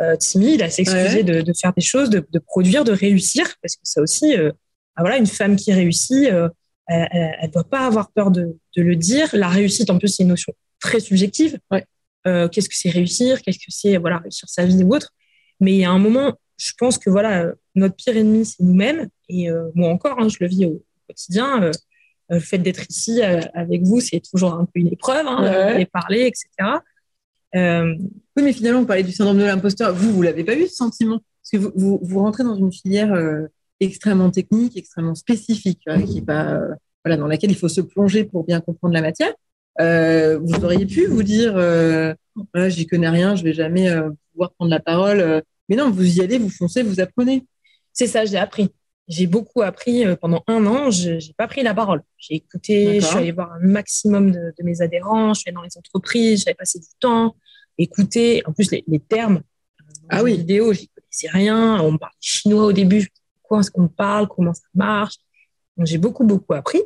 Euh, 0.00 0.14
timide, 0.14 0.62
à 0.62 0.70
s'excuser 0.70 1.24
de, 1.24 1.40
de, 1.40 1.52
faire 1.52 1.72
des 1.72 1.82
choses, 1.82 2.08
de, 2.08 2.24
de, 2.30 2.38
produire, 2.38 2.84
de 2.84 2.92
réussir, 2.92 3.52
parce 3.60 3.74
que 3.74 3.80
ça 3.82 4.00
aussi, 4.00 4.36
euh, 4.36 4.52
bah 4.96 5.02
voilà, 5.02 5.16
une 5.16 5.26
femme 5.26 5.56
qui 5.56 5.72
réussit, 5.72 6.28
euh, 6.30 6.48
elle 6.86 7.36
ne 7.42 7.48
doit 7.48 7.68
pas 7.68 7.84
avoir 7.84 8.12
peur 8.12 8.30
de, 8.30 8.56
de, 8.76 8.82
le 8.82 8.94
dire. 8.94 9.28
La 9.32 9.48
réussite, 9.48 9.90
en 9.90 9.98
plus, 9.98 10.06
c'est 10.06 10.22
une 10.22 10.28
notion 10.28 10.52
très 10.78 11.00
subjective. 11.00 11.58
Ouais. 11.72 11.84
Euh, 12.28 12.46
qu'est-ce 12.46 12.68
que 12.68 12.76
c'est 12.76 12.90
réussir? 12.90 13.42
Qu'est-ce 13.42 13.58
que 13.58 13.70
c'est 13.70 13.96
voilà 13.96 14.18
réussir 14.18 14.48
sa 14.48 14.64
vie 14.64 14.84
ou 14.84 14.94
autre? 14.94 15.10
Mais 15.58 15.72
il 15.72 15.78
y 15.78 15.84
a 15.84 15.90
un 15.90 15.98
moment, 15.98 16.32
je 16.58 16.70
pense 16.78 16.96
que 16.96 17.10
voilà, 17.10 17.52
notre 17.74 17.96
pire 17.96 18.16
ennemi, 18.16 18.44
c'est 18.44 18.62
nous-mêmes. 18.62 19.08
Et 19.28 19.48
moi 19.74 19.88
encore, 19.88 20.20
hein, 20.20 20.28
je 20.28 20.36
le 20.38 20.46
vis 20.46 20.66
au 20.66 20.80
quotidien. 21.08 21.72
le 22.30 22.38
fait 22.38 22.58
d'être 22.58 22.84
ici 22.88 23.20
avec 23.20 23.82
vous, 23.82 24.00
c'est 24.00 24.20
toujours 24.20 24.54
un 24.54 24.64
peu 24.64 24.78
une 24.78 24.92
épreuve, 24.92 25.26
hein, 25.26 25.74
ouais. 25.74 25.86
parler, 25.86 26.26
etc. 26.26 26.78
Euh, 27.54 27.94
oui, 28.36 28.42
mais 28.42 28.52
finalement, 28.52 28.80
on 28.80 28.84
parlait 28.84 29.02
du 29.02 29.12
syndrome 29.12 29.38
de 29.38 29.44
l'imposteur. 29.44 29.94
Vous, 29.94 30.12
vous 30.12 30.22
l'avez 30.22 30.44
pas 30.44 30.54
eu 30.54 30.66
ce 30.66 30.74
sentiment? 30.74 31.20
Parce 31.42 31.64
que 31.64 31.70
vous, 31.78 31.98
vous, 32.02 32.18
rentrez 32.20 32.44
dans 32.44 32.56
une 32.56 32.72
filière 32.72 33.12
euh, 33.12 33.46
extrêmement 33.80 34.30
technique, 34.30 34.76
extrêmement 34.76 35.14
spécifique, 35.14 35.80
qui 36.06 36.18
est 36.18 36.26
pas, 36.26 36.54
euh, 36.54 36.74
voilà, 37.04 37.16
dans 37.16 37.26
laquelle 37.26 37.50
il 37.50 37.56
faut 37.56 37.68
se 37.68 37.80
plonger 37.80 38.24
pour 38.24 38.44
bien 38.44 38.60
comprendre 38.60 38.94
la 38.94 39.00
matière. 39.00 39.32
vous 39.78 40.64
auriez 40.64 40.86
pu 40.86 41.06
vous 41.06 41.22
dire, 41.22 41.52
voilà, 41.54 42.68
j'y 42.68 42.86
connais 42.86 43.08
rien, 43.08 43.34
je 43.34 43.44
vais 43.44 43.54
jamais 43.54 43.90
pouvoir 44.32 44.52
prendre 44.52 44.70
la 44.70 44.80
parole. 44.80 45.42
mais 45.68 45.76
non, 45.76 45.90
vous 45.90 46.18
y 46.18 46.20
allez, 46.20 46.38
vous 46.38 46.50
foncez, 46.50 46.82
vous 46.82 47.00
apprenez. 47.00 47.46
C'est 47.92 48.06
ça, 48.06 48.24
j'ai 48.24 48.36
appris. 48.36 48.70
J'ai 49.08 49.26
beaucoup 49.26 49.62
appris 49.62 50.04
pendant 50.20 50.44
un 50.46 50.66
an. 50.66 50.90
Je 50.90 51.12
n'ai 51.12 51.34
pas 51.36 51.48
pris 51.48 51.62
la 51.62 51.74
parole. 51.74 52.02
J'ai 52.18 52.34
écouté, 52.34 53.00
je 53.00 53.06
suis 53.06 53.16
allée 53.16 53.32
voir 53.32 53.52
un 53.52 53.66
maximum 53.66 54.30
de, 54.30 54.52
de 54.58 54.64
mes 54.64 54.82
adhérents, 54.82 55.32
je 55.32 55.40
suis 55.40 55.48
allée 55.48 55.54
dans 55.54 55.62
les 55.62 55.78
entreprises, 55.78 56.44
j'avais 56.44 56.54
passé 56.54 56.78
du 56.78 56.86
temps 57.00 57.34
écouter, 57.78 58.42
en 58.44 58.52
plus, 58.52 58.70
les, 58.70 59.00
termes. 59.00 59.36
Euh, 59.36 59.92
ah 60.10 60.22
oui. 60.22 60.36
Vidéo, 60.36 60.72
j'y 60.72 60.88
connaissais 60.88 61.28
rien. 61.30 61.80
On 61.80 61.92
me 61.92 61.98
parlait 61.98 62.14
chinois 62.20 62.64
au 62.64 62.72
début. 62.72 63.08
Quoi 63.42 63.60
est-ce 63.60 63.70
qu'on 63.70 63.88
parle 63.88 64.28
Comment 64.28 64.52
ça 64.52 64.66
marche? 64.74 65.14
J'ai 65.84 65.98
beaucoup, 65.98 66.24
beaucoup 66.24 66.54
appris. 66.54 66.82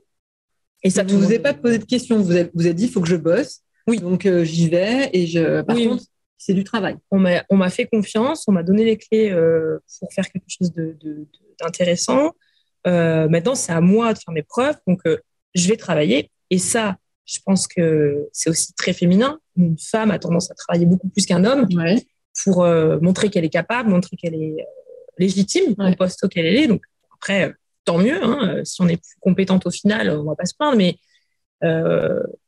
Et 0.83 0.91
ça 0.91 1.03
ne 1.03 1.13
vous 1.13 1.25
avez 1.25 1.39
pas 1.39 1.55
posé 1.55 1.79
de 1.79 1.85
questions. 1.85 2.21
Vous 2.21 2.33
avez, 2.33 2.51
vous 2.55 2.67
avez 2.67 2.75
dit, 2.75 2.85
il 2.85 2.91
faut 2.91 3.01
que 3.01 3.09
je 3.09 3.17
bosse. 3.17 3.61
Oui. 3.87 3.99
Donc, 3.99 4.27
euh, 4.27 4.45
j'y 4.45 4.69
vais. 4.69 5.11
Et 5.13 5.27
je, 5.27 5.63
par 5.63 5.77
contre, 5.77 6.05
c'est 6.37 6.55
du 6.55 6.65
travail. 6.65 6.97
On 7.11 7.19
m'a 7.19 7.71
fait 7.71 7.87
confiance. 7.87 8.45
On 8.47 8.53
m'a 8.53 8.63
donné 8.63 8.85
les 8.85 8.97
clés 8.97 9.31
euh, 9.31 9.79
pour 9.99 10.13
faire 10.13 10.29
quelque 10.31 10.49
chose 10.49 10.73
d'intéressant. 11.61 12.33
De, 12.87 13.27
maintenant, 13.29 13.55
c'est 13.55 13.73
à 13.73 13.81
moi 13.81 14.13
de 14.13 14.19
faire 14.19 14.33
mes 14.33 14.43
preuves. 14.43 14.77
Donc, 14.87 15.03
je 15.55 15.69
vais 15.69 15.77
travailler. 15.77 16.31
Et 16.51 16.59
ça, 16.59 16.97
je 17.25 17.39
pense 17.45 17.67
que 17.67 18.29
c'est 18.33 18.51
aussi 18.51 18.75
très 18.75 18.93
féminin. 18.93 19.39
Une 19.57 19.79
femme 19.79 20.11
a 20.11 20.19
tendance 20.19 20.51
à 20.51 20.55
travailler 20.55 20.87
beaucoup 20.87 21.09
plus 21.09 21.27
qu'un 21.27 21.45
homme 21.45 21.67
pour 22.45 22.65
euh, 22.65 22.99
montrer 23.01 23.31
qu'elle 23.31 23.45
est 23.45 23.51
capable, 23.51 23.91
montrer 23.91 24.17
qu'elle 24.17 24.35
est 24.35 24.61
euh, 24.61 24.65
légitime 25.19 25.75
au 25.79 25.95
poste 25.95 26.25
auquel 26.25 26.47
elle 26.47 26.57
est. 26.57 26.67
Donc 26.67 26.83
après, 27.15 27.49
euh, 27.49 27.53
tant 27.85 27.99
mieux. 27.99 28.23
Hein, 28.23 28.65
si 28.65 28.81
on 28.83 28.89
est 28.89 28.97
plus 28.97 29.17
compétente 29.21 29.67
au 29.67 29.71
final, 29.71 30.11
on 30.11 30.25
va 30.25 30.35
pas 30.35 30.47
se 30.47 30.55
plaindre. 30.55 30.77
Mais 30.77 30.97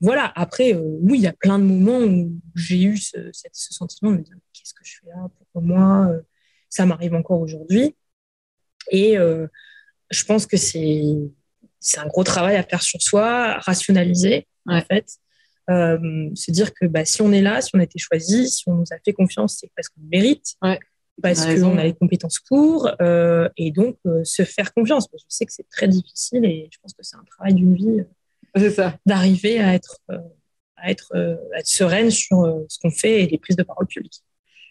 voilà. 0.00 0.32
Après, 0.34 0.74
oui, 0.74 1.18
il 1.18 1.22
y 1.22 1.26
a 1.26 1.32
plein 1.32 1.58
de 1.58 1.64
moments 1.64 2.00
où 2.00 2.32
j'ai 2.54 2.82
eu 2.82 2.96
ce, 2.96 3.30
sentiment 3.52 4.10
de 4.10 4.18
me 4.18 4.22
dire 4.22 4.36
qu'est-ce 4.52 4.74
que 4.74 4.84
je 4.84 4.98
fais 5.00 5.10
là? 5.10 5.28
Pourquoi 5.38 5.62
moi? 5.62 6.12
Ça 6.68 6.84
m'arrive 6.86 7.14
encore 7.14 7.40
aujourd'hui. 7.40 7.94
Et 8.90 9.16
je 9.16 10.24
pense 10.24 10.46
que 10.46 10.56
c'est 10.56 11.02
c'est 11.84 11.98
un 11.98 12.06
gros 12.06 12.24
travail 12.24 12.56
à 12.56 12.62
faire 12.62 12.82
sur 12.82 13.00
soi, 13.02 13.58
rationaliser 13.58 14.48
en 14.66 14.80
fait. 14.80 15.06
Euh, 15.70 16.30
se 16.34 16.50
dire 16.50 16.72
que 16.74 16.86
bah, 16.86 17.04
si 17.04 17.22
on 17.22 17.30
est 17.32 17.42
là, 17.42 17.60
si 17.60 17.70
on 17.74 17.78
a 17.78 17.84
été 17.84 17.98
choisi, 17.98 18.48
si 18.48 18.68
on 18.68 18.74
nous 18.74 18.86
a 18.90 18.96
fait 19.04 19.12
confiance, 19.12 19.58
c'est 19.60 19.70
parce 19.76 19.88
qu'on 19.88 20.02
mérite, 20.10 20.54
parce 21.22 21.44
qu'on 21.44 21.78
a 21.78 21.84
les 21.84 21.94
compétences 21.94 22.40
pour, 22.48 22.90
euh, 23.00 23.48
et 23.56 23.70
donc 23.70 23.96
euh, 24.06 24.24
se 24.24 24.44
faire 24.44 24.72
confiance. 24.72 25.08
Je 25.12 25.24
sais 25.28 25.44
que 25.44 25.52
c'est 25.52 25.68
très 25.68 25.88
difficile 25.88 26.44
et 26.44 26.68
je 26.72 26.78
pense 26.80 26.92
que 26.92 27.02
c'est 27.02 27.16
un 27.16 27.24
travail 27.24 27.54
d'une 27.54 27.74
vie 27.74 28.02
d'arriver 29.06 29.58
à 29.60 29.74
être, 29.74 30.00
à, 30.76 30.90
être, 30.90 31.14
à 31.14 31.58
être 31.58 31.66
sereine 31.66 32.10
sur 32.10 32.64
ce 32.68 32.78
qu'on 32.78 32.90
fait 32.90 33.22
et 33.22 33.26
les 33.26 33.38
prises 33.38 33.56
de 33.56 33.62
parole 33.62 33.86
publiques. 33.86 34.22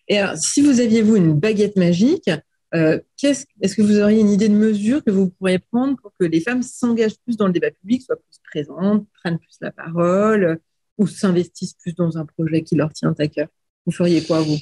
Et 0.07 0.17
alors, 0.17 0.37
si 0.37 0.61
vous 0.61 0.79
aviez, 0.79 1.01
vous, 1.01 1.15
une 1.15 1.33
baguette 1.33 1.75
magique, 1.75 2.29
euh, 2.75 2.99
est-ce 3.21 3.75
que 3.75 3.81
vous 3.81 3.99
auriez 3.99 4.19
une 4.19 4.31
idée 4.31 4.49
de 4.49 4.55
mesure 4.55 5.03
que 5.03 5.11
vous 5.11 5.29
pourriez 5.29 5.59
prendre 5.59 5.95
pour 6.01 6.11
que 6.19 6.25
les 6.25 6.41
femmes 6.41 6.63
s'engagent 6.63 7.19
plus 7.23 7.37
dans 7.37 7.47
le 7.47 7.53
débat 7.53 7.71
public, 7.71 8.01
soient 8.01 8.15
plus 8.15 8.39
présentes, 8.43 9.07
prennent 9.21 9.37
plus 9.37 9.57
la 9.61 9.71
parole 9.71 10.59
ou 10.97 11.07
s'investissent 11.07 11.75
plus 11.75 11.93
dans 11.93 12.17
un 12.17 12.25
projet 12.25 12.63
qui 12.63 12.75
leur 12.75 12.91
tient 12.91 13.13
à 13.17 13.27
cœur? 13.27 13.47
Vous 13.85 13.91
feriez 13.91 14.23
quoi, 14.23 14.41
vous? 14.41 14.57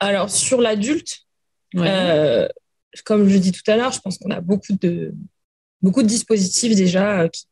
Alors, 0.00 0.28
sur 0.28 0.60
l'adulte, 0.60 1.20
euh, 1.76 2.48
comme 3.04 3.28
je 3.28 3.38
dis 3.38 3.52
tout 3.52 3.70
à 3.70 3.76
l'heure, 3.76 3.92
je 3.92 4.00
pense 4.00 4.18
qu'on 4.18 4.30
a 4.30 4.40
beaucoup 4.40 4.72
de, 4.72 5.14
beaucoup 5.80 6.02
de 6.02 6.08
dispositifs 6.08 6.74
déjà 6.74 7.22
euh, 7.22 7.28
qui, 7.28 7.46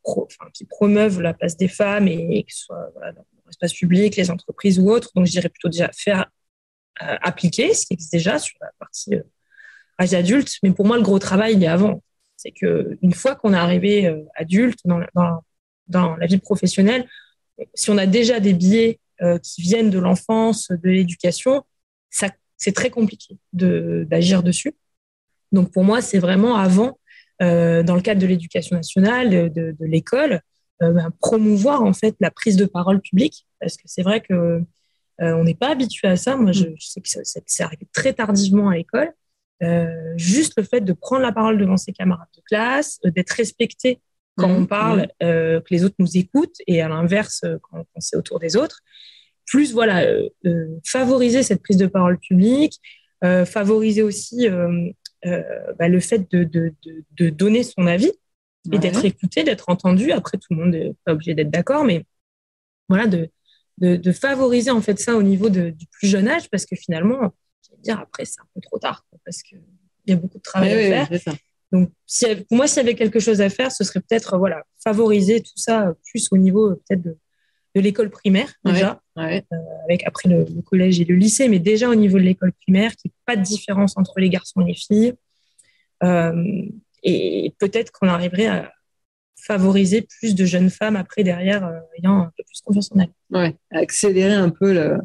qui 0.55 0.65
promeuvent 0.65 1.21
la 1.21 1.35
place 1.35 1.57
des 1.57 1.69
femmes 1.69 2.09
et, 2.09 2.43
que 2.43 2.53
ce 2.53 2.65
soit 2.65 2.93
dans 3.15 3.25
l'espace 3.47 3.75
public, 3.75 4.17
les 4.17 4.31
entreprises 4.31 4.81
ou 4.81 4.91
autres. 4.91 5.11
Donc, 5.15 5.27
je 5.27 5.31
dirais 5.31 5.49
plutôt 5.49 5.69
déjà 5.69 5.91
faire 5.93 6.29
euh, 7.03 7.17
appliquer 7.23 7.75
ce 7.75 7.87
qui 7.87 7.95
existe 7.95 8.13
déjà 8.13 8.39
sur 8.39 8.57
la 8.61 8.71
partie 8.79 9.15
euh, 9.15 9.23
âge 10.01 10.15
adulte. 10.15 10.53
Mais 10.63 10.73
pour 10.73 10.87
moi, 10.87 10.97
le 10.97 11.03
gros 11.03 11.19
travail, 11.19 11.55
il 11.55 11.65
est 11.65 11.69
avant. 11.69 12.03
C'est 12.37 12.53
qu'une 12.53 13.13
fois 13.13 13.35
qu'on 13.37 13.53
est 13.53 13.59
arrivé 13.59 14.11
adulte 14.35 14.79
dans, 14.85 16.17
la 16.17 16.27
vie 16.27 16.39
professionnelle, 16.39 17.07
si 17.75 17.91
on 17.91 17.99
a 17.99 18.07
déjà 18.07 18.41
des 18.41 18.55
biais 18.55 18.99
qui 19.43 19.61
viennent 19.61 19.91
de 19.91 19.99
l'enfance, 19.99 20.71
de 20.71 20.89
l'éducation, 20.89 21.63
c'est 22.09 22.73
très 22.73 22.89
compliqué 22.89 23.37
d'agir 23.53 24.43
dessus. 24.43 24.75
Donc 25.53 25.71
pour 25.71 25.85
moi, 25.85 26.01
c'est 26.01 26.19
vraiment 26.19 26.57
avant 26.57 26.99
euh, 27.43 27.83
dans 27.83 27.95
le 27.95 28.03
cadre 28.03 28.21
de 28.21 28.27
l'éducation 28.27 28.77
nationale, 28.77 29.31
de, 29.53 29.75
l'école, 29.81 30.43
euh, 30.83 30.93
ben, 30.93 31.11
promouvoir 31.21 31.83
en 31.83 31.95
fait 31.95 32.15
la 32.21 32.31
prise 32.31 32.57
de 32.57 32.67
parole 32.67 33.01
publique, 33.01 33.47
parce 33.61 33.77
que 33.77 33.83
c'est 33.87 34.03
vrai 34.03 34.21
que 34.21 34.35
euh, 34.35 34.61
on 35.21 35.45
n'est 35.45 35.55
pas 35.55 35.71
habitué 35.71 36.09
à 36.09 36.17
ça. 36.17 36.37
Moi, 36.37 36.53
je, 36.53 36.65
je 36.79 36.87
sais 36.87 37.01
que 37.01 37.09
c'est 37.09 37.63
arrivé 37.63 37.87
très 37.93 38.13
tardivement 38.13 38.71
à 38.71 38.77
l'école. 38.77 39.13
Euh, 39.63 40.15
juste 40.17 40.55
le 40.57 40.63
fait 40.63 40.81
de 40.81 40.93
prendre 40.95 41.23
la 41.23 41.33
parole 41.33 41.59
devant 41.59 41.77
ses 41.77 41.93
camarades 41.93 42.29
de 42.35 42.41
classe, 42.47 42.99
d'être 43.05 43.33
respecté 43.33 44.01
quand 44.37 44.49
on 44.49 44.61
mmh, 44.61 44.69
parle, 44.69 45.01
mmh. 45.01 45.25
euh, 45.25 45.61
que 45.61 45.67
les 45.71 45.85
autres 45.85 45.97
nous 45.99 46.17
écoutent, 46.17 46.57
et 46.67 46.81
à 46.81 46.89
l'inverse 46.89 47.45
quand, 47.63 47.79
quand 47.79 48.01
c'est 48.01 48.17
autour 48.17 48.39
des 48.39 48.57
autres. 48.57 48.81
Plus 49.47 49.75
voilà, 49.75 50.07
favoriser 50.87 51.43
cette 51.43 51.63
prise 51.63 51.77
de 51.77 51.87
parole 51.89 52.19
publique, 52.19 52.81
favoriser 53.21 54.03
aussi 54.03 54.49
euh, 55.27 55.43
bah, 55.79 55.89
le 55.89 56.01
fait 56.01 56.31
de, 56.31 56.45
de, 56.45 56.73
de, 57.19 57.29
donner 57.29 57.63
son 57.63 57.87
avis 57.87 58.11
et 58.73 58.79
d'être 58.79 59.05
écouté, 59.05 59.45
d'être 59.45 59.69
entendu. 59.69 60.13
Après, 60.13 60.39
tout 60.39 60.55
le 60.55 60.57
monde 60.57 60.71
n'est 60.71 60.95
pas 61.05 61.13
obligé 61.13 61.35
d'être 61.35 61.51
d'accord, 61.51 61.85
mais 61.85 62.07
voilà, 62.89 63.07
de, 63.07 63.29
de, 63.81 64.13
favoriser 64.13 64.71
en 64.71 64.81
fait 64.81 64.99
ça 64.99 65.17
au 65.17 65.23
niveau 65.23 65.49
du 65.49 65.75
plus 65.91 66.09
jeune 66.09 66.29
âge, 66.29 66.49
parce 66.51 66.67
que 66.67 66.77
finalement, 66.77 67.33
je 67.65 67.75
vais 67.75 67.83
dire 67.83 67.99
après, 67.99 68.25
c'est 68.25 68.41
un 68.41 68.47
peu 68.55 68.61
trop 68.61 68.79
tard, 68.79 69.05
parce 69.25 69.43
qu'il 69.43 69.61
y 70.07 70.13
a 70.13 70.17
beaucoup 70.17 70.39
de 70.39 70.43
travail 70.43 70.93
à 70.93 71.07
faire. 71.07 71.35
Donc, 71.73 71.91
si, 72.05 72.27
pour 72.35 72.57
moi, 72.57 72.67
s'il 72.67 72.79
y 72.79 72.81
avait 72.81 72.97
quelque 72.97 73.21
chose 73.21 73.41
à 73.41 73.49
faire, 73.49 73.71
ce 73.71 73.85
serait 73.85 74.01
peut-être 74.01 74.37
voilà, 74.39 74.65
favoriser 74.83 75.41
tout 75.41 75.57
ça 75.57 75.95
plus 76.11 76.27
au 76.33 76.37
niveau 76.37 76.75
peut-être 76.75 77.03
de, 77.03 77.17
de 77.75 77.81
l'école 77.81 78.11
primaire 78.11 78.53
déjà, 78.65 79.01
euh, 79.19 79.41
avec 79.85 80.05
après 80.07 80.29
le, 80.29 80.45
collège 80.63 81.01
et 81.01 81.05
le 81.05 81.15
lycée, 81.15 81.49
mais 81.49 81.59
déjà 81.59 81.89
au 81.89 81.95
niveau 81.95 82.19
de 82.19 82.25
l'école 82.25 82.53
primaire, 82.53 82.97
qu'il 82.97 83.11
n'y 83.11 83.13
ait 83.13 83.25
pas 83.27 83.37
de 83.37 83.43
différence 83.43 83.97
entre 83.97 84.19
les 84.19 84.29
garçons 84.29 84.61
et 84.63 84.65
les 84.65 84.75
filles. 84.75 85.15
Euh, 86.03 86.65
et 87.03 87.55
peut-être 87.59 87.93
qu'on 87.93 88.09
arriverait 88.09 88.47
à 88.47 88.73
favoriser 89.43 90.03
plus 90.03 90.35
de 90.35 90.45
jeunes 90.45 90.71
femmes 90.71 90.97
après 90.97 91.23
derrière 91.23 91.65
euh, 91.67 91.79
ayant 91.99 92.21
un 92.21 92.33
peu 92.37 92.43
plus 92.45 92.61
confiance 92.65 92.91
en 92.93 93.01
elles. 93.01 93.13
Ouais, 93.31 93.57
accélérer 93.71 94.35
un 94.35 94.51
peu 94.51 94.73
le, 94.73 94.99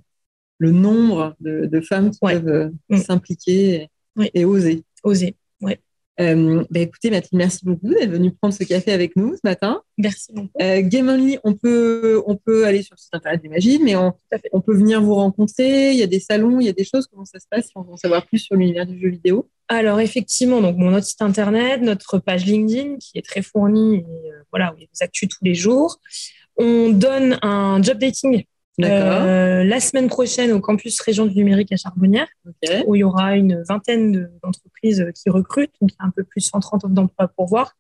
le 0.60 0.72
nombre 0.72 1.36
de, 1.40 1.66
de, 1.66 1.82
femmes 1.82 2.12
qui 2.12 2.20
peuvent 2.20 2.72
mm. 2.90 2.98
s'impliquer 2.98 3.90
et, 4.20 4.32
et, 4.34 4.46
oser. 4.46 4.84
Oser. 5.04 5.36
Euh, 6.22 6.64
bah 6.70 6.80
écoutez, 6.80 7.10
Mathilde, 7.10 7.38
merci 7.38 7.60
beaucoup 7.66 7.90
d'être 7.90 8.10
venue 8.10 8.32
prendre 8.32 8.54
ce 8.54 8.64
café 8.64 8.92
avec 8.94 9.16
nous 9.18 9.34
ce 9.36 9.42
matin. 9.44 9.82
Merci 9.98 10.32
beaucoup. 10.34 10.50
Euh, 10.62 10.82
Game 10.82 11.10
Only, 11.10 11.40
on 11.44 11.54
peut, 11.54 12.22
on 12.26 12.38
peut 12.38 12.66
aller 12.66 12.84
sur 12.84 12.96
le 12.96 13.02
site 13.02 13.14
internet 13.14 13.44
Magies, 13.50 13.80
mais 13.84 13.96
on, 13.96 14.14
on 14.54 14.62
peut 14.62 14.74
venir 14.74 15.02
vous 15.02 15.16
rencontrer. 15.16 15.92
Il 15.92 15.98
y 15.98 16.04
a 16.04 16.08
des 16.08 16.22
salons, 16.22 16.60
il 16.60 16.66
y 16.66 16.70
a 16.70 16.74
des 16.74 16.86
choses. 16.86 17.08
Comment 17.08 17.26
ça 17.26 17.40
se 17.40 17.48
passe 17.50 17.66
si 17.66 17.72
on 17.76 17.82
veut 17.82 17.94
en 17.94 17.98
savoir 17.98 18.26
plus 18.26 18.40
sur 18.40 18.56
l'univers 18.56 18.86
du 18.86 19.00
jeu 19.00 19.10
vidéo? 19.10 19.50
Alors, 19.68 20.00
effectivement, 20.00 20.62
donc 20.62 20.78
mon 20.78 20.92
notre 20.92 21.08
site 21.08 21.22
internet, 21.22 21.82
notre 21.82 22.20
page 22.20 22.46
LinkedIn 22.46 22.98
qui 22.98 23.18
est 23.18 23.26
très 23.26 23.42
fournie, 23.42 23.96
et, 23.98 24.32
euh, 24.32 24.44
voilà, 24.52 24.72
où 24.74 24.78
il 24.78 24.82
y 24.82 24.86
a 24.86 24.88
des 24.88 25.04
actus 25.04 25.28
tous 25.28 25.44
les 25.44 25.56
jours. 25.56 26.00
On 26.58 26.90
donne 26.90 27.38
un 27.42 27.82
job 27.82 27.98
dating 27.98 28.46
euh, 28.82 29.64
la 29.64 29.80
semaine 29.80 30.08
prochaine 30.08 30.52
au 30.52 30.60
campus 30.60 31.00
région 31.02 31.26
du 31.26 31.36
numérique 31.36 31.72
à 31.72 31.78
Charbonnières, 31.78 32.28
où 32.86 32.96
il 32.96 33.00
y 33.00 33.04
aura 33.04 33.36
une 33.36 33.64
vingtaine 33.64 34.30
d'entreprises 34.44 35.06
qui 35.16 35.30
recrutent, 35.30 35.74
donc 35.82 35.92
il 35.92 35.96
y 36.00 36.04
a 36.04 36.06
un 36.06 36.12
peu 36.12 36.24
plus 36.24 36.42
de 36.42 36.46
130 36.46 36.84
offres 36.84 36.94
d'emploi 36.94 37.28
pour 37.30 37.48
voir. 37.48 37.76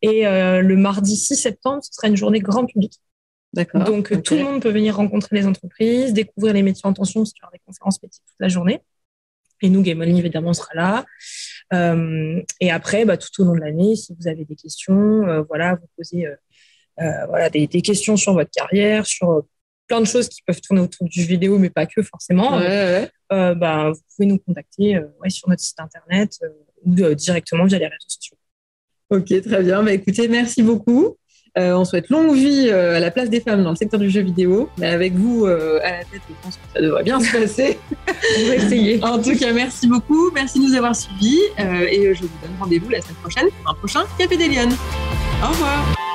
Et 0.00 0.26
euh, 0.26 0.62
le 0.62 0.76
mardi 0.76 1.16
6 1.16 1.36
septembre, 1.36 1.82
ce 1.82 1.92
sera 1.92 2.08
une 2.08 2.16
journée 2.16 2.40
grand 2.40 2.66
public. 2.66 2.94
Donc 3.74 4.22
tout 4.22 4.34
le 4.34 4.44
monde 4.44 4.62
peut 4.62 4.70
venir 4.70 4.96
rencontrer 4.96 5.36
les 5.36 5.46
entreprises, 5.46 6.14
découvrir 6.14 6.54
les 6.54 6.62
métiers 6.62 6.86
en 6.86 6.94
tension, 6.94 7.20
parce 7.20 7.32
qu'il 7.32 7.42
y 7.42 7.44
aura 7.44 7.52
des 7.52 7.60
conférences 7.66 8.02
métiers 8.02 8.22
toute 8.26 8.40
la 8.40 8.48
journée. 8.48 8.80
Et 9.62 9.68
nous, 9.68 9.82
Game 9.82 10.02
évidemment, 10.02 10.50
on 10.50 10.54
sera 10.54 10.74
là. 10.74 11.04
Euh, 11.72 12.42
et 12.60 12.70
après, 12.70 13.04
bah, 13.04 13.16
tout 13.16 13.28
au 13.40 13.44
long 13.44 13.54
de 13.54 13.60
l'année, 13.60 13.94
si 13.94 14.14
vous 14.18 14.26
avez 14.26 14.44
des 14.44 14.56
questions, 14.56 15.26
euh, 15.28 15.42
voilà, 15.42 15.76
vous 15.76 15.86
posez 15.96 16.26
euh, 16.26 17.26
voilà, 17.28 17.48
des, 17.48 17.66
des, 17.68 17.80
questions 17.80 18.16
sur 18.16 18.34
votre 18.34 18.50
carrière, 18.50 19.06
sur 19.06 19.44
plein 19.92 20.00
de 20.00 20.06
choses 20.06 20.30
qui 20.30 20.40
peuvent 20.46 20.60
tourner 20.62 20.80
autour 20.80 21.06
du 21.06 21.22
vidéo, 21.22 21.58
mais 21.58 21.68
pas 21.68 21.84
que 21.84 22.00
forcément, 22.00 22.58
euh, 22.58 23.54
bah, 23.54 23.90
vous 23.90 24.00
pouvez 24.16 24.26
nous 24.26 24.38
contacter 24.38 24.96
euh, 24.96 25.02
sur 25.28 25.50
notre 25.50 25.60
site 25.60 25.78
internet 25.80 26.38
euh, 26.42 26.48
ou 26.86 27.14
directement 27.14 27.66
via 27.66 27.78
les 27.78 27.84
réseaux 27.84 28.08
sociaux. 28.08 28.38
Ok, 29.10 29.26
très 29.42 29.62
bien. 29.62 29.82
Bah, 29.82 29.92
écoutez, 29.92 30.28
merci 30.28 30.62
beaucoup. 30.62 31.18
on 31.56 31.84
souhaite 31.84 32.08
longue 32.08 32.34
vie 32.34 32.70
à 32.70 33.00
la 33.00 33.10
place 33.10 33.28
des 33.28 33.40
femmes 33.40 33.62
dans 33.62 33.70
le 33.70 33.76
secteur 33.76 34.00
du 34.00 34.08
jeu 34.08 34.22
vidéo. 34.22 34.70
Mais 34.78 34.86
avec 34.86 35.12
vous 35.12 35.44
à 35.44 35.90
la 35.90 35.98
tête, 35.98 36.22
je 36.26 36.34
pense 36.42 36.56
que 36.56 36.62
ça 36.74 36.80
devrait 36.80 37.04
bien 37.04 37.20
se 37.26 37.30
passer. 37.30 37.78
on 38.08 38.48
va 38.48 38.54
essayer. 38.54 39.04
En 39.04 39.20
tout 39.20 39.36
cas, 39.36 39.52
merci 39.52 39.86
beaucoup. 39.88 40.30
Merci 40.30 40.58
de 40.58 40.64
nous 40.70 40.74
avoir 40.74 40.96
suivis. 40.96 41.38
et 41.58 42.14
je 42.14 42.22
vous 42.22 42.30
donne 42.40 42.56
rendez-vous 42.58 42.88
la 42.88 43.02
semaine 43.02 43.16
prochaine 43.16 43.48
pour 43.62 43.72
un 43.72 43.74
prochain 43.74 44.04
Café 44.18 44.38
des 44.38 44.48
Au 44.48 45.48
revoir. 45.48 46.11